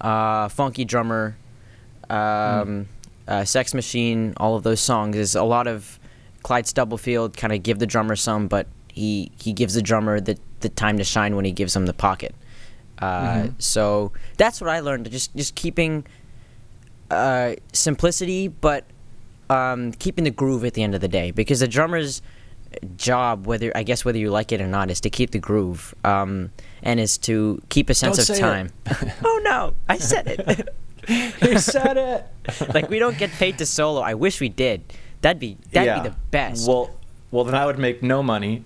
uh, 0.00 0.48
Funky 0.48 0.84
Drummer, 0.84 1.36
um, 2.08 2.16
mm. 2.18 2.86
uh, 3.28 3.44
Sex 3.44 3.74
Machine, 3.74 4.34
all 4.36 4.56
of 4.56 4.64
those 4.64 4.80
songs 4.80 5.16
is 5.16 5.34
a 5.34 5.44
lot 5.44 5.66
of 5.66 5.98
Clyde 6.42 6.66
Stubblefield 6.66 7.36
kind 7.36 7.52
of 7.52 7.62
give 7.62 7.78
the 7.78 7.86
drummer 7.86 8.16
some, 8.16 8.48
but 8.48 8.66
he 8.88 9.32
he 9.40 9.52
gives 9.52 9.74
the 9.74 9.82
drummer 9.82 10.20
the 10.20 10.36
the 10.60 10.68
time 10.68 10.98
to 10.98 11.04
shine 11.04 11.36
when 11.36 11.44
he 11.44 11.52
gives 11.52 11.74
him 11.74 11.86
the 11.86 11.94
pocket. 11.94 12.34
Uh, 12.98 13.22
mm-hmm. 13.22 13.48
So 13.58 14.12
that's 14.36 14.60
what 14.60 14.68
I 14.68 14.80
learned. 14.80 15.10
Just 15.10 15.34
just 15.34 15.54
keeping 15.54 16.06
uh, 17.10 17.54
simplicity, 17.72 18.48
but 18.48 18.84
um, 19.48 19.92
keeping 19.92 20.24
the 20.24 20.30
groove 20.30 20.64
at 20.64 20.74
the 20.74 20.82
end 20.82 20.94
of 20.94 21.00
the 21.00 21.08
day, 21.08 21.30
because 21.30 21.60
the 21.60 21.68
drummers 21.68 22.20
job, 22.96 23.46
whether 23.46 23.72
I 23.74 23.82
guess 23.82 24.04
whether 24.04 24.18
you 24.18 24.30
like 24.30 24.52
it 24.52 24.60
or 24.60 24.66
not, 24.66 24.90
is 24.90 25.00
to 25.02 25.10
keep 25.10 25.30
the 25.30 25.38
groove, 25.38 25.94
um, 26.04 26.50
and 26.82 27.00
is 27.00 27.18
to 27.18 27.60
keep 27.68 27.90
a 27.90 27.94
sense 27.94 28.16
don't 28.16 28.30
of 28.30 28.40
time. 28.40 28.70
oh 29.24 29.40
no, 29.44 29.74
I 29.88 29.98
said 29.98 30.26
it. 30.26 30.68
you 31.42 31.58
said 31.58 31.96
it. 31.96 32.26
like 32.74 32.88
we 32.88 32.98
don't 32.98 33.18
get 33.18 33.30
paid 33.30 33.58
to 33.58 33.66
solo. 33.66 34.00
I 34.00 34.14
wish 34.14 34.40
we 34.40 34.48
did. 34.48 34.82
That'd 35.22 35.40
be 35.40 35.56
that'd 35.72 35.86
yeah. 35.86 36.02
be 36.02 36.08
the 36.08 36.14
best. 36.30 36.68
Well, 36.68 36.90
well 37.30 37.44
then 37.44 37.54
I 37.54 37.66
would 37.66 37.78
make 37.78 38.02
no 38.02 38.22
money. 38.22 38.62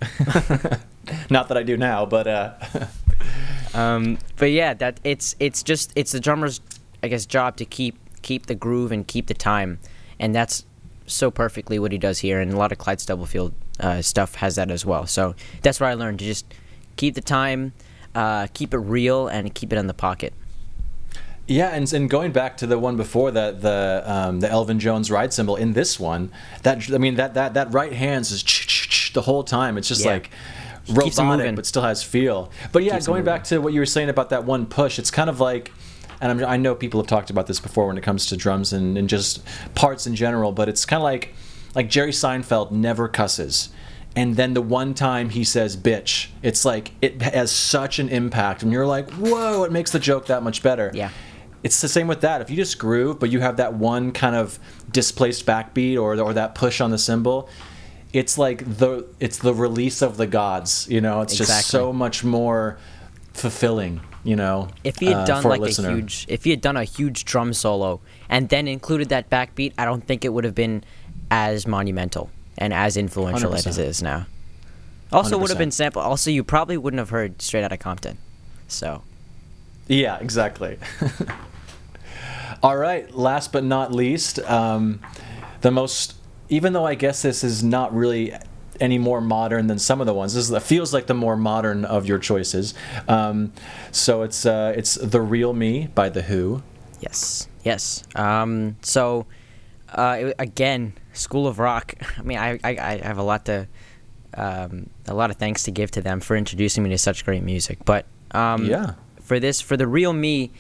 not 1.31 1.49
that 1.49 1.57
I 1.57 1.63
do 1.63 1.77
now, 1.77 2.07
but 2.07 2.27
uh. 2.27 2.55
um, 3.75 4.19
but 4.37 4.51
yeah, 4.51 4.75
that 4.75 5.01
it's 5.05 5.35
it's 5.41 5.63
just 5.63 5.93
it's 5.97 6.13
the 6.13 6.21
drummer's 6.21 6.61
I 7.03 7.09
guess 7.09 7.27
job 7.27 7.57
to 7.57 7.65
keep 7.65 7.97
keep 8.23 8.47
the 8.47 8.55
groove 8.55 8.93
and 8.93 9.07
keep 9.07 9.27
the 9.27 9.35
time, 9.35 9.79
and 10.19 10.35
that's 10.35 10.65
so 11.07 11.31
perfectly 11.31 11.79
what 11.79 11.93
he 11.93 11.99
does 11.99 12.21
here. 12.21 12.41
And 12.41 12.53
a 12.53 12.57
lot 12.57 12.73
of 12.73 12.79
Clyde 12.79 13.01
Stubblefield 13.01 13.53
uh, 13.81 14.03
stuff 14.03 14.37
has 14.37 14.57
that 14.57 14.71
as 14.71 14.85
well. 14.85 15.07
So 15.07 15.35
that's 15.63 15.81
what 15.81 15.89
I 15.89 15.95
learned 15.95 16.19
to 16.21 16.25
just 16.25 16.47
keep 16.97 17.15
the 17.15 17.21
time, 17.21 17.73
uh, 18.15 18.47
keep 18.55 18.75
it 18.75 18.79
real, 18.79 19.27
and 19.29 19.55
keep 19.55 19.73
it 19.73 19.77
in 19.77 19.87
the 19.87 19.95
pocket. 19.95 20.33
Yeah, 21.47 21.75
and, 21.75 21.93
and 21.93 22.09
going 22.09 22.33
back 22.33 22.57
to 22.59 22.67
the 22.67 22.79
one 22.79 22.97
before 22.97 23.31
that, 23.31 23.61
the 23.61 24.03
um, 24.07 24.41
the 24.41 24.49
Elvin 24.49 24.79
Jones 24.79 25.11
ride 25.11 25.33
cymbal 25.33 25.57
in 25.57 25.75
this 25.75 26.01
one, 26.01 26.33
that 26.63 26.91
I 26.91 26.99
mean 26.99 27.17
that 27.17 27.35
that 27.35 27.55
that 27.55 27.73
right 27.73 27.93
hand 27.93 28.23
is 28.23 29.11
the 29.13 29.23
whole 29.23 29.45
time. 29.45 29.77
It's 29.77 29.89
just 29.89 30.05
yeah. 30.05 30.13
like 30.13 30.31
robotic, 30.89 31.55
but 31.55 31.67
still 31.67 31.83
has 31.83 32.03
feel. 32.03 32.51
But 32.73 32.83
yeah, 32.83 32.95
keeps 32.95 33.07
going 33.07 33.25
back 33.25 33.45
to 33.45 33.59
what 33.59 33.75
you 33.75 33.81
were 33.81 33.87
saying 33.87 34.09
about 34.09 34.31
that 34.31 34.45
one 34.45 34.65
push, 34.65 34.99
it's 34.99 35.11
kind 35.11 35.29
of 35.29 35.39
like 35.39 35.71
and 36.21 36.31
I'm, 36.31 36.49
i 36.49 36.57
know 36.57 36.75
people 36.75 37.01
have 37.01 37.07
talked 37.07 37.31
about 37.31 37.47
this 37.47 37.61
before 37.61 37.87
when 37.87 37.99
it 37.99 38.03
comes 38.03 38.27
to 38.27 38.37
drums 38.37 38.73
and, 38.73 38.97
and 38.97 39.09
just 39.09 39.43
parts 39.75 40.07
in 40.07 40.15
general, 40.15 40.53
but 40.53 40.69
it's 40.69 40.87
kind 40.87 41.01
of 41.01 41.05
like 41.05 41.35
like 41.75 41.89
Jerry 41.89 42.13
Seinfeld 42.13 42.71
never 42.71 43.09
cusses. 43.09 43.71
And 44.17 44.37
then 44.37 44.55
the 44.55 44.63
one 44.63 44.95
time 44.95 45.31
he 45.31 45.43
says 45.43 45.77
bitch, 45.77 46.29
it's 46.43 46.65
like 46.65 46.93
it 47.03 47.21
has 47.21 47.51
such 47.51 47.99
an 47.99 48.09
impact. 48.09 48.63
And 48.63 48.73
you're 48.73 48.87
like, 48.87 49.11
whoa, 49.13 49.65
it 49.65 49.73
makes 49.73 49.91
the 49.91 49.99
joke 49.99 50.27
that 50.27 50.43
much 50.43 50.63
better. 50.63 50.91
Yeah. 50.95 51.11
It's 51.65 51.81
the 51.81 51.89
same 51.89 52.07
with 52.07 52.21
that. 52.21 52.41
If 52.43 52.51
you 52.51 52.57
just 52.57 52.79
groove, 52.79 53.19
but 53.19 53.31
you 53.31 53.41
have 53.41 53.57
that 53.57 53.75
one 53.75 54.13
kind 54.13 54.37
of 54.37 54.59
displaced 54.91 55.47
backbeat 55.47 55.99
or, 55.99 56.21
or 56.21 56.35
that 56.35 56.55
push 56.55 56.81
on 56.81 56.91
the 56.91 56.99
cymbal, 56.99 57.49
it's 58.13 58.39
like 58.39 58.65
the 58.79 59.07
it's 59.19 59.39
the 59.39 59.55
release 59.55 60.03
of 60.03 60.17
the 60.17 60.27
gods. 60.27 60.87
You 60.89 61.01
know, 61.01 61.23
it's 61.23 61.33
exactly. 61.33 61.55
just 61.55 61.69
so 61.69 61.93
much 61.93 62.23
more 62.23 62.79
fulfilling. 63.33 64.01
You 64.25 64.37
know, 64.37 64.69
if 64.85 64.99
he 64.99 65.07
had 65.07 65.17
uh, 65.17 65.25
done 65.27 65.45
like 65.45 65.61
a, 65.61 65.83
a 65.83 65.91
huge, 65.91 66.25
if 66.29 66.45
he 66.45 66.51
had 66.51 66.63
done 66.63 66.77
a 66.77 66.85
huge 66.85 67.25
drum 67.25 67.53
solo 67.53 68.01
and 68.29 68.49
then 68.49 68.69
included 68.69 69.11
that 69.11 69.29
backbeat, 69.29 69.75
I 69.77 69.85
don't 69.85 70.07
think 70.07 70.25
it 70.25 70.31
would 70.31 70.45
have 70.45 70.55
been 70.55 70.83
as 71.35 71.67
monumental 71.67 72.31
and 72.57 72.73
as 72.73 72.97
influential 72.97 73.51
100%. 73.51 73.67
as 73.67 73.79
it 73.79 73.89
is 73.89 74.03
now. 74.03 74.27
Also, 75.13 75.37
100%. 75.37 75.41
would 75.41 75.51
have 75.51 75.59
been 75.59 75.73
sample. 75.73 76.01
Also, 76.01 76.31
you 76.31 76.45
probably 76.45 76.77
wouldn't 76.77 76.99
have 76.99 77.11
heard 77.11 77.43
Straight 77.43 77.65
out 77.65 77.73
of 77.73 77.81
Compton. 77.81 78.19
So. 78.69 79.03
Yeah, 79.89 80.19
exactly. 80.19 80.79
All 82.63 82.77
right. 82.77 83.13
Last 83.15 83.53
but 83.53 83.65
not 83.65 83.93
least, 83.93 84.39
um, 84.41 85.01
the 85.61 85.71
most. 85.71 86.15
Even 86.49 86.73
though 86.73 86.87
I 86.87 86.95
guess 86.95 87.23
this 87.23 87.43
is 87.43 87.65
not 87.65 87.95
really 87.95 88.33
any 88.81 88.99
more 88.99 89.21
modern 89.21 89.67
than 89.67 89.79
some 89.79 90.01
of 90.01 90.07
the 90.07 90.15
ones. 90.15 90.35
This 90.35 90.51
is, 90.51 90.63
feels 90.65 90.93
like 90.93 91.07
the 91.07 91.15
more 91.15 91.37
modern 91.37 91.85
of 91.85 92.07
your 92.07 92.19
choices. 92.19 92.75
Um, 93.09 93.53
so 93.93 94.23
it's 94.23 94.47
uh, 94.47 94.73
it's 94.77 94.95
the 94.95 95.21
real 95.21 95.53
me 95.53 95.89
by 95.95 96.09
the 96.09 96.23
Who. 96.23 96.63
Yes. 97.01 97.49
Yes. 97.65 98.05
Um, 98.15 98.77
so 98.83 99.27
uh, 99.95 100.33
again, 100.39 100.95
School 101.15 101.47
of 101.47 101.59
Rock. 101.59 101.95
I 102.19 102.23
mean, 102.23 102.39
I, 102.39 102.59
I, 102.63 102.71
I 102.79 103.01
have 103.03 103.19
a 103.19 103.23
lot 103.23 103.47
to 103.47 103.67
um, 104.37 104.91
a 105.07 105.15
lot 105.15 105.31
of 105.31 105.37
thanks 105.37 105.63
to 105.65 105.71
give 105.71 105.91
to 105.93 106.01
them 106.01 106.21
for 106.21 106.37
introducing 106.37 106.83
me 106.83 106.91
to 106.91 106.99
such 106.99 107.25
great 107.25 107.43
music. 107.43 107.79
But 107.85 108.07
um, 108.33 108.67
yeah, 108.67 108.95
for 109.21 109.39
this, 109.39 109.61
for 109.61 109.77
the 109.77 109.87
real 109.87 110.13
me, 110.13 110.51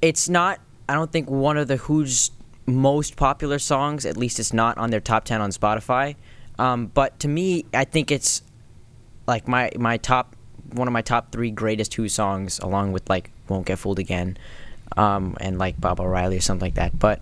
it's 0.00 0.28
not. 0.28 0.60
I 0.88 0.94
don't 0.94 1.10
think 1.10 1.30
one 1.30 1.56
of 1.56 1.68
the 1.68 1.76
Who's 1.76 2.30
most 2.66 3.16
popular 3.16 3.58
songs. 3.58 4.04
At 4.04 4.16
least 4.16 4.38
it's 4.38 4.52
not 4.52 4.78
on 4.78 4.90
their 4.90 5.00
top 5.00 5.24
ten 5.24 5.40
on 5.40 5.50
Spotify. 5.50 6.16
Um, 6.58 6.86
but 6.86 7.18
to 7.20 7.28
me, 7.28 7.64
I 7.72 7.84
think 7.84 8.10
it's 8.10 8.42
like 9.26 9.48
my 9.48 9.70
my 9.78 9.96
top 9.96 10.36
one 10.72 10.88
of 10.88 10.92
my 10.92 11.02
top 11.02 11.32
three 11.32 11.50
greatest 11.50 11.94
Who 11.94 12.08
songs, 12.08 12.58
along 12.58 12.92
with 12.92 13.08
like 13.08 13.30
"Won't 13.48 13.66
Get 13.66 13.78
Fooled 13.78 13.98
Again," 13.98 14.36
um, 14.96 15.36
and 15.40 15.58
like 15.58 15.80
Baba 15.80 16.02
O'Riley 16.02 16.36
or 16.36 16.40
something 16.40 16.66
like 16.66 16.74
that. 16.74 16.98
But 16.98 17.20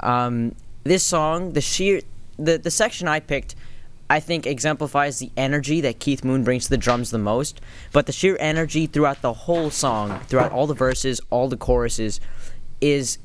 um, 0.00 0.54
this 0.88 1.04
song, 1.04 1.52
the 1.52 1.60
sheer, 1.60 2.00
the 2.38 2.58
the 2.58 2.70
section 2.70 3.08
I 3.08 3.20
picked, 3.20 3.54
I 4.10 4.20
think 4.20 4.46
exemplifies 4.46 5.18
the 5.18 5.30
energy 5.36 5.80
that 5.82 5.98
Keith 5.98 6.24
Moon 6.24 6.44
brings 6.44 6.64
to 6.64 6.70
the 6.70 6.78
drums 6.78 7.10
the 7.10 7.18
most. 7.18 7.60
But 7.92 8.06
the 8.06 8.12
sheer 8.12 8.36
energy 8.40 8.86
throughout 8.86 9.22
the 9.22 9.32
whole 9.32 9.70
song, 9.70 10.20
throughout 10.28 10.52
all 10.52 10.66
the 10.66 10.74
verses, 10.74 11.20
all 11.30 11.48
the 11.48 11.56
choruses, 11.56 12.20
is 12.80 13.18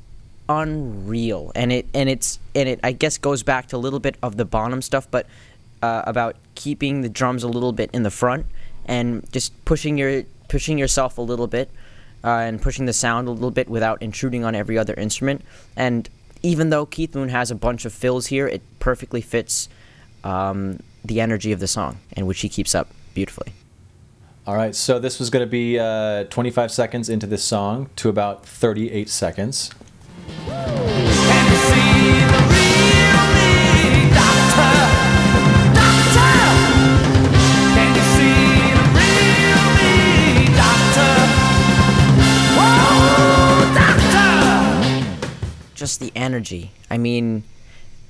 unreal, 0.49 1.51
and 1.55 1.71
it 1.71 1.87
and 1.93 2.09
it's 2.09 2.39
and 2.53 2.67
it 2.67 2.79
I 2.83 2.91
guess 2.91 3.17
goes 3.17 3.43
back 3.43 3.67
to 3.67 3.77
a 3.77 3.79
little 3.79 3.99
bit 3.99 4.17
of 4.21 4.37
the 4.37 4.45
Bonham 4.45 4.81
stuff, 4.81 5.09
but 5.09 5.25
uh, 5.81 6.03
about 6.05 6.35
keeping 6.55 7.01
the 7.01 7.09
drums 7.09 7.43
a 7.43 7.47
little 7.47 7.73
bit 7.73 7.89
in 7.93 8.03
the 8.03 8.11
front 8.11 8.45
and 8.85 9.29
just 9.31 9.53
pushing 9.65 9.97
your 9.97 10.23
pushing 10.47 10.77
yourself 10.77 11.17
a 11.17 11.21
little 11.21 11.47
bit 11.47 11.69
uh, 12.23 12.27
and 12.27 12.61
pushing 12.61 12.85
the 12.85 12.93
sound 12.93 13.27
a 13.27 13.31
little 13.31 13.51
bit 13.51 13.69
without 13.69 14.01
intruding 14.01 14.43
on 14.43 14.55
every 14.55 14.77
other 14.77 14.93
instrument. 14.95 15.41
And 15.75 16.09
even 16.43 16.69
though 16.69 16.85
Keith 16.85 17.15
Moon 17.15 17.29
has 17.29 17.49
a 17.49 17.55
bunch 17.55 17.85
of 17.85 17.93
fills 17.93 18.27
here, 18.27 18.47
it 18.47 18.61
perfectly 18.79 19.21
fits 19.21 19.69
um, 20.23 20.79
the 21.03 21.21
energy 21.21 21.51
of 21.51 21.59
the 21.59 21.67
song, 21.67 21.99
and 22.11 22.27
which 22.27 22.41
he 22.41 22.49
keeps 22.49 22.75
up 22.75 22.89
beautifully. 23.13 23.53
All 24.45 24.55
right, 24.55 24.75
so 24.75 24.99
this 24.99 25.19
was 25.19 25.29
going 25.29 25.45
to 25.45 25.49
be 25.49 25.79
uh, 25.79 26.25
25 26.25 26.69
seconds 26.69 27.07
into 27.07 27.25
this 27.25 27.43
song 27.43 27.89
to 27.95 28.09
about 28.09 28.45
38 28.45 29.09
seconds. 29.09 29.71
The 46.03 46.11
energy. 46.15 46.71
I 46.89 46.97
mean, 46.97 47.43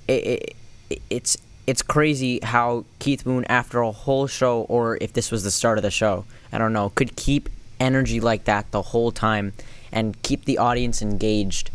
it, 0.08 0.56
it, 0.90 1.02
it's 1.10 1.38
it's 1.66 1.82
crazy 1.82 2.40
how 2.44 2.86
Keith 3.00 3.26
Moon, 3.26 3.46
after 3.46 3.82
a 3.82 3.92
whole 3.92 4.28
show, 4.28 4.64
or 4.64 4.98
if 5.00 5.14
this 5.14 5.32
was 5.32 5.44
the 5.44 5.52
start 5.52 5.78
of 5.78 5.84
the 5.84 5.92
show, 5.92 6.26
I 6.52 6.58
don't 6.58 6.74
know, 6.74 6.90
could 6.90 7.16
keep 7.16 7.50
energy 7.80 8.20
like 8.20 8.46
that 8.46 8.72
the 8.72 8.82
whole 8.82 9.12
time 9.12 9.54
and 9.92 10.22
keep 10.24 10.46
the 10.46 10.58
audience 10.58 11.02
engaged 11.02 11.72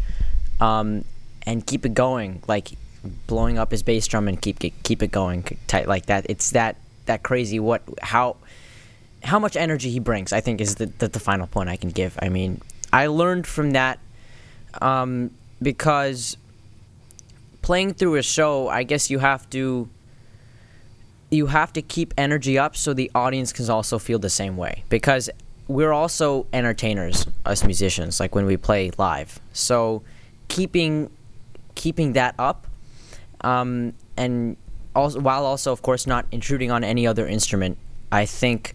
um, 0.61 1.05
and 1.47 1.67
keep 1.67 1.87
it 1.87 1.95
going, 1.95 2.43
like 2.47 2.73
blowing 3.27 3.59
up 3.59 3.71
his 3.71 3.83
bass 3.83 4.07
drum 4.07 4.29
and 4.29 4.43
keep 4.43 4.59
keep 4.83 5.03
it 5.03 5.11
going 5.11 5.57
tight 5.69 5.89
like 5.89 6.07
that. 6.07 6.27
It's 6.29 6.51
that 6.51 6.77
that 7.07 7.23
crazy 7.23 7.59
what 7.59 7.83
how 8.03 8.37
how 9.23 9.39
much 9.39 9.57
energy 9.57 9.91
he 9.91 10.01
brings. 10.01 10.33
I 10.33 10.41
think 10.41 10.61
is 10.61 10.75
the 10.75 10.87
the, 10.87 11.09
the 11.09 11.21
final 11.21 11.47
point 11.47 11.71
I 11.71 11.77
can 11.77 11.91
give. 11.91 12.19
I 12.21 12.29
mean, 12.29 12.61
I 12.93 13.07
learned 13.07 13.47
from 13.47 13.71
that 13.71 14.01
um, 14.83 15.31
because 15.61 16.37
playing 17.63 17.95
through 17.95 18.17
a 18.17 18.23
show, 18.23 18.69
I 18.69 18.83
guess 18.83 19.11
you 19.11 19.19
have 19.19 19.49
to 19.51 19.89
you 21.31 21.47
have 21.47 21.73
to 21.75 21.83
keep 21.83 22.15
energy 22.17 22.59
up 22.59 22.75
so 22.75 22.95
the 22.95 23.11
audience 23.15 23.53
can 23.53 23.69
also 23.69 23.99
feel 23.99 24.19
the 24.19 24.31
same 24.31 24.57
way. 24.57 24.85
Because 24.89 25.29
we're 25.67 25.93
also 25.93 26.47
entertainers 26.55 27.27
us 27.45 27.63
musicians 27.65 28.19
like 28.19 28.35
when 28.35 28.47
we 28.47 28.57
play 28.57 28.91
live. 28.97 29.39
So 29.53 30.03
keeping 30.49 31.11
keeping 31.75 32.15
that 32.15 32.35
up 32.39 32.67
um, 33.43 33.93
and 34.17 34.57
also 34.97 35.21
while 35.21 35.45
also 35.45 35.71
of 35.73 35.83
course 35.83 36.07
not 36.07 36.27
intruding 36.33 36.71
on 36.71 36.83
any 36.83 37.07
other 37.07 37.25
instrument 37.29 37.79
i 38.11 38.25
think 38.25 38.75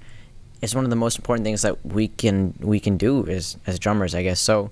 is 0.62 0.74
one 0.74 0.86
of 0.86 0.90
the 0.90 0.96
most 0.96 1.18
important 1.18 1.44
things 1.44 1.64
that 1.64 1.86
we 1.86 2.08
can 2.08 2.54
we 2.60 2.80
can 2.80 2.96
do 2.96 3.28
as 3.28 3.58
as 3.68 3.78
drummers 3.78 4.16
i 4.16 4.24
guess. 4.24 4.40
So 4.40 4.72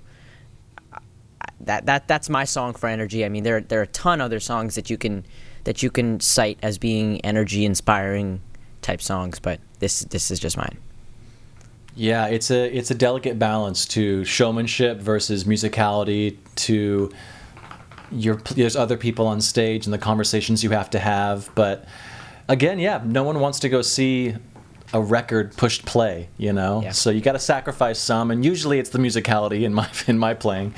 that 1.60 1.86
that 1.86 2.08
that's 2.08 2.28
my 2.28 2.44
song 2.44 2.74
for 2.74 2.88
energy. 2.88 3.24
I 3.24 3.28
mean, 3.28 3.44
there 3.44 3.60
there 3.60 3.80
are 3.80 3.84
a 3.84 3.88
ton 3.88 4.20
other 4.20 4.40
songs 4.40 4.74
that 4.74 4.90
you 4.90 4.98
can 4.98 5.24
that 5.64 5.82
you 5.82 5.90
can 5.90 6.20
cite 6.20 6.58
as 6.62 6.78
being 6.78 7.20
energy 7.20 7.64
inspiring 7.64 8.40
type 8.80 9.00
songs, 9.00 9.38
but 9.38 9.60
this 9.78 10.00
this 10.00 10.30
is 10.30 10.40
just 10.40 10.56
mine. 10.56 10.78
Yeah, 11.94 12.26
it's 12.26 12.50
a 12.50 12.74
it's 12.76 12.90
a 12.90 12.94
delicate 12.94 13.38
balance 13.38 13.86
to 13.88 14.24
showmanship 14.24 14.98
versus 14.98 15.44
musicality. 15.44 16.36
To 16.56 17.10
your 18.10 18.36
there's 18.54 18.76
other 18.76 18.96
people 18.96 19.26
on 19.26 19.40
stage 19.40 19.86
and 19.86 19.92
the 19.92 19.98
conversations 19.98 20.64
you 20.64 20.70
have 20.70 20.90
to 20.90 20.98
have, 20.98 21.50
but 21.54 21.84
again, 22.48 22.78
yeah, 22.78 23.02
no 23.04 23.22
one 23.22 23.40
wants 23.40 23.60
to 23.60 23.68
go 23.68 23.82
see 23.82 24.34
a 24.92 25.00
record 25.00 25.56
pushed 25.56 25.84
play, 25.84 26.28
you 26.36 26.52
know. 26.52 26.82
Yeah. 26.82 26.92
So 26.92 27.10
you 27.10 27.20
got 27.20 27.32
to 27.32 27.38
sacrifice 27.38 27.98
some, 27.98 28.30
and 28.30 28.44
usually 28.44 28.78
it's 28.78 28.90
the 28.90 28.98
musicality 28.98 29.62
in 29.62 29.74
my 29.74 29.88
in 30.06 30.18
my 30.18 30.34
playing, 30.34 30.74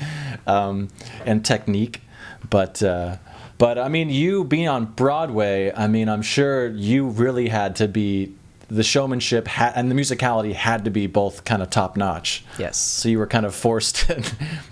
um, 0.47 0.89
and 1.25 1.43
technique. 1.45 2.01
But 2.49 2.81
uh, 2.83 3.17
but 3.57 3.77
I 3.77 3.87
mean, 3.87 4.09
you 4.09 4.43
being 4.43 4.67
on 4.67 4.85
Broadway, 4.85 5.71
I 5.75 5.87
mean, 5.87 6.09
I'm 6.09 6.21
sure 6.21 6.67
you 6.67 7.07
really 7.07 7.49
had 7.49 7.75
to 7.77 7.87
be 7.87 8.33
the 8.67 8.83
showmanship 8.83 9.47
ha- 9.47 9.71
and 9.75 9.91
the 9.91 9.95
musicality 9.95 10.53
had 10.53 10.85
to 10.85 10.89
be 10.89 11.07
both 11.07 11.43
kind 11.45 11.61
of 11.61 11.69
top 11.69 11.95
notch. 11.95 12.43
Yes. 12.57 12.77
So 12.77 13.09
you 13.09 13.19
were 13.19 13.27
kind 13.27 13.45
of 13.45 13.53
forced 13.53 13.95
to 14.07 14.23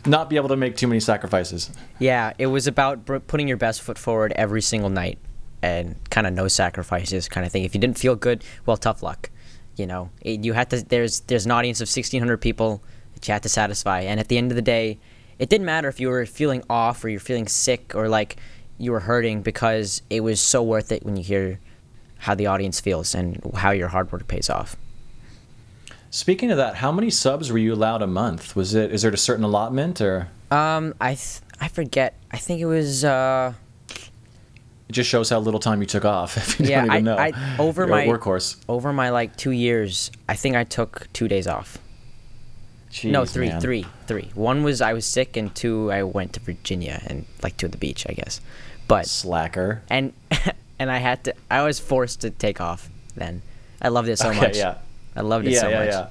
not 0.06 0.30
be 0.30 0.36
able 0.36 0.50
to 0.50 0.56
make 0.56 0.76
too 0.76 0.88
many 0.88 1.00
sacrifices. 1.00 1.70
Yeah, 2.00 2.34
it 2.38 2.48
was 2.48 2.68
about 2.68 3.06
putting 3.28 3.48
your 3.48 3.58
best 3.58 3.82
foot 3.82 3.98
forward 3.98 4.34
every 4.36 4.62
single 4.62 4.90
night 4.90 5.20
and 5.62 5.96
kind 6.10 6.28
of 6.28 6.34
no 6.34 6.48
sacrifices 6.48 7.30
kind 7.30 7.46
of 7.46 7.52
thing. 7.52 7.64
If 7.64 7.74
you 7.74 7.82
didn't 7.82 7.98
feel 7.98 8.16
good, 8.16 8.44
well, 8.66 8.78
tough 8.78 9.04
luck. 9.04 9.30
You 9.76 9.88
know, 9.88 10.10
it, 10.22 10.44
you 10.44 10.54
had 10.54 10.70
to. 10.70 10.84
There's 10.84 11.22
there's 11.22 11.46
an 11.46 11.52
audience 11.52 11.82
of 11.82 11.88
1,600 11.88 12.38
people 12.38 12.84
that 13.16 13.28
you 13.28 13.32
had 13.32 13.42
to 13.42 13.50
satisfy, 13.50 14.02
and 14.02 14.20
at 14.20 14.28
the 14.28 14.38
end 14.38 14.52
of 14.52 14.56
the 14.56 14.62
day, 14.62 15.00
it 15.40 15.50
didn't 15.50 15.66
matter 15.66 15.88
if 15.88 16.00
you 16.00 16.10
were 16.10 16.26
feeling 16.26 16.64
off 16.70 17.04
or 17.04 17.10
you're 17.10 17.20
feeling 17.20 17.48
sick 17.48 17.94
or 17.96 18.08
like 18.08 18.38
you 18.78 18.92
were 18.92 19.02
hurting 19.02 19.42
because 19.42 20.02
it 20.10 20.22
was 20.22 20.40
so 20.42 20.62
worth 20.64 20.92
it 20.92 21.04
when 21.04 21.16
you 21.18 21.24
hear 21.24 21.60
how 22.20 22.36
the 22.36 22.48
audience 22.48 22.80
feels 22.80 23.14
and 23.14 23.42
how 23.56 23.72
your 23.72 23.90
hard 23.90 24.12
work 24.12 24.28
pays 24.28 24.50
off. 24.50 24.76
Speaking 26.10 26.52
of 26.52 26.58
that, 26.58 26.76
how 26.76 26.92
many 26.92 27.10
subs 27.10 27.52
were 27.52 27.58
you 27.58 27.74
allowed 27.74 28.02
a 28.02 28.08
month? 28.08 28.56
Was 28.56 28.76
it 28.76 28.92
is 28.92 29.02
there 29.02 29.12
a 29.12 29.18
certain 29.18 29.44
allotment 29.44 30.00
or? 30.00 30.30
Um, 30.52 30.94
I 31.02 31.16
th- 31.16 31.42
I 31.60 31.68
forget. 31.68 32.16
I 32.32 32.38
think 32.38 32.62
it 32.62 32.66
was. 32.66 33.04
Uh, 33.04 33.54
it 33.90 34.92
just 34.92 35.10
shows 35.10 35.30
how 35.30 35.40
little 35.40 35.60
time 35.60 35.82
you 35.82 35.88
took 35.88 36.06
off. 36.06 36.38
If 36.38 36.60
you 36.60 36.68
yeah, 36.68 36.86
don't 36.86 36.96
even 36.96 37.08
I, 37.08 37.16
know. 37.16 37.18
I, 37.18 37.58
over 37.58 37.82
You're 37.82 37.90
my 37.90 38.06
workhorse. 38.06 38.58
Over 38.70 38.94
my 38.94 39.10
like 39.10 39.36
two 39.38 39.52
years, 39.52 40.12
I 40.30 40.36
think 40.36 40.56
I 40.56 40.66
took 40.66 41.08
two 41.14 41.28
days 41.28 41.48
off. 41.48 41.80
Jeez, 42.94 43.10
no, 43.10 43.26
three, 43.26 43.50
man. 43.50 43.60
three, 43.60 43.88
three. 44.06 44.30
One 44.36 44.62
was 44.62 44.80
I 44.80 44.94
was 44.94 45.08
sick, 45.08 45.36
and 45.36 45.54
two 45.56 45.92
I 45.92 46.04
went 46.04 46.34
to 46.34 46.40
Virginia 46.40 47.02
and 47.08 47.26
like 47.42 47.58
to 47.58 47.68
the 47.68 47.78
beach, 47.78 48.06
I 48.08 48.14
guess. 48.14 48.40
But 48.88 49.08
slacker. 49.08 49.82
And 49.90 50.14
and 50.80 50.92
I 50.92 51.00
had 51.00 51.24
to. 51.24 51.34
I 51.50 51.64
was 51.64 51.80
forced 51.80 52.22
to 52.22 52.30
take 52.30 52.62
off. 52.62 52.92
Then 53.16 53.42
I 53.82 53.88
loved 53.88 54.10
it 54.10 54.20
so 54.20 54.30
okay, 54.30 54.40
much. 54.40 54.58
Yeah. 54.58 54.78
I 55.16 55.22
loved 55.22 55.48
it 55.48 55.54
yeah, 55.54 55.60
so 55.60 55.70
yeah, 55.70 55.80
much. 55.80 55.88
Yeah. 55.90 56.08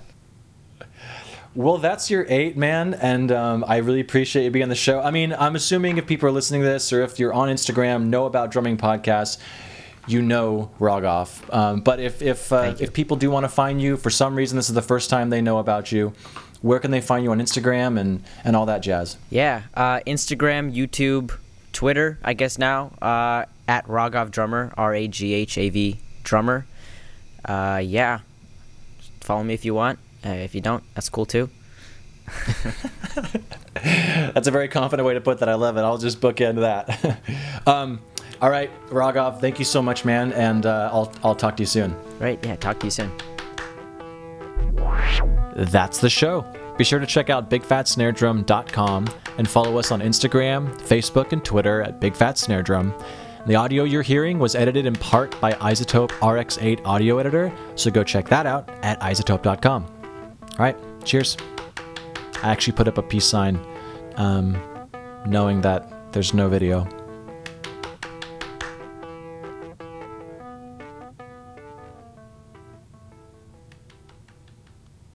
Well, 1.54 1.78
that's 1.78 2.10
your 2.10 2.26
eight, 2.28 2.56
man, 2.56 2.94
and 2.94 3.30
um, 3.30 3.64
I 3.68 3.76
really 3.76 4.00
appreciate 4.00 4.44
you 4.44 4.50
being 4.50 4.64
on 4.64 4.68
the 4.68 4.74
show. 4.74 5.00
I 5.00 5.12
mean, 5.12 5.34
I'm 5.38 5.54
assuming 5.54 5.98
if 5.98 6.06
people 6.06 6.28
are 6.28 6.32
listening 6.32 6.62
to 6.62 6.66
this, 6.66 6.92
or 6.92 7.02
if 7.02 7.20
you're 7.20 7.32
on 7.32 7.48
Instagram, 7.48 8.06
know 8.06 8.24
about 8.24 8.50
drumming 8.50 8.78
podcasts, 8.78 9.38
you 10.08 10.22
know 10.22 10.70
Raghav. 10.80 11.54
Um, 11.54 11.80
but 11.80 12.00
if 12.00 12.22
if 12.22 12.52
uh, 12.52 12.74
if 12.80 12.92
people 12.92 13.16
do 13.16 13.30
want 13.30 13.44
to 13.44 13.48
find 13.48 13.80
you 13.80 13.96
for 13.96 14.10
some 14.10 14.34
reason, 14.34 14.56
this 14.56 14.68
is 14.68 14.74
the 14.74 14.82
first 14.82 15.10
time 15.10 15.30
they 15.30 15.42
know 15.42 15.58
about 15.58 15.92
you. 15.92 16.12
Where 16.62 16.78
can 16.78 16.90
they 16.90 17.00
find 17.00 17.24
you 17.24 17.32
on 17.32 17.38
Instagram 17.38 17.98
and 17.98 18.22
and 18.44 18.56
all 18.56 18.66
that 18.66 18.82
jazz? 18.82 19.16
Yeah, 19.30 19.62
uh, 19.74 20.00
Instagram, 20.06 20.74
YouTube, 20.74 21.36
Twitter, 21.72 22.18
I 22.22 22.34
guess 22.34 22.58
now 22.58 22.92
uh, 23.02 23.44
at 23.68 23.86
Raghav 23.86 24.30
Drummer, 24.30 24.72
R 24.76 24.94
A 24.94 25.08
G 25.08 25.34
H 25.34 25.58
A 25.58 25.68
V 25.68 25.98
Drummer. 26.22 26.66
Uh, 27.44 27.80
yeah, 27.84 28.20
follow 29.20 29.42
me 29.42 29.54
if 29.54 29.64
you 29.64 29.74
want. 29.74 29.98
Uh, 30.24 30.30
if 30.30 30.54
you 30.54 30.60
don't, 30.60 30.84
that's 30.94 31.08
cool 31.08 31.26
too. 31.26 31.50
that's 33.74 34.46
a 34.48 34.50
very 34.50 34.68
confident 34.68 35.06
way 35.06 35.14
to 35.14 35.20
put 35.20 35.38
that. 35.38 35.48
I 35.48 35.54
love 35.54 35.76
it. 35.76 35.80
I'll 35.80 35.98
just 35.98 36.20
book 36.20 36.40
into 36.40 36.62
that. 36.62 37.20
um, 37.66 38.00
all 38.40 38.50
right, 38.50 38.70
Raghav, 38.88 39.40
thank 39.40 39.58
you 39.58 39.64
so 39.64 39.80
much, 39.80 40.04
man, 40.04 40.32
and 40.32 40.66
uh, 40.66 40.90
I'll 40.92 41.12
I'll 41.22 41.36
talk 41.36 41.56
to 41.56 41.62
you 41.62 41.66
soon. 41.66 41.94
Right. 42.18 42.38
Yeah. 42.44 42.56
Talk 42.56 42.80
to 42.80 42.86
you 42.86 42.90
soon. 42.90 43.12
That's 45.56 45.98
the 45.98 46.10
show. 46.10 46.44
Be 46.78 46.84
sure 46.84 46.98
to 46.98 47.06
check 47.06 47.30
out 47.30 47.50
bigfatsnaredrum.com 47.50 49.08
and 49.38 49.48
follow 49.48 49.78
us 49.78 49.92
on 49.92 50.00
Instagram, 50.00 50.74
Facebook, 50.80 51.32
and 51.32 51.44
Twitter 51.44 51.82
at 51.82 52.00
bigfatsnaredrum. 52.00 52.92
The 53.46 53.56
audio 53.56 53.84
you're 53.84 54.02
hearing 54.02 54.38
was 54.38 54.54
edited 54.54 54.86
in 54.86 54.94
part 54.94 55.38
by 55.40 55.52
iZotope 55.54 56.10
RX8 56.20 56.86
Audio 56.86 57.18
Editor, 57.18 57.52
so 57.74 57.90
go 57.90 58.04
check 58.04 58.28
that 58.28 58.46
out 58.46 58.70
at 58.82 59.00
izotope.com. 59.00 59.84
All 59.84 60.58
right, 60.58 60.76
cheers. 61.04 61.36
I 62.42 62.50
actually 62.50 62.74
put 62.74 62.88
up 62.88 62.98
a 62.98 63.02
peace 63.02 63.26
sign 63.26 63.58
um, 64.16 64.56
knowing 65.26 65.60
that 65.62 66.12
there's 66.12 66.32
no 66.34 66.48
video. 66.48 66.86